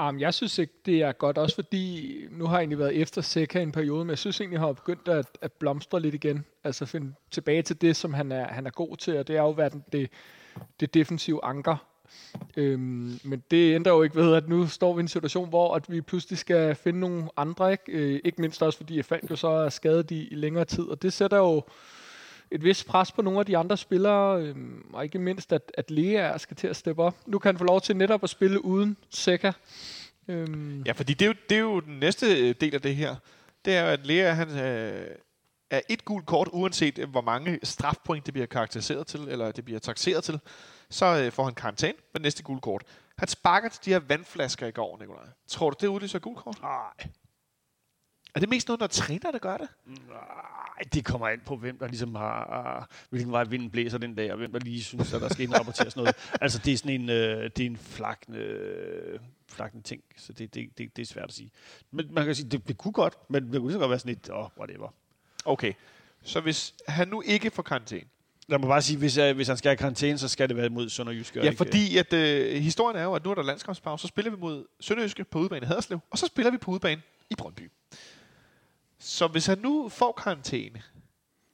[0.01, 3.21] Um, jeg synes ikke, det er godt, også fordi nu har jeg egentlig været efter
[3.21, 6.45] Seca en periode, men jeg synes egentlig, han har begyndt at, at blomstre lidt igen.
[6.63, 9.41] Altså finde tilbage til det, som han er, han er god til, og det er
[9.41, 10.09] jo været det,
[10.79, 11.92] det defensive anker.
[12.57, 15.75] Øhm, men det ændrer jo ikke ved, at nu står vi i en situation, hvor
[15.75, 19.35] at vi pludselig skal finde nogle andre, ikke, øh, ikke mindst også fordi Falk jo
[19.35, 21.63] så er skadet i, i længere tid, og det sætter jo
[22.51, 25.91] et vist pres på nogle af de andre spillere, øhm, og ikke mindst, at, at
[25.91, 27.15] Lea skal til at steppe op.
[27.25, 29.53] Nu kan han få lov til netop at spille uden Seca.
[30.27, 32.95] Øhm, Ja, fordi det er, jo, det er jo den næste øh, del af det
[32.95, 33.15] her.
[33.65, 35.07] Det er jo, at Lea han, øh,
[35.69, 39.65] er et gult kort, uanset øh, hvor mange strafpoint det bliver karakteriseret til, eller det
[39.65, 40.39] bliver taxeret til,
[40.89, 42.83] så øh, får han karantæne med næste gule kort.
[43.17, 45.25] Han sparker til de her vandflasker i går, Nikolaj.
[45.47, 46.61] Tror du, det udløser gult kort?
[46.61, 47.09] Nej.
[48.35, 49.67] Er det mest noget, når træner, der gør det?
[49.85, 54.31] Nej, det kommer an på, hvem der ligesom har, hvilken vej vinden blæser den dag,
[54.31, 56.15] og hvem der lige synes, at der skal indrapporteres noget.
[56.41, 59.19] Altså, det er sådan en, øh, det er en flakne, øh,
[59.49, 61.51] flakne ting, så det, det, det, det, er svært at sige.
[61.91, 63.99] Men man kan sige, det, det kunne godt, men det kunne lige så godt være
[63.99, 64.93] sådan et, åh, oh, whatever.
[65.45, 65.73] Okay.
[66.23, 68.07] Så hvis han nu ikke får karantæne,
[68.47, 70.69] Lad mig bare sige, hvis, jeg, hvis han skal have karantæne, så skal det være
[70.69, 71.39] mod Sønderjyske.
[71.39, 74.31] Ja, ikke- fordi at, øh, historien er jo, at nu er der landskampspause, så spiller
[74.31, 77.71] vi mod Sønderjyske på udebane i Haderslev, og så spiller vi på udebane i Brøndby.
[78.99, 80.81] Så hvis han nu får karantæne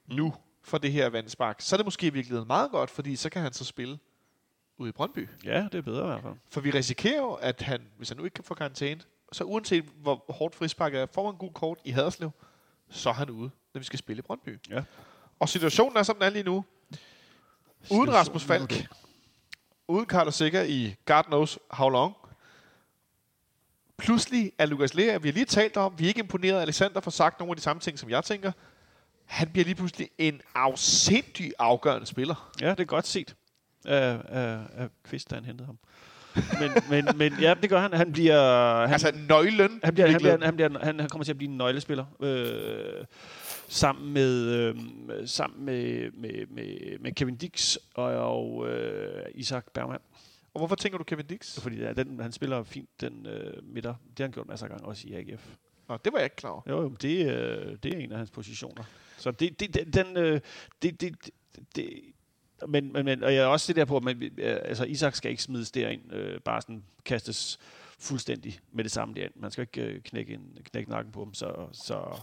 [0.06, 3.30] nu for det her vandspark, så er det måske i virkeligheden meget godt, fordi så
[3.30, 3.98] kan han så spille
[4.78, 5.28] ude i Brøndby.
[5.44, 6.34] Ja, det er bedre i hvert fald.
[6.50, 9.00] For vi risikerer jo, at han, hvis han nu ikke kan få karantæne,
[9.32, 12.30] så uanset hvor hårdt frisparket er, får han en god kort i Haderslev,
[12.90, 14.58] så er han ude, når vi skal spille i Brøndby.
[14.70, 14.82] Ja.
[15.40, 16.64] Og situationen er, som den er lige nu.
[17.90, 18.86] Uden Rasmus Falk,
[19.88, 22.14] uden Carlos Sikker i God knows how long,
[23.98, 26.60] pludselig er Lukas Lea, vi har lige talt om, vi er ikke imponeret.
[26.60, 28.52] Alexander får sagt nogle af de samme ting, som jeg tænker.
[29.26, 32.50] Han bliver lige pludselig en afsindig afgørende spiller.
[32.60, 33.34] Ja, det er godt set
[33.84, 35.78] af, af, af Kvist, da han hentede ham.
[36.60, 37.92] men, men, men ja, det gør han.
[37.92, 38.80] Han bliver...
[38.80, 39.80] Han, Altså nøglen.
[39.84, 42.04] han, bliver, han, bliver, han, bliver, han, han kommer til at blive en nøglespiller.
[42.20, 43.04] Øh,
[43.70, 44.76] sammen med, øh,
[45.28, 49.98] sammen med, med, med, med Kevin Dix og, og øh, Isak Bergman.
[50.54, 51.60] Og hvorfor tænker du Kevin Dix?
[51.60, 53.94] Fordi ja, den, han spiller fint den øh, midter.
[54.10, 55.56] Det har han gjort masser af gange også i AGF.
[55.88, 56.62] Nå, det var jeg ikke klar over.
[56.68, 58.84] Jo, jo, det, øh, det er en af hans positioner.
[59.18, 60.40] Så det, det, den, øh,
[60.82, 61.30] det, det,
[61.76, 62.02] det,
[62.68, 65.14] men, men, men, og jeg er også det der på, at man, øh, altså Isak
[65.14, 67.58] skal ikke smides derind, øh, bare sådan kastes
[67.98, 69.32] fuldstændig med det samme derind.
[69.36, 72.20] Man skal ikke øh, knække, en, knække nakken på dem, så, så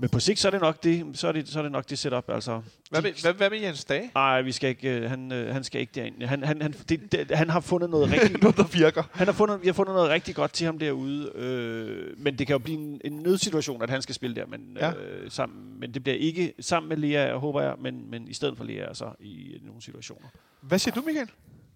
[0.00, 1.90] men på sigt, så er det nok det, så er det, så er det nok
[1.90, 2.60] det setup, altså.
[2.90, 4.10] Hvad med, hvad, hvad med Jens Dage?
[4.14, 6.22] Nej, vi skal ikke, øh, han, øh, han skal ikke derind.
[6.22, 9.02] Han, han, han, det, det, han har fundet noget rigtig, Noget, der virker.
[9.12, 12.46] han har fundet, vi har fundet noget rigtig godt til ham derude, øh, men det
[12.46, 14.90] kan jo blive en, en nødsituation, at han skal spille der, men, Ja.
[14.92, 18.56] øh, sammen, men det bliver ikke sammen med Lea, håber jeg, men, men i stedet
[18.56, 20.28] for Lea, så i nogle situationer.
[20.60, 21.28] Hvad siger du, Michael?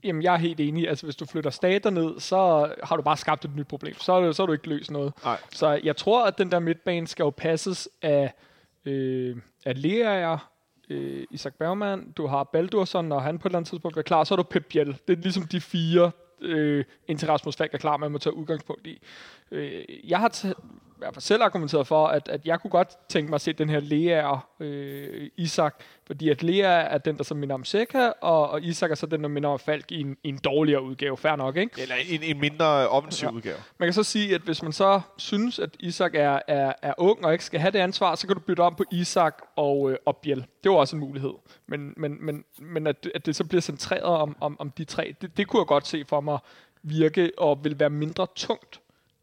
[0.04, 0.88] Jamen, jeg er helt enig.
[0.88, 3.94] Altså, hvis du flytter stater ned, så har du bare skabt et nyt problem.
[3.94, 5.12] Så, så har du ikke løst noget.
[5.24, 5.38] Nej.
[5.50, 8.34] Så jeg tror, at den der midtbane skal jo passes af,
[8.84, 10.36] øh, af Lea,
[10.90, 14.24] øh, Isak Bergman, du har Baldursson, når han på et eller andet tidspunkt er klar,
[14.24, 14.98] så er du Pep Biel.
[15.08, 16.10] Det er ligesom de fire,
[16.40, 18.98] øh, indtil Rasmus Falk er klar, man må tage udgangspunkt i.
[19.50, 20.62] Øh, jeg har t-
[21.02, 23.68] hvert fald selv argumenteret for, at, at jeg kunne godt tænke mig at se den
[23.68, 25.74] her Lea øh, Isak,
[26.06, 29.06] fordi at Lea er den, der så minder om Seca, og, og Isak er så
[29.06, 31.16] den, der minder om Falk i en, i en dårligere udgave.
[31.16, 31.82] Fair nok, ikke?
[31.82, 33.32] Eller en, en mindre offensiv Ja.
[33.32, 33.56] udgave.
[33.78, 37.24] Man kan så sige, at hvis man så synes, at Isak er, er, er ung
[37.24, 39.96] og ikke skal have det ansvar, så kan du bytte om på Isak og, øh,
[40.06, 40.46] og Biel.
[40.64, 41.32] Det var også en mulighed.
[41.66, 45.14] Men, men, men, men at, at det så bliver centreret om, om, om de tre,
[45.20, 46.38] det, det kunne jeg godt se for mig
[46.82, 48.80] virke og vil være mindre tungt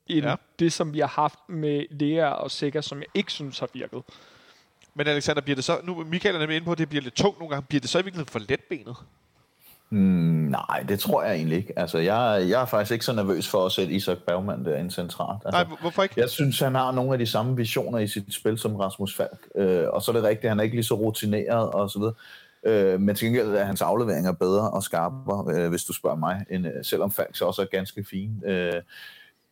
[0.09, 0.35] end Ja.
[0.59, 4.01] det, som vi har haft med Lea og Sikker, som jeg ikke synes har virket.
[4.95, 5.77] Men Alexander, bliver det så...
[5.83, 7.65] Nu Michael er nemlig inde på, at det bliver lidt tungt nogle gange.
[7.69, 8.95] Bliver det så i virkeligheden for letbenet?
[9.91, 9.97] Mm,
[10.51, 11.79] nej, det tror jeg egentlig ikke.
[11.79, 15.41] Altså, jeg, jeg er faktisk ikke så nervøs for at sætte Isak Bergman derinde centralt.
[15.45, 16.15] Altså, Nej, hvor- hvorfor ikke?
[16.21, 19.47] Jeg synes, han har nogle af de samme visioner i sit spil som Rasmus Falk.
[19.55, 22.13] Øh, og så er det rigtigt, han er ikke lige så rutineret og så videre.
[22.63, 26.45] Øh, men til gengæld er hans afleveringer bedre og skarpere, øh, hvis du spørger mig,
[26.49, 28.43] end, øh, selvom Falk så også er ganske fin.
[28.45, 28.73] Øh,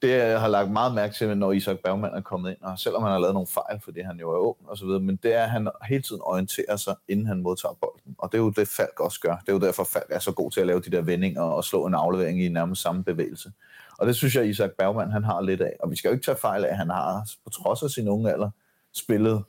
[0.02, 3.04] det jeg har lagt meget mærke til, når Isak Bergman er kommet ind, og selvom
[3.04, 5.34] han har lavet nogle fejl, fordi han jo er ung og så videre, men det
[5.34, 8.16] er, at han hele tiden orienterer sig, inden han modtager bolden.
[8.18, 9.36] Og det er jo det, Falk også gør.
[9.36, 11.64] Det er jo derfor, Falk er så god til at lave de der vendinger og
[11.64, 13.52] slå en aflevering i nærmest samme bevægelse.
[13.98, 15.74] Og det synes jeg, Isak Bergman han har lidt af.
[15.80, 18.08] Og vi skal jo ikke tage fejl af, at han har, på trods af sin
[18.10, 18.50] unge alder,
[18.94, 19.44] spillet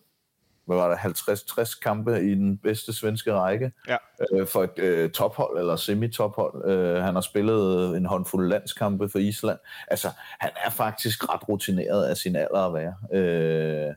[0.69, 3.97] hvad var det, 50-60 kampe i den bedste svenske række Ja.
[4.33, 6.71] øh, for et øh, tophold eller semi-tophold.
[6.71, 9.59] Øh, han har spillet en håndfuld landskampe for Island.
[9.89, 10.09] Altså,
[10.41, 12.95] han er faktisk ret rutineret af sin alder at være.
[13.21, 13.95] Øh,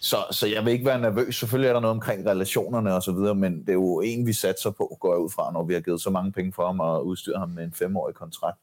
[0.00, 1.36] så, så jeg vil ikke være nervøs.
[1.36, 4.32] Selvfølgelig er der noget omkring relationerne og så videre, men det er jo en, vi
[4.32, 6.80] satser på, går jeg ud fra, når vi har givet så mange penge for ham
[6.80, 8.58] og udstyret ham med en femårig kontrakt.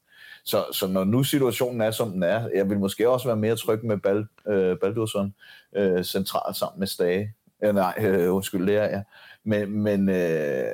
[0.45, 3.55] Så, så når nu situationen er, som den er, jeg vil måske også være mere
[3.55, 5.33] tryg med Bal, øh, Baldursson
[5.75, 7.33] øh, centralt sammen med Stage.
[7.67, 9.01] Øh, nej, øh, undskyld, lærer ja.
[9.43, 10.65] Men, men øh,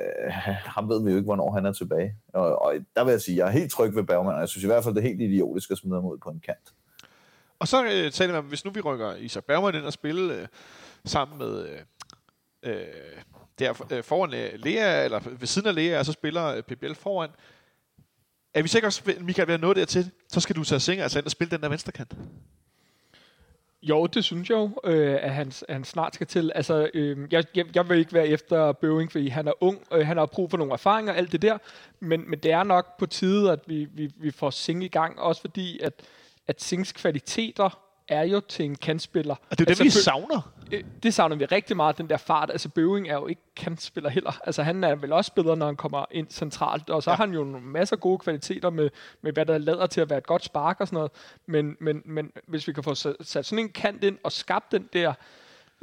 [0.76, 2.14] ham ved vi jo ikke, hvornår han er tilbage.
[2.34, 4.64] Og, og der vil jeg sige, jeg er helt tryg ved Bergman, og jeg synes
[4.64, 6.74] i hvert fald, det er helt idiotisk at smide ham ud på en kant.
[7.58, 10.46] Og så øh, taler man, hvis nu vi rykker Isak Bergman ind og spille øh,
[11.04, 11.78] sammen med øh,
[12.62, 12.86] øh,
[13.58, 16.94] der øh, foran øh, Lea, eller ved siden af Lea, og så spiller øh, PBL
[16.94, 17.30] foran.
[18.54, 21.18] Er vi sikkert også, Michael, ved at nå dertil, så skal du tage Singer altså
[21.18, 22.14] ind og spille den der venstre kant.
[23.82, 26.52] Jo, det synes jeg jo, øh, at, han, han snart skal til.
[26.54, 30.06] Altså, øh, jeg, jeg, jeg vil ikke være efter Bøving, fordi han er ung, øh,
[30.06, 31.58] han har brug for nogle erfaringer, alt det der.
[32.00, 35.20] Men, men det er nok på tide, at vi, vi, vi får Sing i gang,
[35.20, 35.92] også fordi, at,
[36.46, 37.78] at Sings kvaliteter
[38.08, 39.34] er jo til en kantspiller.
[39.50, 40.52] Og det er altså, det, vi savner.
[40.72, 42.50] Øh, det savner vi rigtig meget, den der fart.
[42.50, 44.40] Altså, Bøving er jo ikke kantspiller heller.
[44.44, 46.90] Altså, han er vel også bedre, når han kommer ind centralt.
[46.90, 47.16] Og så ja.
[47.16, 48.90] har han jo nogle masser af gode kvaliteter med,
[49.22, 51.10] med, hvad der lader til at være et godt spark og sådan noget.
[51.46, 54.88] Men, men, men hvis vi kan få sat sådan en kant ind og skabt den
[54.92, 55.12] der...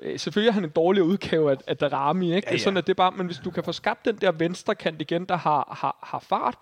[0.02, 2.48] Øh, selvfølgelig er han en dårlig udgave af, af Darami, ikke?
[2.48, 2.57] Ja, Ja, ja.
[2.57, 2.82] Sådan ja.
[2.82, 3.11] er det bare.
[3.11, 6.20] Men hvis du kan få skabt den der venstre kant igen, der har, har, har
[6.20, 6.56] fart,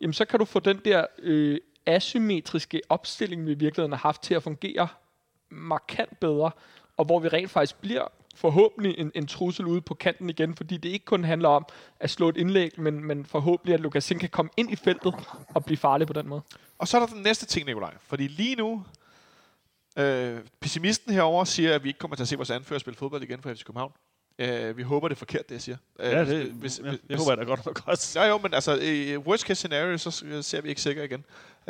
[0.00, 4.22] jamen så kan du få den der øh, asymmetriske opstilling, vi i virkeligheden har haft
[4.22, 4.88] til at fungere
[5.50, 6.50] markant bedre,
[6.96, 10.76] og hvor vi rent faktisk bliver forhåbentlig en, en trussel ude på kanten igen, fordi
[10.76, 11.66] det ikke kun handler om
[12.00, 15.14] at slå et indlæg, men, men forhåbentlig at Lukas Singh kan komme ind i feltet
[15.54, 16.42] og blive farlig på den måde.
[16.78, 17.94] Og så er der den næste ting, Nikolaj.
[18.00, 18.84] Fordi lige nu,
[19.98, 23.22] øh, pessimisten herover siger, at vi ikke kommer til at se vores anfører spille fodbold
[23.22, 23.92] igen for FC København.
[24.38, 25.76] Øh, vi håber, det er forkert, det jeg siger.
[26.00, 28.20] Øh, Ja, det, hvis, ja, hvis, jeg håber, at der godt nok også.
[28.20, 31.24] Ja, jo, men altså, i worst case scenario, så ser vi ikke sikkert igen.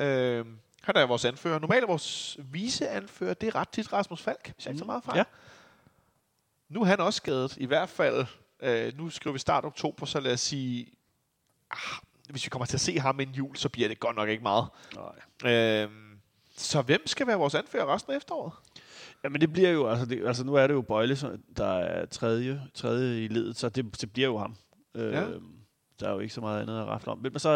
[0.07, 0.45] Øh,
[0.85, 1.59] Han er vores anfører.
[1.59, 5.05] Normalt er vores vice-anfører, det er ret tit Rasmus Falk, hvis jeg ikke så meget
[5.05, 5.17] fejl.
[5.19, 5.25] Ja.
[6.69, 7.57] Nu er han også skadet.
[7.57, 8.27] I hvert fald,
[8.63, 10.87] øh, nu skriver vi start oktober, så lad os sige,
[11.71, 11.79] ah,
[12.31, 14.43] hvis vi kommer til at se ham en jul, så bliver det godt nok ikke
[14.43, 14.67] meget.
[15.43, 15.53] Nej.
[15.53, 15.91] Øh,
[16.57, 18.53] så hvem skal være vores anfører resten af efteråret?
[19.25, 21.17] Jamen det bliver jo, altså, det, altså nu er det jo Bøjle,
[21.57, 24.57] der er tredje, tredje i ledet, så det, det bliver jo ham.
[24.95, 25.25] Øh, Ja.
[26.01, 27.19] Der er jo ikke så meget andet at rafle om.
[27.19, 27.49] Hvem så,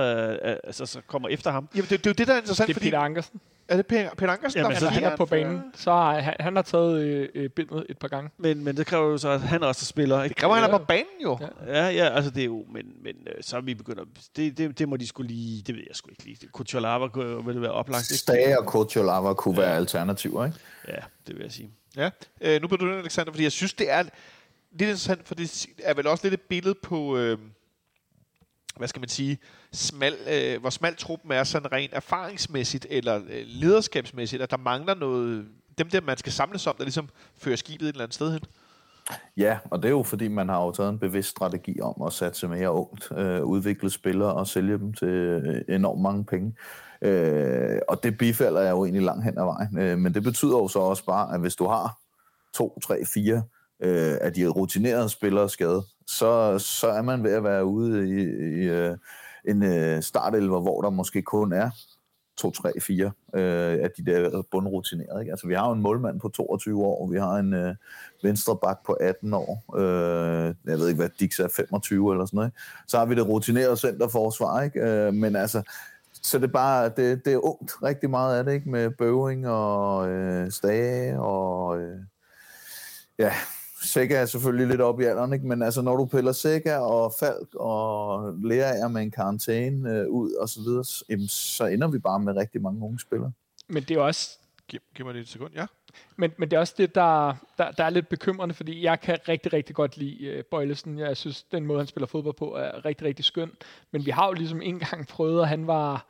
[0.45, 1.69] øh, altså, så kommer efter ham?
[1.75, 2.87] Jamen, det, det er jo det, der er interessant, Det er fordi...
[2.91, 3.41] Peter Ankersen.
[3.69, 5.63] Er det Peter, Peter Ankersen, Jamen, der så er Han er på banen.
[5.75, 8.31] Så har han, han har taget øh, øh, bindet et par gange.
[8.39, 10.23] Men, men det kræver jo så, at han også spiller.
[10.23, 10.29] Ikke?
[10.35, 10.79] Det kræver, at han er Ja.
[10.79, 11.39] på banen jo.
[11.67, 11.85] Ja.
[11.85, 14.07] Ja, ja, altså det er jo, men, men øh, så er vi begyndt at,
[14.37, 16.49] det, det, det må de skulle lige, det ved jeg sgu ikke lige.
[16.53, 18.19] Kuchalava kunne- ville være oplagt, ikke?
[18.19, 20.59] Stage og Kocholava kunne være alternativer, ikke?
[20.89, 21.71] Ja, det vil jeg sige.
[21.97, 22.11] Ja.
[22.41, 24.13] Øh, nu bliver du Alexander, fordi jeg synes, det er lidt
[24.81, 27.39] interessant, for det er vel også lidt et billede på, øh,
[28.79, 29.39] hvad skal man sige,
[29.73, 34.95] smal, øh, hvor smal truppen er sådan rent erfaringsmæssigt eller øh, lederskabsmæssigt, at der mangler
[34.95, 35.47] noget,
[35.79, 38.41] dem der, man skal samles om, der ligesom fører skibet et eller andet sted hen.
[39.37, 42.13] Ja, og det er jo fordi, man har jo taget en bevidst strategi om at
[42.13, 46.55] satse mere ungt, øh, udvikle spillere og sælge dem til øh, enormt mange penge.
[47.03, 49.79] Øh, og det bifalder jeg jo egentlig langt hen ad vejen.
[49.79, 51.99] Øh, men det betyder jo så også bare, at hvis du har
[52.55, 53.43] to, tre, fire
[53.81, 58.23] øh, af de rutinerede spillere skadet, så, så er man ved at være ude i,
[58.63, 58.97] i øh,
[59.45, 61.71] en øh, startelver, hvor der måske kun er
[62.39, 63.13] 2, 3, 4 øh,
[63.85, 65.21] af de der bundrutinerede.
[65.21, 65.31] Ikke?
[65.31, 67.75] Altså, vi har jo en målmand på 22 år, vi har en øh,
[68.23, 72.37] venstre bak på 18 år, øh, jeg ved ikke, hvad Dix er, 25 eller sådan
[72.37, 72.49] noget.
[72.49, 72.59] Ikke?
[72.87, 74.81] Så har vi det rutinerede centerforsvar, ikke?
[74.81, 75.63] Øh, men altså,
[76.23, 78.71] så det er bare, det, det er ungt rigtig meget af det, ikke?
[78.71, 81.81] Med bøving og øh, stage og...
[81.81, 81.99] Øh,
[83.19, 83.33] ja,
[83.83, 85.47] Sækker er selvfølgelig lidt op i alderen, ikke?
[85.47, 90.33] men altså, når du piller Sækker og Falk og lærer med en karantæne øh, ud
[90.33, 93.33] og så videre, jamen, så ender vi bare med rigtig mange unge spillere.
[93.69, 94.39] Men det er også
[94.69, 95.67] Giv, giv mig lige et sekund, ja.
[96.17, 99.19] Men, men det er også det, der, der, der er lidt bekymrende, fordi jeg kan
[99.29, 100.99] rigtig, rigtig godt lide uh, Bøjlesen.
[100.99, 103.51] Jeg synes, den måde, han spiller fodbold på, er rigtig, rigtig skøn.
[103.91, 106.07] Men vi har jo ligesom en gang prøvet, at han var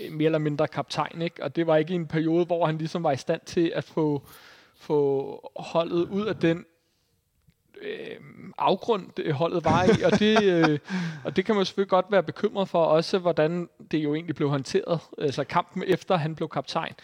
[0.00, 1.42] øh, mere eller mindre kaptajn, ikke?
[1.42, 3.84] Og det var ikke i en periode, hvor han ligesom var i stand til at
[3.84, 4.22] få,
[4.76, 6.64] få holdet ud af den
[7.82, 8.16] øh,
[8.58, 10.78] afgrund, det holdet var i, og det, øh,
[11.24, 14.48] og det kan man selvfølgelig godt være bekymret for, også hvordan det jo egentlig blev
[14.48, 16.94] håndteret, altså kampen efter han blev kaptajn.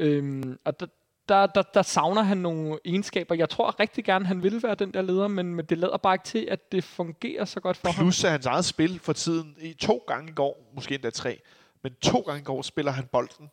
[0.00, 0.86] Øh, og der,
[1.28, 3.34] der, der, der savner han nogle egenskaber.
[3.34, 6.14] Jeg tror rigtig gerne, han vil være den der leder, men, men det lader bare
[6.14, 8.04] ikke til, at det fungerer så godt for ham.
[8.04, 11.40] Plus hans eget spil for tiden, i to gange i går, måske endda tre,
[11.82, 13.50] men to gange i går spiller han bolden,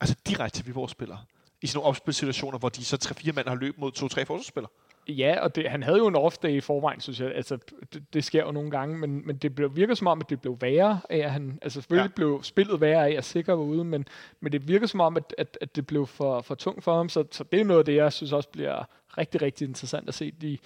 [0.00, 1.18] altså direkte til Viborg spillere.
[1.62, 4.70] I sådan nogle opspilsituationer, hvor de så tre-fire mænd har løbet mod to-tre forsvarsspillere.
[5.16, 7.32] Ja, og det, han havde jo en off-day i forvejen, synes jeg.
[7.34, 7.58] Altså,
[7.92, 10.40] det, det sker jo nogle gange, men, men det blev, virker som om, at det
[10.40, 11.58] blev værre af, at han...
[11.62, 12.14] Altså, selvfølgelig ja.
[12.14, 14.04] blev spillet værre af, at Sikker var ude, men,
[14.40, 17.08] men det virker som om, at, at, at det blev for, for tungt for ham,
[17.08, 18.84] så, så det er noget af det, jeg synes også bliver
[19.18, 20.58] rigtig, rigtig interessant at se de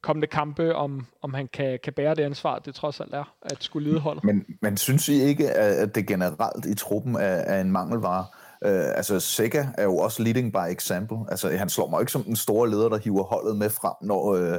[0.00, 3.62] kommende kampe, om, om han kan, kan bære det ansvar, det trods alt er, at
[3.64, 4.24] skulle lede holdet.
[4.24, 8.24] Men, men synes I ikke, at det generelt i truppen er, er en mangelvare?
[8.64, 11.18] Uh, altså, Sega er jo også leading by example.
[11.28, 14.32] Altså, han slår mig ikke som den store leder, der hiver holdet med frem, når
[14.32, 14.56] uh,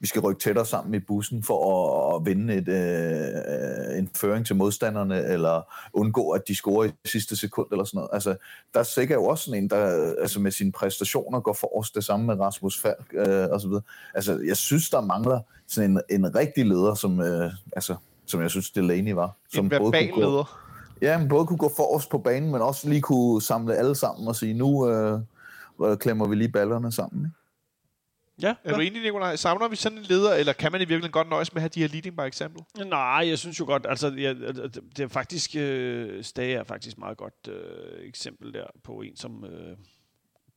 [0.00, 4.46] vi skal rykke tættere sammen i bussen for at, at vinde et, uh, en føring
[4.46, 5.62] til modstanderne, eller
[5.92, 8.10] undgå, at de scorer i sidste sekund, eller sådan noget.
[8.12, 8.36] Altså,
[8.74, 12.04] der er Sega jo også sådan en, der altså med sine præstationer går forrest, det
[12.04, 13.82] samme med Rasmus Falk, uh, og så videre.
[14.14, 17.94] Altså, jeg synes, der mangler sådan en, en rigtig leder, som, uh, altså,
[18.26, 19.36] som jeg synes, Delaney var.
[19.52, 20.61] Som En verbal leder.
[21.02, 24.28] Ja, men både kunne gå forrest på banen, men også lige kunne samle alle sammen
[24.28, 25.20] og sige, nu øh,
[25.84, 27.24] øh, klemmer vi lige ballerne sammen.
[27.24, 27.36] Ikke?
[28.42, 29.36] Ja, Er du enig, Nikolaj?
[29.36, 31.68] Savner vi sådan en leder, eller kan man i virkeligheden godt nøjes med at have
[31.74, 32.64] de her leading by example?
[32.86, 34.36] Nej, jeg synes jo godt, altså jeg,
[34.96, 39.44] det er faktisk, øh, Stage er faktisk meget godt øh, eksempel der på en, som
[39.44, 39.76] øh,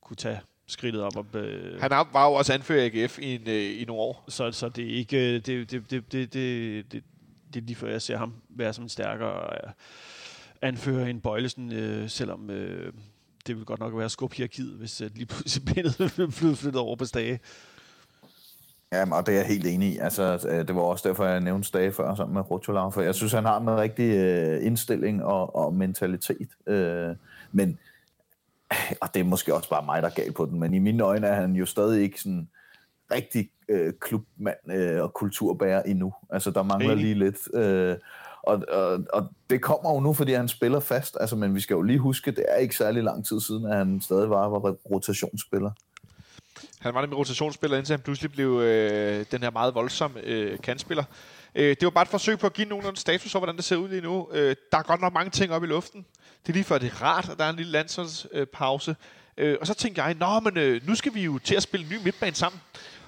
[0.02, 1.16] kunne tage skridtet op.
[1.16, 4.24] Og, øh, Han var jo også anfører i AGF i, en, øh, i nogle år.
[4.28, 7.02] så, så det er ikke, øh, det, det, det, det, det, det,
[7.54, 9.72] det er lige før jeg ser ham være som en stærkere øh,
[10.62, 12.92] anfører end Bøjlesen, øh, selvom øh,
[13.46, 17.04] det vil godt nok være skubhierarkiet, hvis øh, lige pludselig bindet blev flyttet over på
[17.04, 17.40] Stage.
[18.92, 19.98] Ja, og det er jeg helt enig i.
[19.98, 23.14] Altså, øh, det var også derfor, jeg nævnte Stage før sammen med Rotolav, for jeg
[23.14, 26.48] synes, han har en rigtig øh, indstilling og, og mentalitet.
[26.66, 27.16] Øh,
[27.52, 27.78] men,
[29.00, 31.02] og det er måske også bare mig, der er gal på den, men i mine
[31.02, 32.48] øjne er han jo stadig ikke sådan
[33.12, 36.14] rigtig øh, klubmand øh, og kulturbærer endnu.
[36.30, 37.54] Altså, der mangler lige lidt.
[37.54, 37.96] Øh,
[38.46, 41.16] og, og, og det kommer jo nu, fordi han spiller fast.
[41.20, 43.76] Altså, men vi skal jo lige huske, det er ikke særlig lang tid siden, at
[43.76, 45.70] han stadig var, var rotationsspiller.
[46.78, 51.04] Han var nemlig rotationsspiller, indtil han pludselig blev øh, den her meget voldsomme øh, kantspiller.
[51.54, 53.64] Øh, det var bare et forsøg på at give nogen en status over, hvordan det
[53.64, 54.28] ser ud lige nu.
[54.32, 56.06] Øh, der er godt nok mange ting op i luften.
[56.42, 58.96] Det er lige før, det er rart, at der er en lille landsholdspause.
[59.36, 61.86] Øh, og så tænkte jeg, nå, men øh, nu skal vi jo til at spille
[61.86, 62.60] en ny midtbane sammen.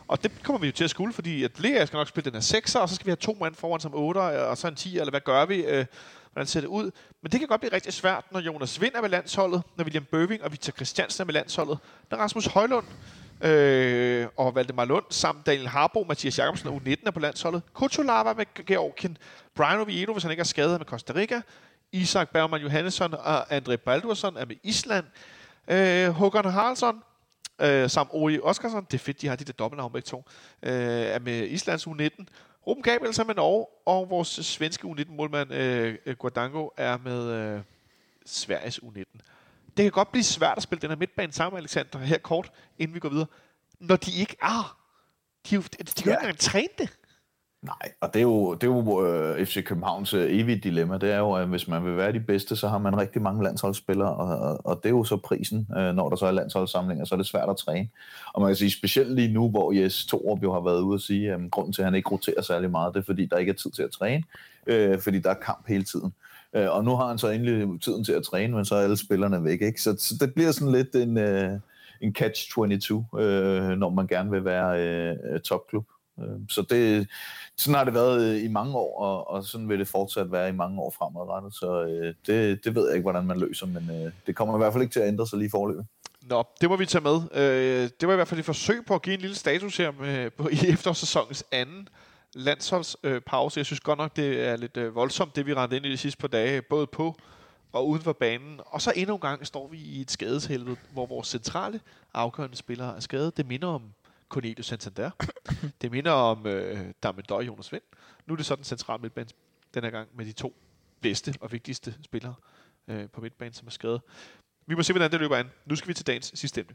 [0.09, 2.43] Og det kommer vi jo til at skulle, fordi at Lea skal nok spille den
[2.43, 4.75] her 6'er, og så skal vi have to mand foran som 8'er, og så en
[4.75, 5.65] 10'er, eller hvad gør vi?
[5.65, 5.87] Øh,
[6.33, 6.91] hvordan ser det ud?
[7.23, 10.05] Men det kan godt blive rigtig svært, når Jonas Vind er med landsholdet, når William
[10.05, 11.79] Bøving og Victor Christiansen er med landsholdet,
[12.11, 12.85] når Rasmus Højlund
[13.41, 17.63] øh, og Valdemar Lund samt Daniel Harbo, Mathias Jacobsen og U19 er på landsholdet.
[17.75, 19.19] Kutulava med Georgien,
[19.55, 21.41] Brian Oviedo, hvis han ikke er skadet med Costa Rica,
[21.93, 25.05] Isak Bergman Johannesson og André Baldursson er med Island,
[25.69, 27.03] øh, Håkon Haraldsson
[27.61, 30.25] øh, samt Ori Oskarsson, det er fedt, de har de der dobbeltnavn begge to,
[30.63, 32.25] øh, er med Islands U19.
[32.67, 37.61] Ruben Gabrielsen er med Norge, og vores svenske U19-målmand øh, Guardango er med øh,
[38.27, 39.21] Sveriges U19.
[39.77, 42.95] Det kan godt blive svært at spille den her midtbane sammen, Alexander, her kort, inden
[42.95, 43.27] vi går videre,
[43.81, 44.79] når de ikke er.
[45.51, 46.99] De, de, de, kan jo ikke engang træne det.
[47.63, 50.99] Nej, og det er jo, det er jo øh, FC Københavns øh, evige dilemma.
[50.99, 53.45] Det er jo, at hvis man vil være de bedste, så har man rigtig mange
[53.45, 57.05] landsholdsspillere, og, og, og det er jo så prisen, øh, når der så er landsholdssamlinger,
[57.05, 57.89] så er det svært at træne.
[58.35, 61.01] Og man kan sige, specielt lige nu, hvor Jes Torup jo har været ude og
[61.01, 63.37] sige, at øh, grunden til, at han ikke roterer særlig meget, det er, fordi der
[63.37, 64.25] ikke er tid til at træne,
[64.67, 66.13] øh, fordi der er kamp hele tiden.
[66.53, 68.97] Øh, og nu har han så endelig tiden til at træne, men så er alle
[68.97, 69.63] spillerne væk.
[69.63, 69.83] Ikke?
[69.83, 71.53] Så, så det bliver sådan lidt en, øh,
[72.01, 75.85] en catch-22, øh, når man gerne vil være øh, topklub.
[76.23, 77.09] Øhm, så det,
[77.57, 80.49] sådan har det været øh, i mange år, og, og sådan vil det fortsat være
[80.49, 81.55] i mange år fremadrettet.
[81.55, 84.59] Så øh, det, det ved jeg ikke, hvordan man løser, men øh, det kommer i
[84.59, 85.87] hvert fald ikke til at ændre sig lige forløbet.
[86.23, 87.21] Nå, det må vi tage med.
[87.35, 89.93] Øh, det var i hvert fald et forsøg på at give en lille status her
[90.01, 91.89] med, på, i efterårssæsonens anden
[92.35, 93.59] landsholdspause.
[93.59, 95.91] Øh, jeg synes godt nok, det er lidt øh, voldsomt, det vi rendte ind i
[95.91, 97.17] de sidste par dage, både på
[97.73, 98.61] og uden for banen.
[98.67, 101.81] Og så endnu en gang står vi i et skadeshelvede, hvor vores centrale
[102.15, 103.37] afgørende spillere er skadet.
[103.37, 103.83] Det minder om
[104.29, 105.11] Cornelius Santander.
[105.83, 107.83] det minder om øh, Damendøj og Jonas Vind.
[108.27, 109.29] Nu er det sådan central midtbane
[109.75, 110.57] den her gang med de to
[111.01, 112.35] bedste og vigtigste spillere
[112.89, 114.01] øh, på midtbanen, som er skrevet.
[114.67, 115.51] Vi må se, hvordan det løber an.
[115.67, 116.75] Nu skal vi til dagens sidste emne.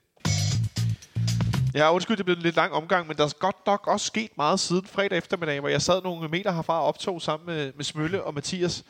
[1.74, 4.38] Ja, undskyld, det blev en lidt lang omgang, men der er godt nok også sket
[4.38, 7.84] meget siden fredag eftermiddag, hvor jeg sad nogle meter herfra og optog sammen med, med
[7.84, 8.86] Smølle og Mathias.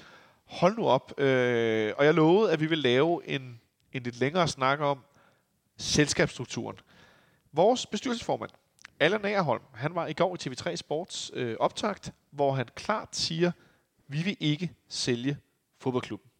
[0.45, 1.19] Hold nu op.
[1.19, 3.61] Øh, og jeg lovede, at vi vil lave en,
[3.93, 4.99] en lidt længere snak om
[5.77, 6.77] selskabsstrukturen.
[7.55, 8.51] Vores bestyrelsesformand,
[8.99, 13.51] Allan Agerholm, han var i går i TV3 Sports øh, optakt, hvor han klart siger,
[14.07, 15.37] vi vil ikke sælge
[15.79, 16.31] fodboldklubben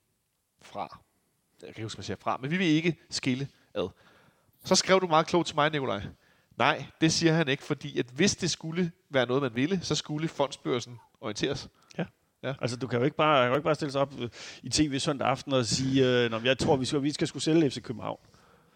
[0.62, 1.00] fra.
[1.62, 3.90] Jeg kan ikke huske, hvad jeg siger fra, men vi vil ikke skille ad.
[4.64, 6.02] Så skrev du meget klogt til mig, Nikolaj.
[6.58, 9.96] Nej, det siger han ikke, fordi at hvis det skulle være noget, man ville, så
[9.96, 11.70] skulle fondsbørsen orienteres.
[11.98, 12.06] Ja.
[12.44, 12.54] Ja.
[12.62, 14.30] Altså, du kan jo ikke bare, kan jo ikke bare stille sig op øh,
[14.64, 17.70] i tv søndag aften og sige, øh, jeg tror, vi skal, vi skal skulle sælge
[17.70, 18.20] FC København.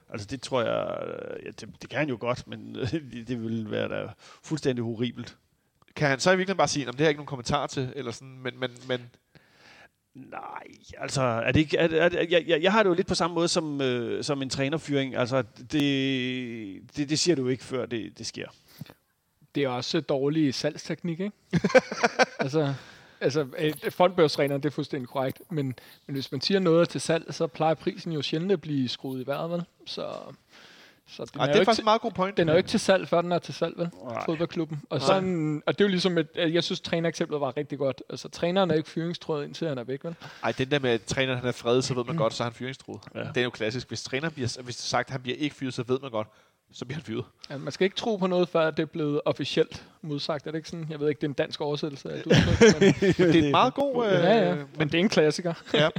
[0.10, 2.76] Altså det tror jeg, øh, ja, det, det kan han jo godt, men
[3.28, 4.08] det vil være da
[4.44, 5.38] fuldstændig horribelt.
[5.96, 7.94] Kan han så i virkeligheden bare sige, at det har jeg ikke nogen kommentar til,
[7.96, 9.02] eller sådan, men, men, men
[10.32, 10.68] Nej,
[10.98, 13.34] altså, er det ikke, er, er, er, jeg, jeg har det jo lidt på samme
[13.34, 15.16] måde som, øh, som en trænerfyring.
[15.16, 18.48] Altså, det, det, det siger du ikke, før det, det sker.
[19.56, 21.36] Det er også dårlig salgsteknik, ikke?
[22.40, 22.74] altså,
[23.22, 23.48] altså
[23.90, 25.66] fondbørsreglerne, det er fuldstændig korrekt, men,
[26.08, 29.22] men hvis man siger noget til salg, så plejer prisen jo sjældent at blive skruet
[29.22, 29.64] i vejret, vel?
[29.86, 30.14] Så,
[31.08, 32.38] så den Ej, er det er faktisk en meget god point.
[32.38, 33.90] Den er jo ikke til salg, før den er til salg, vel?
[34.04, 34.26] Nej.
[34.26, 34.82] Fodboldklubben.
[34.90, 38.04] Og, sådan, og det er jo ligesom, et, jeg synes, trænereksemplet var rigtig godt.
[38.10, 40.16] Altså, træneren er ikke fyringstrådet, indtil han er væk, vel?
[40.44, 42.18] Ej, den der med, at træneren han er fredet, så ved man mm.
[42.18, 43.02] godt, så er han fyringstrådet.
[43.16, 43.20] Ja.
[43.20, 43.88] Det er jo klassisk.
[43.88, 46.28] Hvis træneren bliver, hvis det sagt, at han bliver ikke fyret, så ved man godt,
[46.72, 47.26] så bliver han fyret.
[47.50, 50.48] Ja, man skal ikke tro på noget, før det er blevet officielt modsagt.
[50.48, 50.88] Er det ikke sådan?
[50.90, 52.38] Jeg ved ikke, det er en dansk oversættelse af det.
[52.80, 52.94] men,
[53.34, 54.06] det er en meget god...
[54.06, 54.56] Øh, ja, ja.
[54.78, 55.54] Men det er en klassiker.
[55.74, 55.90] ja.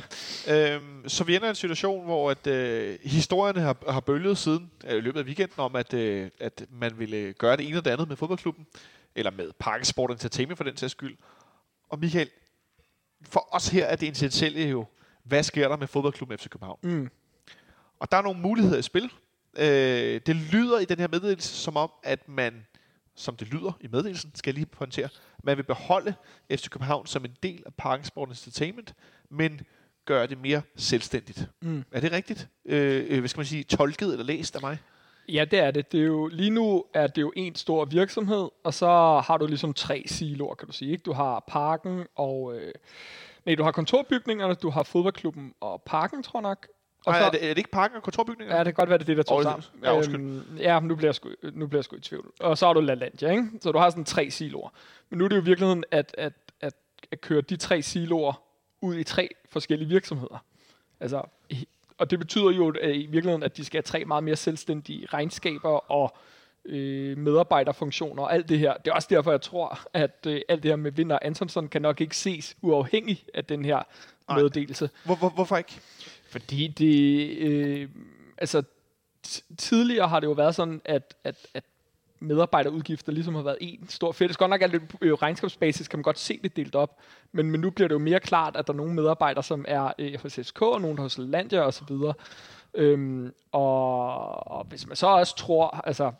[0.74, 4.70] Øhm, så vi ender i en situation, hvor at, øh, historierne har, har bølget siden
[4.86, 7.82] øh, i løbet af weekenden om, at, øh, at man ville gøre det ene eller
[7.82, 8.66] det andet med fodboldklubben.
[9.14, 11.16] Eller med Parkesport Entertainment for den sags skyld.
[11.90, 12.28] Og Michael,
[13.22, 14.86] for os her er det essentielle jo,
[15.24, 16.78] hvad sker der med fodboldklubben FC København?
[16.82, 17.10] Mm.
[18.00, 19.10] Og der er nogle muligheder i spil.
[19.56, 22.66] Øh, det lyder i den her meddelelse som om, at man,
[23.14, 25.08] som det lyder i meddelelsen, skal jeg lige pointere,
[25.44, 26.14] man vil beholde
[26.50, 28.94] FC København som en del af Parken Sport Entertainment,
[29.30, 29.60] men
[30.04, 31.48] gøre det mere selvstændigt.
[31.62, 31.84] Mm.
[31.92, 32.48] Er det rigtigt?
[32.64, 34.78] Øh, øh, hvad skal man sige, tolket eller læst af mig?
[35.28, 35.92] Ja, det er det.
[35.92, 38.86] det er jo, lige nu er det jo en stor virksomhed, og så
[39.26, 40.90] har du ligesom tre siloer, kan du sige.
[40.90, 41.02] Ikke?
[41.02, 42.56] Du har parken og...
[42.56, 42.72] Øh,
[43.46, 46.66] nej, du har kontorbygningerne, du har fodboldklubben og parken, tror jeg nok,
[47.08, 48.56] og så, er, det, er det ikke parken og kontorbygninger?
[48.56, 49.64] Ja, det kan godt være, det er det, der tog sammen.
[49.82, 52.32] Ja, øhm, ja, nu bliver, jeg sgu, nu bliver jeg sgu i tvivl.
[52.40, 53.48] Og så har du LaLandia, ikke?
[53.60, 54.68] Så du har sådan tre siloer.
[55.10, 56.74] Men nu er det jo i virkeligheden at, at, at,
[57.10, 58.42] at køre de tre siloer
[58.80, 60.44] ud i tre forskellige virksomheder.
[61.00, 61.22] Altså,
[61.98, 65.06] og det betyder jo at i virkeligheden, at de skal have tre meget mere selvstændige
[65.12, 66.16] regnskaber og
[66.64, 68.74] øh, medarbejderfunktioner og alt det her.
[68.74, 71.82] Det er også derfor, jeg tror, at øh, alt det her med Vinder Antonsson kan
[71.82, 73.82] nok ikke ses uafhængig af den her
[74.34, 74.90] meddelelse.
[75.04, 75.80] Hvor, hvor, hvorfor ikke?
[76.28, 77.88] Fordi det, øh,
[78.38, 78.62] altså
[79.58, 81.64] tidligere har det jo været sådan, at, at, at
[82.20, 84.36] medarbejderudgifter ligesom har været en stor fælles.
[84.36, 86.98] Godt nok er det øh, regnskabsbasis, kan man godt se det delt op,
[87.32, 89.92] men, men nu bliver det jo mere klart, at der er nogle medarbejdere, som er
[89.98, 92.14] øh, hos SK, og nogle hos Landia og så videre.
[92.74, 96.12] Øhm, og, og hvis man så også tror, altså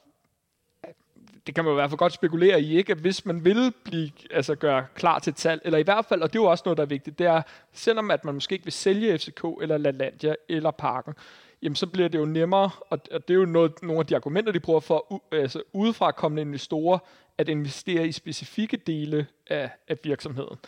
[1.47, 2.93] det kan man jo i hvert fald godt spekulere i, ikke?
[2.93, 6.23] At hvis man vil blive, altså gøre klar til tal, salg, eller i hvert fald,
[6.23, 7.43] og det er jo også noget, der er vigtigt, det er,
[7.73, 11.15] selvom at man måske ikke vil sælge FCK, eller LaLandia, eller Parken,
[11.62, 14.16] jamen så bliver det jo nemmere, og og det er jo noget, nogle af de
[14.16, 16.98] argumenter, de bruger for altså udefra kommende investorer,
[17.39, 20.59] at investere i specifikke dele af, af virksomheden.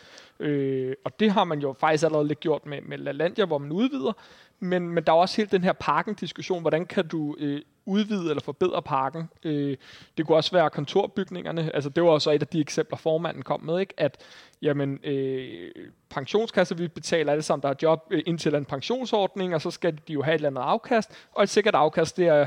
[0.40, 3.72] Øh, og det har man jo faktisk allerede lidt gjort med, med LaLandia, hvor man
[3.72, 4.12] udvider,
[4.60, 8.42] men, men der er også hele den her parken-diskussion, hvordan kan du øh, udvide eller
[8.42, 9.28] forbedre parken?
[9.44, 9.76] Øh,
[10.16, 13.62] det kunne også være kontorbygningerne, altså det var også et af de eksempler, formanden kom
[13.62, 13.94] med, ikke?
[13.96, 14.18] at
[14.62, 15.70] jamen, øh,
[16.10, 19.98] pensionskasser, vi betaler alle sammen, der har job øh, indtil en pensionsordning, og så skal
[20.08, 22.46] de jo have et eller andet afkast, og et sikkert afkast, det er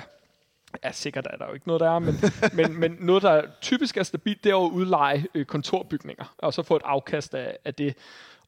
[0.84, 2.16] Ja, sikkert er der jo ikke noget, der er, men,
[2.58, 6.64] men, men noget, der typisk er stabilt, det er at udleje øh, kontorbygninger, og så
[6.64, 7.98] få et afkast af, af det.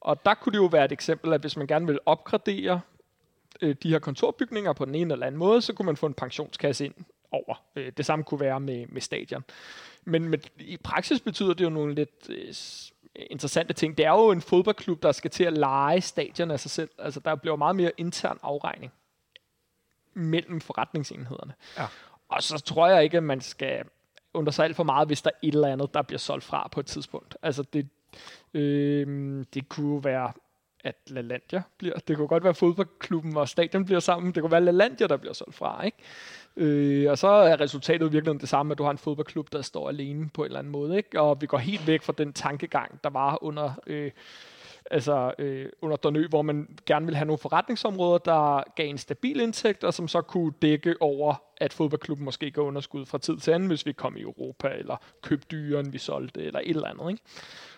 [0.00, 2.80] Og der kunne det jo være et eksempel, at hvis man gerne vil opgradere
[3.62, 6.14] øh, de her kontorbygninger på den ene eller anden måde, så kunne man få en
[6.14, 6.94] pensionskasse ind
[7.32, 7.62] over.
[7.76, 9.44] Øh, det samme kunne være med, med stadion.
[10.04, 12.54] Men med, i praksis betyder det jo nogle lidt øh,
[13.30, 13.98] interessante ting.
[13.98, 16.90] Det er jo en fodboldklub, der skal til at lege stadion af sig selv.
[16.98, 18.92] Altså, der bliver meget mere intern afregning
[20.14, 21.54] mellem forretningsenhederne.
[21.78, 21.86] Ja.
[22.28, 23.84] Og så tror jeg ikke, at man skal
[24.34, 26.68] undre sig alt for meget, hvis der er et eller andet, der bliver solgt fra
[26.72, 27.36] på et tidspunkt.
[27.42, 27.88] Altså, det,
[28.54, 30.32] øh, det kunne være
[30.86, 31.94] at LaLandia bliver.
[32.08, 34.34] Det kunne godt være fodboldklubben og stadion bliver sammen.
[34.34, 35.98] Det kunne være LaLandia, der bliver solgt fra, ikke?
[36.56, 39.88] Øh, og så er resultatet virkelig det samme, at du har en fodboldklub, der står
[39.88, 41.20] alene på en eller anden måde, ikke?
[41.20, 43.72] Og vi går helt væk fra den tankegang, der var under...
[43.86, 44.10] Øh,
[44.90, 49.40] altså øh, under Donø, hvor man gerne ville have nogle forretningsområder, der gav en stabil
[49.40, 53.50] indtægt, og som så kunne dække over, at fodboldklubben måske går underskud fra tid til
[53.50, 56.88] anden, hvis vi kom i Europa, eller købte dyre, end vi solgte, eller et eller
[56.88, 57.10] andet.
[57.10, 57.22] Ikke?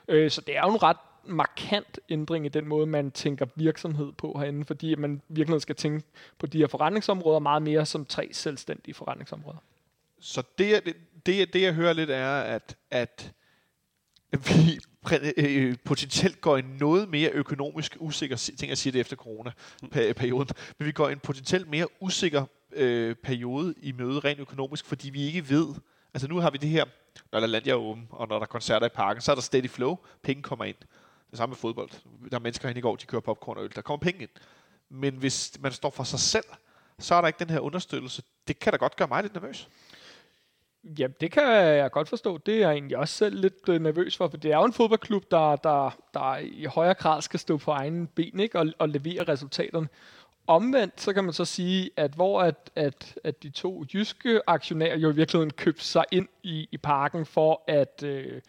[0.09, 0.97] Øh, så det er jo en ret
[1.29, 6.07] markant ændring i den måde, man tænker virksomhed på herinde, fordi man virkelig skal tænke
[6.39, 9.59] på de her forretningsområder meget mere som tre selvstændige forretningsområder.
[10.21, 10.97] Så det, jeg- det,
[11.27, 13.33] det, det jeg hører lidt er, at, at
[14.33, 14.79] vi
[15.37, 20.49] øh, potentielt går i en noget mere økonomisk usikker, ting jeg siger det efter corona-perioden,
[20.79, 25.11] men vi går i en potentielt mere usikker øh, periode i møde rent økonomisk, fordi
[25.11, 25.67] vi ikke ved,
[26.15, 26.85] altså nu har vi det her,
[27.33, 29.43] når der Landia er åben, og når der er koncerter i parken, så er der
[29.43, 30.77] steady flow, penge kommer ind.
[31.31, 31.91] Det samme med fodbold.
[32.31, 34.31] Der er mennesker herinde i går, de kører popcorn og øl, der kommer penge ind.
[34.89, 36.45] Men hvis man står for sig selv,
[36.99, 38.23] så er der ikke den her understøttelse.
[38.49, 39.69] Det kan da godt gøre mig lidt nervøs.
[40.85, 42.39] Ja, det kan jeg godt forstå.
[42.39, 44.73] Det er jeg egentlig også selv lidt øh, nervøs for, for det er jo en
[44.73, 48.59] fodboldklub, der, der, der i højere grad skal stå på egen ben ikke?
[48.59, 49.89] Og, og levere resultaterne.
[50.47, 54.97] Omvendt, så kan man så sige, at hvor at, at, at de to jyske aktionærer
[54.97, 58.41] jo i virkeligheden købte sig ind i, i parken for at, øh,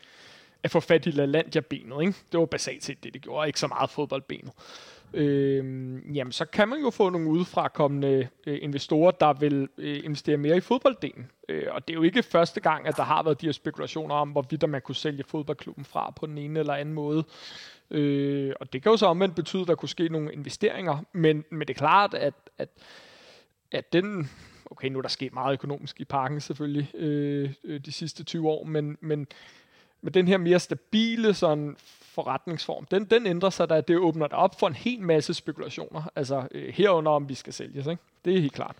[0.63, 2.01] at få fat i LaLandia-benet.
[2.01, 2.13] Ikke?
[2.31, 3.47] Det var basalt set det, det gjorde.
[3.47, 4.51] Ikke så meget fodboldbenet.
[5.13, 5.57] Øh,
[6.15, 10.57] jamen, så kan man jo få nogle udefrakommende øh, investorer, der vil øh, investere mere
[10.57, 11.31] i fodbolddelen.
[11.49, 14.15] Øh, og det er jo ikke første gang, at der har været de her spekulationer
[14.15, 17.23] om, hvorvidt man kunne sælge fodboldklubben fra på den ene eller anden måde.
[17.91, 20.97] Øh, og det kan jo så omvendt betyde, at der kunne ske nogle investeringer.
[21.13, 22.69] Men, men det er klart, at, at,
[23.71, 24.29] at den...
[24.71, 28.49] Okay, nu er der sket meget økonomisk i parken selvfølgelig øh, øh de sidste 20
[28.49, 29.27] år, men, men
[30.01, 34.35] men den her mere stabile sådan forretningsform, den, den ændrer sig, da det åbner det
[34.35, 36.11] op for en hel masse spekulationer.
[36.15, 37.87] Altså øh, herunder, om vi skal sælges.
[37.87, 38.01] Ikke?
[38.25, 38.75] Det er helt klart.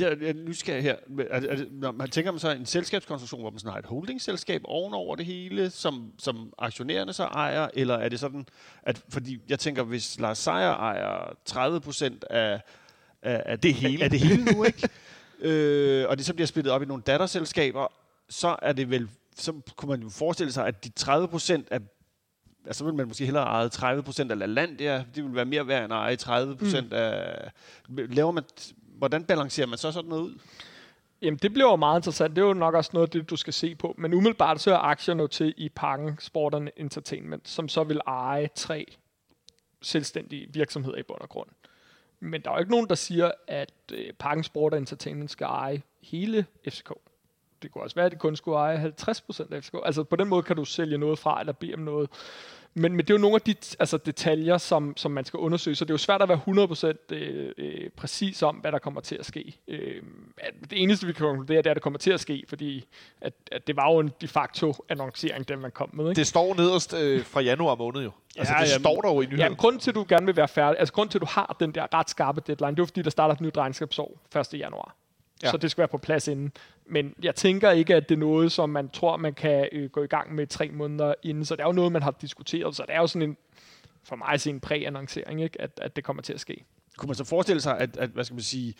[0.00, 0.96] Ja, ja, nu skal jeg her.
[1.18, 3.86] Er, er, det- når man tænker man så en selskabskonstruktion, hvor man sådan har et
[3.86, 8.46] holdingselskab ovenover det hele, som, som aktionærerne så ejer, eller er det sådan,
[8.82, 12.60] at fordi jeg tænker, hvis Lars Seier ejer 30 procent af,
[13.22, 14.04] af, af, det hele.
[14.04, 14.88] af det hele nu, ikke?
[15.48, 17.86] øh, og det så bliver splittet op i nogle datterselskaber,
[18.28, 19.08] så er det vel,
[19.38, 21.80] så kunne man jo forestille sig, at de 30 procent af
[22.66, 25.04] Altså, så vil man måske hellere eje 30 procent af LaLandia.
[25.14, 26.92] Det vil være mere værd end at eje 30 procent mm.
[26.92, 27.50] af...
[27.88, 28.44] Laver man,
[28.98, 30.38] hvordan balancerer man så sådan noget ud?
[31.22, 32.36] Jamen, det bliver jo meget interessant.
[32.36, 33.94] Det er jo nok også noget af det, du skal se på.
[33.98, 38.86] Men umiddelbart så er aktier til i Parken Sport Entertainment, som så vil eje tre
[39.82, 41.48] selvstændige virksomheder i bund og grund.
[42.20, 45.82] Men der er jo ikke nogen, der siger, at øh, Parken Sport Entertainment skal eje
[46.02, 46.92] hele FCK.
[47.62, 49.74] Det kunne også være, at de kun skulle eje 50% af FCK.
[49.84, 52.10] Altså på den måde kan du sælge noget fra, eller bede om noget.
[52.78, 55.74] Men, men det er jo nogle af de altså, detaljer, som, som man skal undersøge,
[55.76, 56.40] så det er jo svært at være
[57.10, 59.58] 100% øh, øh, præcis om, hvad der kommer til at ske.
[59.68, 60.02] Øh,
[60.70, 62.84] det eneste, vi kan konkludere, det er, at det kommer til at ske, fordi
[63.20, 66.04] at, at det var jo en de facto annoncering, den man kom med.
[66.08, 66.18] Ikke?
[66.18, 68.10] Det står nederst øh, fra januar måned jo.
[68.36, 69.52] Altså, Ja, det jamen- står der jo i nyheden.
[69.52, 71.56] Ja, grunden til, at du gerne vil være færdig, altså grunden til, at du har
[71.60, 74.20] den der ret skarpe deadline, det er jo fordi, der starter et nyt regnskabsår
[74.54, 74.54] 1.
[74.60, 74.96] januar.
[75.42, 75.46] Ja.
[75.46, 75.50] Ja.
[75.50, 76.52] Så det skal være på plads inden.
[76.88, 80.02] Men jeg tænker ikke, at det er noget, som man tror, man kan øh, gå
[80.02, 81.44] i gang med tre måneder inden.
[81.44, 82.76] Så det er jo noget, man har diskuteret.
[82.76, 83.36] Så det er jo sådan en,
[84.04, 85.60] for mig at se en præannoncering, ikke?
[85.60, 86.64] At, at det kommer til at ske.
[86.96, 88.74] Kunne man så forestille sig, at, at hvad skal man sige,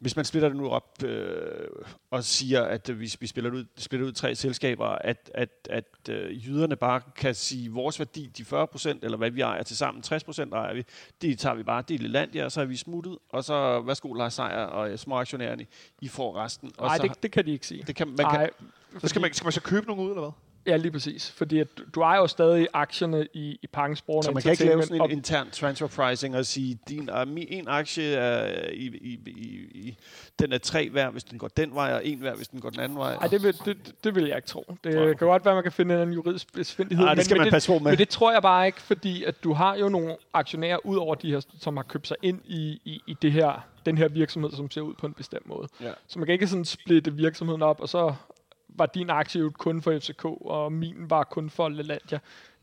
[0.00, 1.68] hvis man splitter det nu op øh,
[2.10, 5.84] og siger, at vi, vi spiller, ud, spiller ud i tre selskaber, at, at, at
[6.08, 9.76] øh, jyderne bare kan sige, vores værdi, de 40 procent, eller hvad vi ejer til
[9.76, 10.84] sammen, 60 procent ejer vi,
[11.22, 14.12] det tager vi bare, det er Lelandia, og så er vi smuttet, og så værsgo
[14.12, 15.66] Lars Seier og øh, småaktionærerne,
[16.00, 16.72] I får resten.
[16.80, 17.82] Nej, det, det kan de ikke sige.
[17.86, 18.50] det kan, man kan, Nej,
[18.98, 20.32] Så skal man, skal man så købe nogen ud, eller hvad?
[20.66, 21.30] Ja, lige præcis.
[21.30, 24.64] Fordi at du, du ejer jo stadig aktierne i, i Pangsport så man kan ikke
[24.64, 29.20] lave sådan en intern transfer pricing og sige, din mi- en aktie er i, i,
[29.26, 29.30] i,
[29.74, 29.96] i,
[30.38, 32.70] den er tre værd, hvis den går den vej, og en værd, hvis den går
[32.70, 33.14] den anden vej.
[33.14, 34.76] Nej, det vil, det, det vil jeg ikke tro.
[34.84, 35.14] Det okay.
[35.14, 37.06] kan godt være, at man kan finde en juridisk besvindelighed.
[37.06, 37.90] Ej, det skal men, man passe på med.
[37.92, 41.14] Men det tror jeg bare ikke, fordi at du har jo nogle aktionærer ud over
[41.14, 44.50] de her, som har købt sig ind i, i, i det her, den her virksomhed,
[44.52, 45.68] som ser ud på en bestemt måde.
[45.80, 45.90] Ja.
[46.08, 48.14] Så man kan ikke sådan splitte virksomheden op, og så
[48.74, 52.18] var din aktie jo kun for FCK, og min var kun for Lelandia.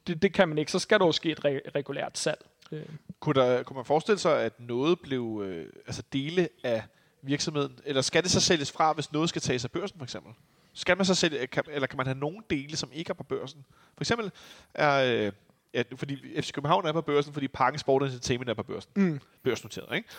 [0.07, 0.71] Det, det kan man ikke.
[0.71, 2.45] Så skal der jo ske et re- regulært salg.
[2.71, 2.81] Øh,
[3.19, 6.83] Kunne, der, kunne man forestille sig, at noget blev øh, altså dele af
[7.21, 10.33] virksomheden, eller skal det så sælges fra, hvis noget skal tages af børsen for eksempel?
[10.73, 13.23] Skal man så sælge, kan, eller kan man have nogle dele, som ikke er på
[13.23, 13.65] børsen?
[13.97, 14.31] For eksempel
[14.73, 15.31] er, øh,
[15.73, 18.91] ja, fordi FC København er på børsen, fordi Parken Sport Entertainment er på børsen.
[18.95, 19.19] Mm.
[19.43, 20.09] Børsnoteret, ikke?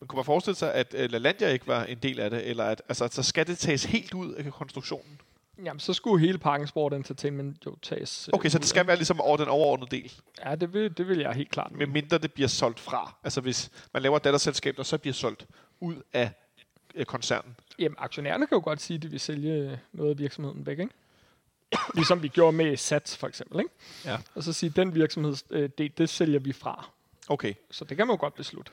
[0.00, 2.64] Men kunne man forestille sig, at øh, LaLandia ikke var en del af det, eller
[2.64, 5.20] at altså, så skal det tages helt ud af konstruktionen?
[5.64, 8.28] Jamen, så skulle hele Parken Sport Entertainment jo tages.
[8.28, 10.12] øh, Okay, så det skal være ligesom over den overordnede del,
[10.44, 11.72] Ja, det vil, det vil jeg helt klart.
[11.72, 13.14] med mindre det bliver solgt fra.
[13.24, 15.46] Altså hvis man laver et datterselskab, der så bliver solgt
[15.80, 16.30] ud af
[16.94, 17.56] øh, koncernen.
[17.78, 20.92] Jamen, aktionærerne kan jo godt sige, at de vil sælge noget af virksomheden væk, ikke?
[21.94, 23.70] ligesom vi gjorde med Sats, for eksempel, ikke?
[24.04, 24.18] Ja.
[24.34, 26.90] Og så sige, at den virksomhedsdel, det, det sælger vi fra.
[27.28, 27.54] Okay.
[27.70, 28.72] Så det kan man jo godt beslutte.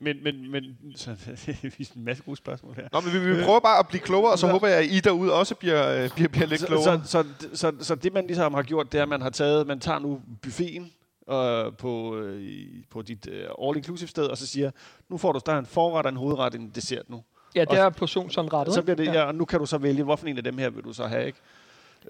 [0.00, 0.62] Men, men, men
[0.96, 1.10] så,
[1.62, 2.88] vi er en masse gode spørgsmål her.
[2.92, 5.00] Nå, men vi, vi prøver bare at blive klogere, og så håber jeg, at I
[5.00, 7.02] derude også bliver, øh, bliver, bliver lidt Så, klogere.
[7.04, 7.24] så,
[7.54, 9.80] så, så, så det man ligesom har gjort, det er, at man har taget, man
[9.80, 10.92] tager nu buffeten
[11.30, 14.70] øh, på, øh, på dit øh, all-inclusive sted, og så siger,
[15.08, 17.22] nu får du der er en forret, en hovedret, en dessert nu.
[17.54, 18.74] Ja, det Og- er portionsanrettet.
[18.74, 20.70] Så bliver det, ja, og nu kan du så vælge, hvorfor en af dem her
[20.70, 21.38] vil du så have, ikke?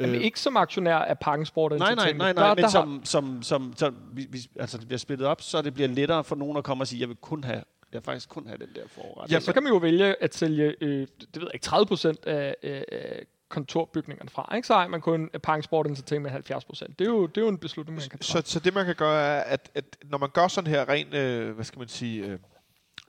[0.01, 2.69] Jamen, ikke som aktionær af Parken Sport Nej, nej, nej, nej, Der- men der har-
[2.71, 6.25] som, som, som, som vi, vi, altså det bliver splittet op, så det bliver lettere
[6.25, 7.62] for nogen at komme og sige, jeg vil kun have,
[7.93, 9.33] jeg faktisk kun have den der forret.
[9.33, 12.27] Ja, så kan man jo vælge at sælge, øh, det ved jeg ikke, 30 procent
[12.27, 14.55] af, af kontorbygningerne fra.
[14.57, 14.67] Ikke?
[14.67, 16.99] Så ejer man kun Parken Sport Entertainment 70 procent.
[16.99, 18.51] Det, er jo- det er jo en beslutning, man kan Så, træffe.
[18.51, 21.51] så det man kan gøre er, at, at når man gør sådan her rent, øh,
[21.55, 22.39] hvad skal man sige, øh,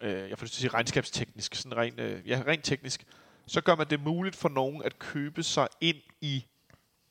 [0.02, 3.04] øh, jeg får lyst til at sige regnskabsteknisk, sådan rent, øh, ja, rent teknisk,
[3.48, 6.46] så gør man det muligt for nogen at købe sig ind i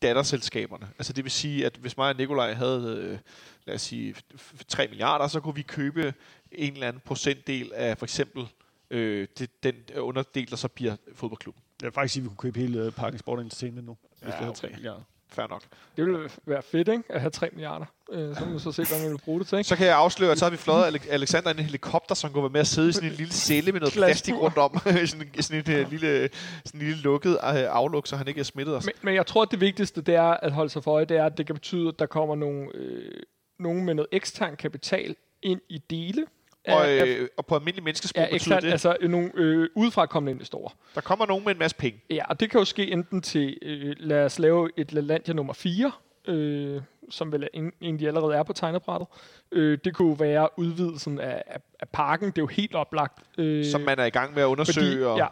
[0.02, 0.88] datterselskaberne.
[0.98, 3.18] Altså det vil sige, at hvis mig og Nikolaj havde, øh,
[3.66, 6.14] lad os sige, f- f- 3 milliarder, så kunne vi købe
[6.52, 8.46] en eller anden procentdel af for eksempel
[8.90, 11.62] øh, det, den underdel, der så bliver fodboldklubben.
[11.80, 13.96] Jeg vil faktisk sige, at vi kunne købe hele uh, Parken Sport Entertainment nu.
[14.18, 14.60] Hvis Ja, vi havde okay.
[14.60, 15.00] 3 milliarder.
[15.32, 15.62] Fair nok.
[15.96, 17.02] Det ville være fedt, ikke?
[17.08, 17.84] At have 3 milliarder.
[18.12, 19.68] Øh, så må man så se, hvad man vil bruge det til, ikke?
[19.68, 22.32] Så kan jeg afsløre, at så har vi fløjet Ale- Alexander i en helikopter, som
[22.32, 24.78] går med at sidde i sådan en lille celle med noget plastik rundt om.
[25.06, 26.28] sådan, en- sådan, et øh, lille,
[26.64, 28.84] sådan en lille lukket øh, afluk, så han ikke er smittet os.
[28.86, 31.16] Men, men jeg tror, at det vigtigste, det er at holde sig for øje, det
[31.16, 33.12] er, at det kan betyde, at der kommer nogle, øh,
[33.58, 36.26] nogen med noget ekstern kapital ind i dele.
[36.68, 40.32] Og, øh, og på almindelig menneskesprog Ja, betyder ekstern, det, altså øh, nogle øh, udefrakommende
[40.32, 40.70] investorer.
[40.94, 42.04] der kommer nogen med en masse penge.
[42.10, 45.52] Ja, og det kan jo ske enten til, øh, lad os lave et LaLandia nummer
[45.52, 45.92] 4,
[46.28, 46.80] øh,
[47.10, 49.08] som vel en- egentlig allerede er på tegnebrættet.
[49.52, 53.18] Øh, det kunne være udvidelsen af, af, af parken, det er jo helt oplagt.
[53.38, 55.06] Øh, som man er i gang med at undersøge.
[55.06, 55.26] og, ja,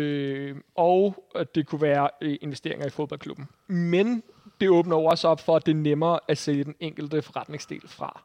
[0.00, 3.48] øh, og at det kunne være øh, investeringer i fodboldklubben.
[3.66, 4.22] Men
[4.60, 8.22] det åbner også op for, at det er nemmere at sælge den enkelte forretningsdel fra.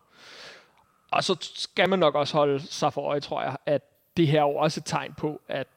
[1.12, 3.82] Og så skal man nok også holde sig for øje, tror jeg, at
[4.18, 5.68] det her er jo også et tegn på, at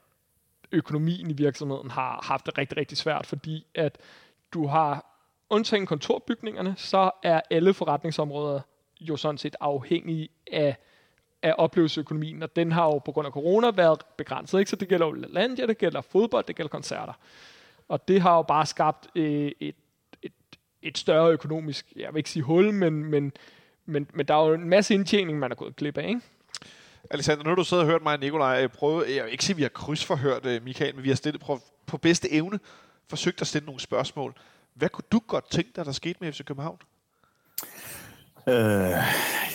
[0.71, 3.97] økonomien i virksomheden har haft det rigtig, rigtig svært, fordi at
[4.53, 5.05] du har
[5.49, 8.61] undtagen kontorbygningerne, så er alle forretningsområder
[8.99, 10.77] jo sådan set afhængige af,
[11.43, 14.69] af oplevelsesøkonomien, og den har jo på grund af corona været begrænset, ikke?
[14.69, 17.13] så det gælder jo Landia, det gælder fodbold, det gælder koncerter.
[17.87, 19.75] Og det har jo bare skabt øh, et,
[20.21, 20.33] et,
[20.81, 23.33] et større økonomisk, jeg vil ikke sige hul, men, men,
[23.85, 26.21] men, men der er jo en masse indtjening, man er gået glip af, ikke?
[27.09, 29.31] Alexander, nu har du siddet og hørt mig og Nikolaj øh, prøve, øh, jeg vil
[29.31, 32.31] ikke sige, at vi har krydsforhørt øh, Michael, men vi har stillet på, på bedste
[32.31, 32.59] evne
[33.09, 34.35] forsøgt at stille nogle spørgsmål.
[34.73, 36.79] Hvad kunne du godt tænke dig, der skete med FC København?
[38.47, 38.97] Øh,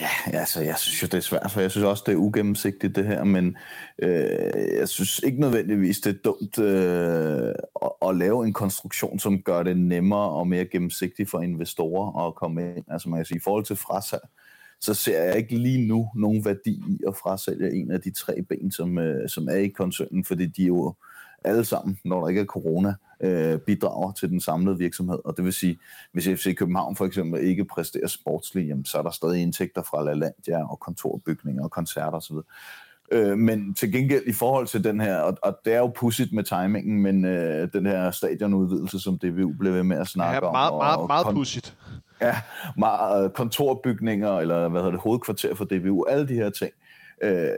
[0.00, 2.96] ja, altså, jeg synes jo, det er svært, for jeg synes også, det er ugennemsigtigt,
[2.96, 3.56] det her, men
[3.98, 9.42] øh, jeg synes ikke nødvendigvis, det er dumt øh, at, at lave en konstruktion, som
[9.42, 12.84] gør det nemmere og mere gennemsigtigt for investorer at komme ind.
[12.88, 14.22] Altså, man kan sige, i forhold til frasalg,
[14.80, 18.42] så ser jeg ikke lige nu nogen værdi i at frasælge en af de tre
[18.48, 20.94] ben, som, øh, som er i koncernen, fordi de jo
[21.46, 25.18] alle sammen, når der ikke er corona, øh, bidrager til den samlede virksomhed.
[25.24, 25.78] Og det vil sige,
[26.12, 30.04] hvis FC København for eksempel ikke præsterer sportsligt, jamen, så er der stadig indtægter fra
[30.04, 32.36] LaLandia og kontorbygninger og koncerter osv.
[33.12, 36.32] Øh, men til gengæld i forhold til den her, og, og det er jo pudsigt
[36.32, 40.52] med timingen, men øh, den her stadionudvidelse, som DVU blev ved med at snakke ja,
[40.52, 40.78] meget, om.
[40.78, 41.76] meget, og, meget kon- pudsigt.
[42.20, 42.36] Ja,
[42.76, 46.72] meget, kontorbygninger, eller hvad hedder det, hovedkvarter for DVU, alle de her ting.
[47.22, 47.48] Øh,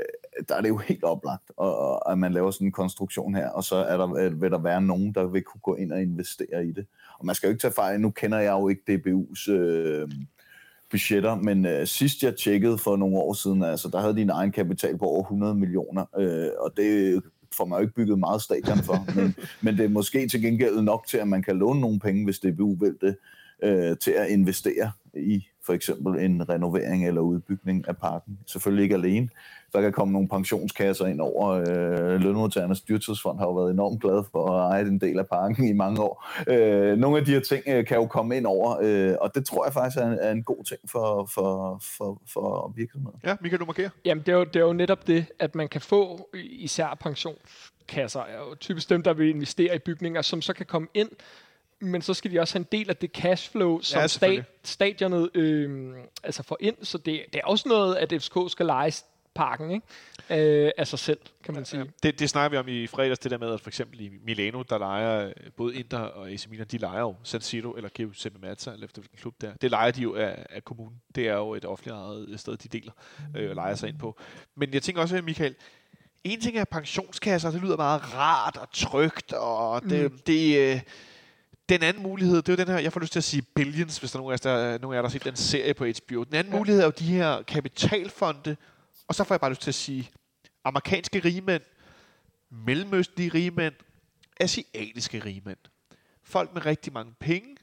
[0.48, 3.64] der er det jo helt oplagt, og, at man laver sådan en konstruktion her, og
[3.64, 6.66] så er der, øh, vil der være nogen, der vil kunne gå ind og investere
[6.66, 6.86] i det.
[7.18, 10.08] Og man skal jo ikke tage fejl, nu kender jeg jo ikke DBU's øh,
[10.90, 14.30] budgetter, men øh, sidst jeg tjekkede for nogle år siden, altså der havde de en
[14.30, 17.22] egen kapital på over 100 millioner, øh, og det
[17.56, 20.80] får man jo ikke bygget meget stadion for, men, men det er måske til gengæld
[20.80, 23.16] nok til, at man kan låne nogle penge, hvis DBU vil det,
[23.62, 28.38] øh, til at investere i for eksempel en renovering eller udbygning af parken.
[28.46, 29.28] Selvfølgelig ikke alene.
[29.72, 31.48] Der kan komme nogle pensionskasser ind over.
[31.48, 35.68] Øh, Lønmodtagernes dyrtidsfond har jo været enormt glad for at eje en del af parken
[35.68, 36.26] i mange år.
[36.48, 39.46] Øh, nogle af de her ting øh, kan jo komme ind over, øh, og det
[39.46, 43.20] tror jeg faktisk er en, er en god ting for, for, for, for virksomheden.
[43.24, 43.90] Ja, Michael, du markerer.
[44.04, 48.20] Jamen, det er, jo, det er jo netop det, at man kan få især pensionskasser,
[48.20, 51.08] er jo typisk dem, der vil investere i bygninger, som så kan komme ind,
[51.80, 55.30] men så skal de også have en del af det cashflow, som Ja, stat, stadionet
[55.34, 56.76] øh, altså får ind.
[56.82, 58.92] Så det, det er også noget, at FCK skal lege
[59.34, 59.86] parken ikke?
[60.64, 61.80] Øh, af sig selv, kan man sige.
[61.80, 64.10] Ja, det, det snakker vi om i fredags, det der med, at for eksempel i
[64.24, 67.88] Milano, der leger øh, både Inter og AC Milan, de leger jo San Siro eller
[67.88, 69.52] Giuseppe Mazza, eller efter hvilken klub der.
[69.54, 71.00] Det leger de jo af, af kommunen.
[71.14, 72.92] Det er jo et offentligt ejet sted, de deler
[73.36, 74.20] øh, og leger sig ind på.
[74.54, 75.54] Men jeg tænker også, Michael,
[76.24, 80.18] en ting er pensionskasser, det lyder meget rart og trygt, og det, mm.
[80.18, 80.80] det øh,
[81.68, 83.98] den anden mulighed, det er jo den her, jeg får lyst til at sige Billions,
[83.98, 85.74] hvis der er nogen af jer, der, nogen af jer, der har set den serie
[85.74, 86.24] på HBO.
[86.24, 86.58] Den anden ja.
[86.58, 88.56] mulighed er jo de her kapitalfonde,
[89.08, 90.10] og så får jeg bare lyst til at sige
[90.64, 91.62] amerikanske rigmænd,
[92.50, 93.74] mellemøstlige rigmænd,
[94.40, 95.58] asiatiske rigmænd.
[96.24, 97.56] Folk med rigtig mange penge,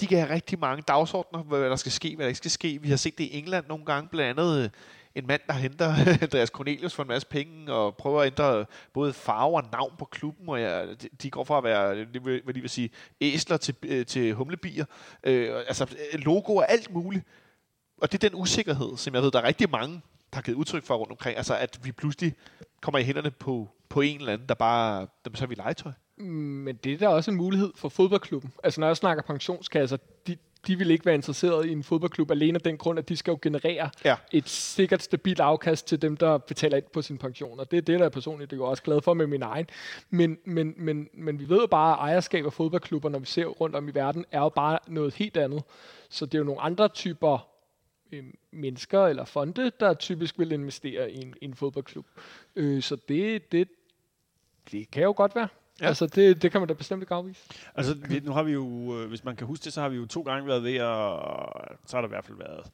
[0.00, 2.78] de kan have rigtig mange dagsordner, hvad der skal ske, hvad der ikke skal ske.
[2.82, 4.70] Vi har set det i England nogle gange, blandt andet øh,
[5.14, 9.12] en mand, der henter Andreas Cornelius for en masse penge, og prøver at ændre både
[9.12, 10.86] farve og navn på klubben, og ja,
[11.22, 14.34] de- går fra at være, det vil, hvad de vil sige, æsler til, øh, til
[14.34, 14.84] humlebier.
[15.24, 17.24] Øh, altså logo og alt muligt.
[17.98, 19.94] Og det er den usikkerhed, som jeg ved, der er rigtig mange,
[20.30, 21.36] der har givet udtryk for rundt omkring.
[21.36, 22.34] Altså at vi pludselig
[22.80, 25.92] kommer i hænderne på, på en eller anden, der bare, dem så er vi legetøj.
[26.18, 28.52] Mm, men det er da også en mulighed for fodboldklubben.
[28.64, 29.96] Altså når jeg snakker pensionskasser,
[30.26, 30.36] de,
[30.66, 33.30] de vil ikke være interesseret i en fodboldklub alene af den grund, at de skal
[33.32, 34.16] jo generere Ja.
[34.32, 37.64] et sikkert, stabilt afkast til dem, der betaler ind på sine pensioner.
[37.64, 39.66] Det er det, der er personligt, det er jeg også glad for med min egen.
[40.10, 43.46] Men, men, men, men vi ved jo bare, at ejerskab af fodboldklubber, når vi ser
[43.46, 45.62] rundt om i verden, er jo bare noget helt andet.
[46.08, 47.48] Så det er jo nogle andre typer
[48.12, 52.06] øh, mennesker eller fonde, der typisk vil investere i en, i en fodboldklub.
[52.56, 53.68] Øh, så det, det,
[54.72, 55.48] det kan jo godt være.
[55.80, 55.86] Ja.
[55.86, 57.40] Altså, det, det kan man da bestemt ikke afvise.
[57.74, 59.96] Altså, vi, nu har vi jo, øh, hvis man kan huske det, så har vi
[59.96, 62.70] jo to gange været ved at, så har der i hvert fald været,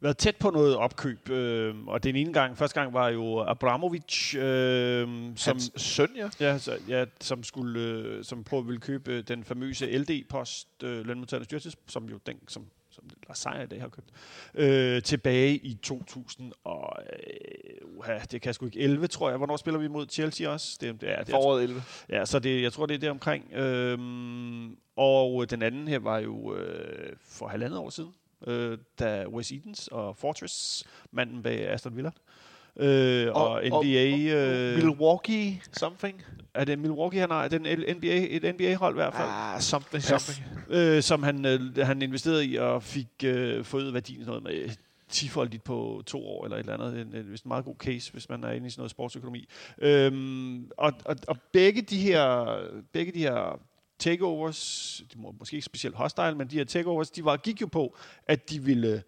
[0.00, 1.30] været tæt på noget opkøb.
[1.30, 6.28] Øh, og den ene gang, første gang var jo Abramovic, øh, som, Hans søn, ja.
[6.40, 11.06] ja, så, ja, som skulle, øh, som prøvede ville købe øh, den famøse LD-post, øh,
[11.06, 12.66] lønmodtagernes dyrtids, som jo den, som
[13.10, 14.08] som Lars Seier i dag har købt,
[14.54, 19.36] øh, tilbage i 2000 og, øh, uha, det kan jeg sgu ikke, 11 tror jeg.
[19.36, 20.78] Hvornår spiller vi mod Chelsea også?
[20.80, 21.82] Det, det er, det Foråret 11.
[22.08, 23.52] Ja, så det, jeg tror, det er det omkring.
[23.52, 28.14] Øhm, og den anden her var jo øh, for halvandet år siden,
[28.46, 32.31] øh, da Wes Edens og Fortress, manden bag Aston Villa, øh,
[32.76, 34.34] og, og NBA...
[34.34, 36.22] øh, Milwaukee something.
[36.54, 37.44] er det Milwaukee, han har?
[37.44, 39.28] Er det en NBA, et NBA-hold i hvert fald?
[39.30, 40.46] Ah, something, something.
[40.68, 44.70] øh, som han, øh, han investerede i og fik øh, fået værdien noget med
[45.08, 47.00] tifoldigt på to år eller et eller andet.
[47.00, 49.48] En, en, en meget god case, hvis man er inde i sådan noget sportsøkonomi.
[49.78, 52.58] Øhm, og, og, og begge de her,
[52.92, 53.60] begge de her
[53.98, 57.66] takeovers, de må måske ikke specielt hostile, men de her takeovers, de var, gik jo
[57.66, 57.96] på,
[58.26, 59.02] at de ville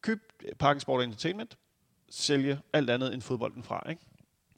[0.00, 0.20] købe
[0.58, 1.58] Parken Sport og Entertainment,
[2.14, 4.02] sælge alt andet end fodbolden fra, ikke?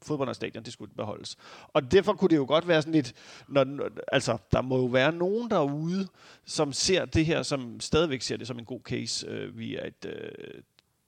[0.01, 1.37] fodbold og stadion, det skulle beholdes.
[1.67, 3.13] Og derfor kunne det jo godt være sådan lidt,
[3.47, 6.07] når, altså, der må jo være nogen derude,
[6.45, 9.27] som ser det her, som stadigvæk ser det som en god case.
[9.27, 10.61] Øh, vi er et øh,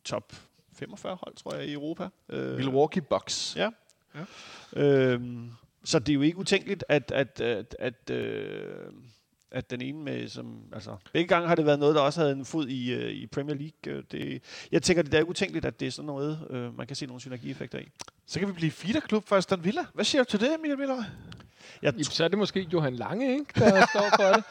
[0.03, 0.33] top
[0.73, 2.09] 45 hold, tror jeg, i Europa.
[2.29, 3.55] Øh, Milwaukee Bucks.
[3.55, 3.69] Ja.
[4.15, 4.25] ja.
[4.83, 5.51] Øhm,
[5.83, 8.91] så det er jo ikke utænkeligt, at, at, at, at, øh,
[9.51, 12.33] at den ene med, som, altså, begge gange har det været noget, der også havde
[12.33, 13.97] en fod i, øh, i Premier League.
[13.99, 16.87] Øh, Det, jeg tænker, det er ikke utænkeligt, at det er sådan noget, øh, man
[16.87, 17.89] kan se nogle synergieffekter i.
[18.27, 19.81] Så kan vi blive feederklub for Aston Villa.
[19.93, 20.95] Hvad siger du til det, Michael Miller?
[20.95, 21.03] Jeg
[21.93, 24.43] Jamen, så er det måske Johan Lange, ikke, der står for det.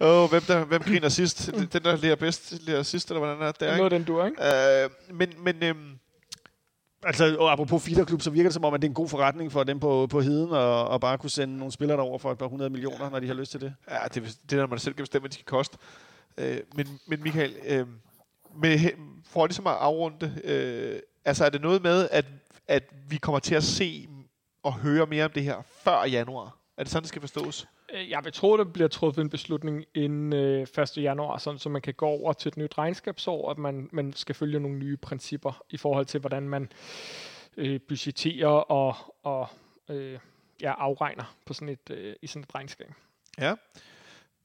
[0.00, 1.50] Oh, hvem, der, hvem griner sidst?
[1.72, 3.60] Den, der lærer bedst, lærer sidst, eller hvordan er det?
[3.60, 3.98] Det Er, er noget, ikke?
[3.98, 4.84] den dur, ikke?
[4.84, 5.98] Øh, men, men øhm,
[7.02, 9.52] Altså, og apropos feederklub, så virker det som om, at det er en god forretning
[9.52, 12.38] for dem på, på heden, og, og bare kunne sende nogle spillere derover for et
[12.38, 13.74] par hundrede millioner, når de har lyst til det.
[13.90, 15.78] ja, det, er det er, når man selv kan bestemme, hvad de skal koste.
[16.38, 17.86] Øh, men, men Michael, øh,
[18.56, 18.78] med,
[19.24, 22.24] for ligesom at afrunde øh, altså er det noget med, at,
[22.68, 24.08] at vi kommer til at se
[24.62, 26.56] og høre mere om det her før januar?
[26.76, 27.66] Er det sådan, det skal forstås?
[27.92, 30.96] Øh, jeg vil tro, der bliver truffet en beslutning inden øh, 1.
[30.96, 34.34] januar, sådan, så man kan gå over til et nyt regnskabsår, at man, man skal
[34.34, 36.72] følge nogle nye principper i forhold til, hvordan man
[37.56, 39.48] øh, budgetterer og, og
[39.88, 40.18] øh,
[40.60, 42.92] ja, afregner på sådan et, øh, i sådan et regnskab.
[43.38, 43.54] Ja.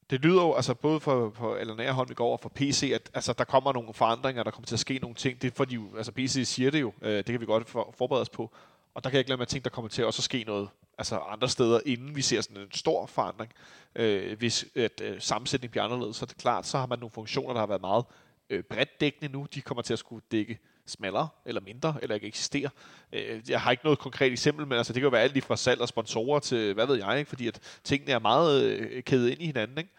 [0.10, 2.92] Det lyder jo, altså både for, for eller nær hånd, vi går over for PC,
[2.96, 5.42] at altså, der kommer nogle forandringer, der kommer til at ske nogle ting.
[5.42, 8.22] Det er fordi, altså PC siger det jo, øh, det kan vi godt for, forberede
[8.22, 8.52] os på.
[8.94, 10.70] Og der kan jeg ikke lade mig tænke, der kommer til at også ske noget
[11.02, 13.52] altså andre steder, inden vi ser sådan en stor forandring.
[13.96, 17.12] Øh, hvis at, øh, sammensætningen bliver anderledes, så er det klart, så har man nogle
[17.12, 18.06] funktioner, der har været meget
[18.50, 19.48] øh, bredt dækkende nu.
[19.54, 22.70] De kommer til at skulle dække smallere eller mindre, eller ikke eksistere.
[23.14, 25.44] Øh, jeg har ikke noget konkret eksempel, men altså, det kan jo være alt lige
[25.44, 27.30] fra salg og sponsorer til, hvad ved jeg, ikke?
[27.30, 29.78] fordi at tingene er meget øh, kædet ind i hinanden.
[29.78, 29.90] Ikke?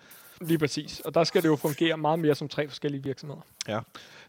[0.40, 1.00] Lige præcis.
[1.00, 3.40] Og der skal det jo fungere meget mere som tre forskellige virksomheder.
[3.68, 3.80] Ja.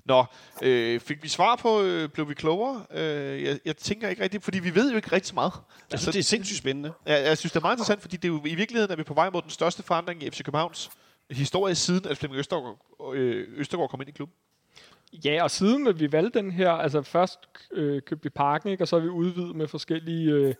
[0.05, 0.25] Nå,
[0.61, 2.85] øh, fik vi svar på, øh, blev vi klogere?
[2.91, 5.53] Øh, jeg, jeg tænker ikke rigtigt, fordi vi ved jo ikke rigtig så meget.
[5.91, 6.93] Jeg synes, det er sindssygt spændende.
[7.05, 9.03] Jeg, jeg synes, det er meget interessant, fordi det er jo, i virkeligheden er vi
[9.03, 10.91] på vej mod den største forandring i FC Københavns
[11.31, 12.77] historie siden, at Flemming Østergaard,
[13.13, 14.35] øh, Østergaard kom ind i klubben.
[15.25, 17.39] Ja, og siden at vi valgte den her, altså først
[17.71, 20.55] øh, købte vi parken, ikke, og så har vi udvidet med forskellige øh,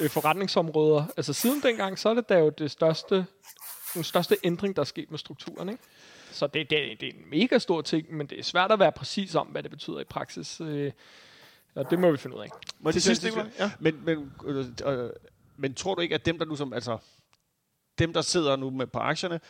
[0.00, 1.04] øh, forretningsområder.
[1.16, 3.26] Altså siden dengang, så er det da jo det største,
[3.94, 5.68] den største ændring, der er sket med strukturen.
[5.68, 5.82] Ikke?
[6.36, 8.92] Så det, det, det er en mega stor ting, men det er svært at være
[8.92, 10.60] præcis om, hvad det betyder i praksis.
[10.60, 10.92] Øh,
[11.74, 12.48] og det må vi finde ud af.
[12.80, 13.50] Må Til sidst, Nicolaj?
[13.58, 13.70] Ja.
[13.80, 15.10] Men, men, øh, øh,
[15.56, 16.98] men tror du ikke, at dem, der nu som, altså,
[17.98, 19.40] dem, der sidder nu med på aktierne,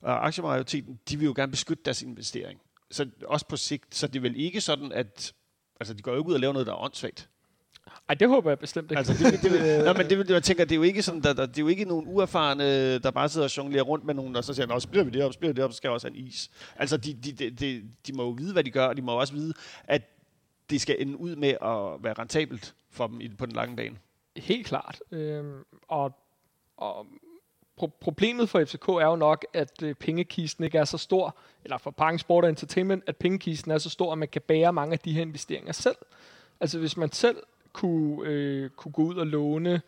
[0.00, 2.60] og aktiemajoriteten, de vil jo gerne beskytte deres investering.
[2.90, 5.34] Så også på sigt, så det er vel ikke sådan, at
[5.80, 7.28] altså, de går jo ikke ud og laver noget, der er åndssvagt.
[8.08, 8.98] Ej, det håber jeg bestemt ikke.
[8.98, 11.32] Altså, det, det, det, nå, men det, jeg tænker, det er jo ikke sådan, der,
[11.32, 14.36] der, det er jo ikke nogen uerfarne, der bare sidder og jonglerer rundt med nogen,
[14.36, 15.76] og så siger, nå, så bliver vi det op, så bliver vi det op, så
[15.76, 16.50] skal jeg også have en is.
[16.76, 19.12] Altså, de, de, de, de, de må jo vide, hvad de gør, og de må
[19.12, 19.54] også vide,
[19.84, 20.02] at
[20.70, 23.96] det skal ende ud med at være rentabelt for dem i, på den lange bane.
[24.36, 25.00] Helt klart.
[25.12, 26.12] Øhm, og
[26.76, 27.06] og
[27.82, 31.78] pro- problemet for FCK er jo nok, at øh, pengekisten ikke er så stor, eller
[31.78, 34.92] for Parken Sport og Entertainment, at pengekisten er så stor, at man kan bære mange
[34.92, 35.96] af de her investeringer selv.
[36.60, 37.36] Altså hvis man selv
[37.74, 39.82] kunne, øh, kunne gå ud og låne,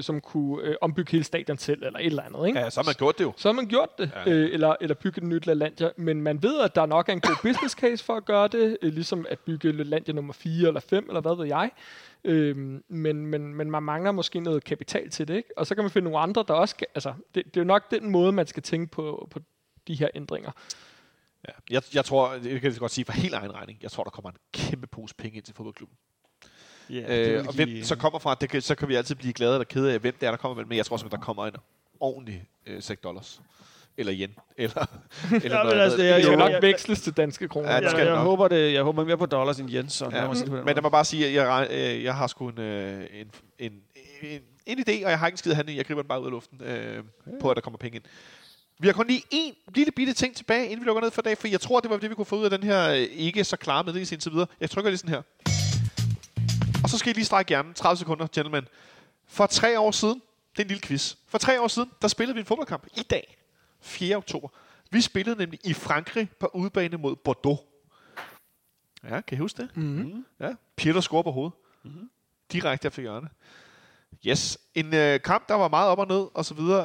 [0.00, 2.58] som kunne øh, ombygge hele stadion selv, eller et eller andet, ikke?
[2.58, 3.32] Ja, så har man gjort det jo.
[3.36, 4.30] så har man gjort det, Ja.
[4.32, 5.90] øh, eller, eller bygge et nyt LaLandia.
[5.96, 8.78] Men man ved, at der nok er en god business case for at gøre det,
[8.82, 11.70] øh, ligesom at bygge LaLandia nummer 4 eller 5, eller hvad ved jeg.
[12.24, 15.48] Øhm, men, men, men man mangler måske noget kapital til det, ikke?
[15.58, 17.64] Og så kan man finde nogle andre, der også kan, altså, det, det er jo
[17.66, 19.40] nok den måde, man skal tænke på, på
[19.88, 20.50] de her ændringer.
[21.48, 21.52] Ja.
[21.70, 24.10] Jeg, jeg tror, det kan jeg godt sige for helt egen regning, jeg tror, der
[24.10, 25.96] kommer en kæmpe pose penge ind til fodboldklubben.
[26.90, 29.52] Ja, Øh, og hvem så kommer fra, det kan, så kan vi altid blive glade
[29.54, 30.64] eller kede af, hvem det er, der kommer med.
[30.64, 31.52] Men jeg tror simpelthen, der kommer en
[32.00, 33.40] ordentlig øh, 6 dollars.
[33.98, 34.30] Eller yen.
[34.58, 34.86] Eller,
[35.32, 37.68] eller Ja, noget, altså, det er skal nok jeg- veksles til danske kroner.
[37.68, 38.24] Ja, Ja, det skal jeg, det jeg, nok.
[38.28, 40.90] håber det, jeg håber mere på dollars end Jens, så Ja, den men lad mig
[40.90, 43.72] bare sige, at jeg, jeg, øh, jeg har sgu en, øh, en, en,
[44.22, 45.76] en, en idé, og jeg har ikke en skid handling.
[45.76, 47.02] Jeg griber den bare ud af luften øh,
[47.40, 48.04] på, at der kommer penge ind.
[48.78, 51.24] Vi har kun lige en lille bitte ting tilbage, inden vi lukker ned for i
[51.24, 52.96] dag, for jeg tror, det var det, vi kunne få ud af den her øh,
[52.98, 54.46] ikke så klare meddelelse indtil videre.
[54.60, 55.22] Jeg trykker lige sådan her.
[56.86, 57.74] Og så skal I lige strække hjernen.
[57.74, 58.68] 30 sekunder, gentlemen.
[59.26, 60.22] For tre år siden,
[60.52, 61.14] det er en lille quiz.
[61.28, 62.86] For tre år siden, der spillede vi en fodboldkamp.
[62.96, 63.36] I dag,
[63.80, 64.16] 4.
[64.16, 64.48] oktober.
[64.90, 67.60] Vi spillede nemlig i Frankrig på udebane mod Bordeaux.
[69.04, 69.76] Ja, kan I huske det?
[69.76, 70.26] mm-hmm.
[70.40, 71.52] Ja, Peter scorer på hovedet.
[71.84, 72.10] Mm-hmm.
[72.52, 73.28] Direkte efter hjørne.
[74.26, 74.58] Yes.
[74.74, 76.82] En øh, kamp, der var meget op og ned, og så videre.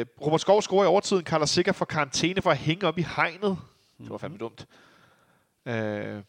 [0.00, 1.24] Øh, Robert Skov scorer i overtiden.
[1.24, 3.58] Carlos Sikker for karantæne for at hænge op i hegnet.
[3.98, 4.66] Det var fandme dumt.
[5.66, 6.22] Øh,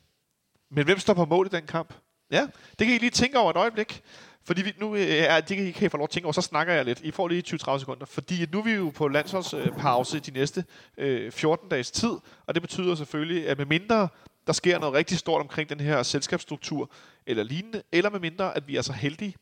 [0.69, 1.93] men hvem står på mål i den kamp?
[2.31, 2.47] Ja,
[2.79, 4.03] det kan I lige tænke over et øjeblik.
[4.43, 6.41] Fordi vi, nu øh, er, det kan I, kan få lov at tænke over, så
[6.41, 7.01] snakker jeg lidt.
[7.01, 8.05] I får lige 20-30 sekunder.
[8.05, 10.65] Fordi nu er vi jo på landsholdspause de næste
[10.97, 12.11] øh, 14 dages tid.
[12.45, 14.07] Og det betyder selvfølgelig, at med mindre
[14.47, 16.91] der sker noget rigtig stort omkring den her selskabsstruktur
[17.25, 19.35] eller lignende, eller med mindre, at vi er så heldige,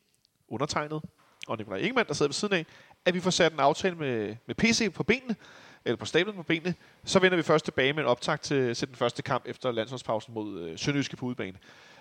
[0.48, 1.02] undertegnet,
[1.46, 2.66] og Nikolaj Ingemann, der sidder ved siden af,
[3.04, 5.36] at vi får sat en aftale med, med PC på benene,
[5.84, 8.88] eller på stablen på benene, så vender vi først tilbage med en optag til, til
[8.88, 11.58] den første kamp efter landsholdspausen mod øh, Sønderjyske på udebane.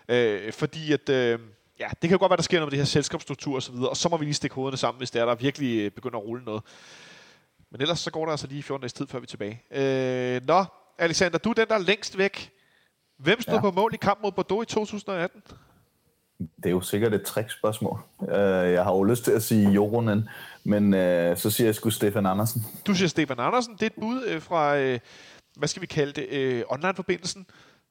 [0.10, 1.40] Øh, fordi at, øh,
[1.80, 3.72] ja, det kan jo godt være, der sker noget med det her selskabsstruktur og så
[3.72, 5.92] videre, og så må vi lige stikke hovederne sammen, hvis det er, der virkelig øh,
[5.92, 6.64] begynder at rulle noget.
[7.72, 9.64] Men ellers så går der altså lige 14 dages tid, før vi er tilbage.
[9.72, 10.66] Øh, nå,
[10.98, 12.52] Alexander, du er den, der er længst væk.
[13.18, 13.62] Hvem stod ja.
[13.62, 15.42] På mål i kamp mod Bordeaux i 2018?
[16.40, 18.00] Det er jo sikkert et trickspørgsmål.
[18.20, 18.30] Uh,
[18.74, 20.30] jeg har jo lyst til at sige Joronen,
[20.64, 22.62] men uh, så siger jeg sgu Stefan Andersen.
[22.88, 23.74] Du siger Stefan Andersen.
[23.74, 25.00] Det er et bud øh, fra, øh,
[25.58, 27.46] hvad skal vi kalde det, øh, online-forbindelsen.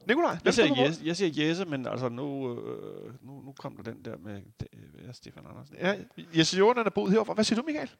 [0.06, 3.82] Nikolaj, Jeg siger, yes, jeg siger Jesse, men altså nu, øh, nu, nu kom der
[3.92, 4.34] den der med
[4.72, 5.76] øh, Stefan Andersen.
[5.80, 5.94] Ja,
[6.36, 7.34] Jesse Jordan er boet herovre.
[7.34, 7.90] Hvad siger du, Michael?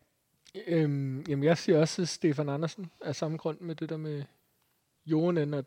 [0.67, 4.23] Øhm, jamen, jeg siger også Stefan Andersen af samme grund med det der med
[5.07, 5.65] Jonen, at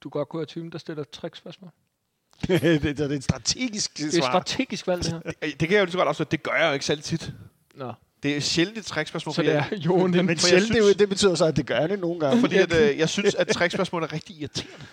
[0.00, 1.70] du godt kunne have typen, der stiller trickspørgsmål.
[2.48, 4.30] det, det, er et strategisk Det er et svar.
[4.30, 5.20] strategisk valg, det her.
[5.42, 7.04] Det, det kan jeg jo lige så godt afsløre, det gør jeg jo ikke særlig
[7.04, 7.32] tit.
[7.74, 7.92] Nå.
[8.22, 9.34] Det er sjældent et trickspørgsmål.
[9.34, 10.10] Så det er Jonen.
[10.10, 12.40] Men jeg sjældent, det, synes- det betyder så, at det gør det nogle gange.
[12.40, 14.86] Fordi at, øh, jeg synes, at trickspørgsmål er rigtig irriterende.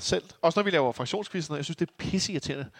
[0.00, 0.22] Selv.
[0.42, 2.70] Også når vi laver fraktionsquizzen, jeg synes, det er pisse irriterende.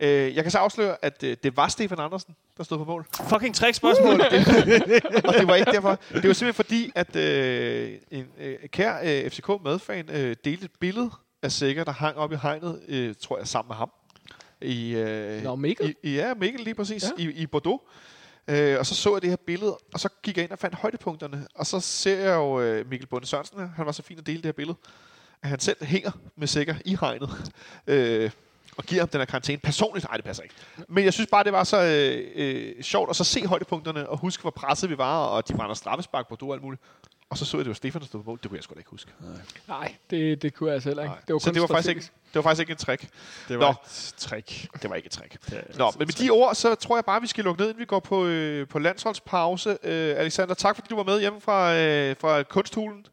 [0.00, 3.06] Øh, jeg kan så afsløre, at øh, det var Stefan Andersen, der stod på mål.
[3.28, 4.20] Fucking trick-spørgsmål.
[5.28, 5.98] Og det var ikke derfor.
[6.12, 11.10] Det var simpelthen fordi, at øh, en øh, kær øh, FCK-medfan øh, delte et billede
[11.42, 13.90] af Sikker, der hang op i hegnet, øh, tror jeg, sammen med ham.
[14.62, 15.94] I, øh, Nå, Mikkel?
[16.02, 17.04] I, ja, Mikkel lige præcis.
[17.18, 17.24] Ja.
[17.24, 17.80] I, I Bordeaux.
[18.48, 20.76] Øh, og så så jeg det her billede, og så gik jeg ind og fandt
[20.76, 21.46] højdepunkterne.
[21.54, 23.68] Og så ser jeg jo øh, Mikkel Bunde Sørensen, her.
[23.76, 24.76] han var så fin at dele det her billede,
[25.42, 27.52] at han selv hænger med Sikker i hegnet.
[27.86, 28.30] Øh,
[28.76, 29.58] og giver ham den her karantæne.
[29.58, 30.54] Personligt, nej, det passer ikke.
[30.88, 34.18] Men jeg synes bare, det var så øh, øh, sjovt at så se højdepunkterne, og
[34.18, 36.82] huske, hvor presset vi var, og de brænder straffespark på og alt muligt.
[37.30, 38.38] Og så så jeg, det var Stefan, der stod på mål.
[38.42, 39.12] Det kunne jeg sgu da ikke huske.
[39.68, 41.12] Nej, det, det kunne jeg altså heller ikke.
[41.12, 41.22] Nej.
[41.26, 43.08] Det var så det var, faktisk ikke, det var faktisk ikke en trick.
[43.48, 43.70] Det var Nå.
[43.70, 44.68] et trick.
[44.82, 45.50] Det var ikke et trick.
[45.78, 47.80] Nå, altid men med de ord, så tror jeg bare, vi skal lukke ned, inden
[47.80, 49.78] vi går på, øh, på landsholdspause.
[49.82, 53.06] Øh, Alexander, tak fordi du var med hjemme fra, øh, fra kunsthulen.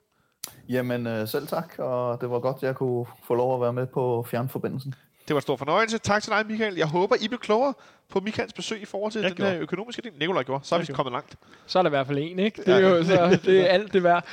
[0.69, 3.85] Jamen øh, selv tak, og det var godt, jeg kunne få lov at være med
[3.87, 4.93] på fjernforbindelsen.
[5.27, 5.97] Det var en stor fornøjelse.
[5.97, 6.75] Tak til dig, Michael.
[6.75, 7.73] Jeg håber, I blev klogere
[8.09, 9.51] på Michaels besøg i forhold til Jeg den gjorde.
[9.51, 10.11] her økonomiske del.
[10.19, 10.65] Nikolaj gjorde.
[10.67, 10.95] Så er Jeg vi gjorde.
[10.95, 11.35] kommet langt.
[11.65, 12.61] Så er der i hvert fald en, ikke?
[12.65, 14.25] Det er jo så, det er alt det værd.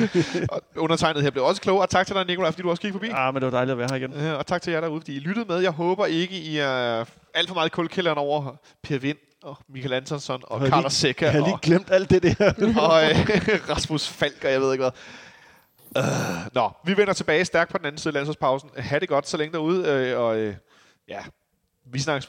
[0.52, 1.82] Og undertegnet her blev også klogere.
[1.84, 3.08] Og tak til dig, Nikolaj, fordi du også gik forbi.
[3.12, 4.12] Ah, men det var dejligt at være her igen.
[4.14, 5.58] Øh, Og tak til jer derude, fordi I lyttede med.
[5.58, 7.04] Jeg håber ikke, I er
[7.34, 8.52] alt for meget i kuldkælderen over
[8.82, 12.22] Per Vind og Michael Antonsson og Carlos Seca Jeg har og, lige glemt alt det
[12.22, 12.52] der.
[12.88, 13.16] og øh,
[13.70, 14.92] Rasmus Falk, og jeg ved ikke hvad.
[15.98, 16.04] Uh,
[16.54, 18.70] nå, vi vender tilbage stærkt på den anden side af landsholdspausen.
[18.76, 20.56] Ha' det godt så længe derude, øh, og øh,
[21.08, 21.20] ja,
[21.92, 22.28] vi snakkes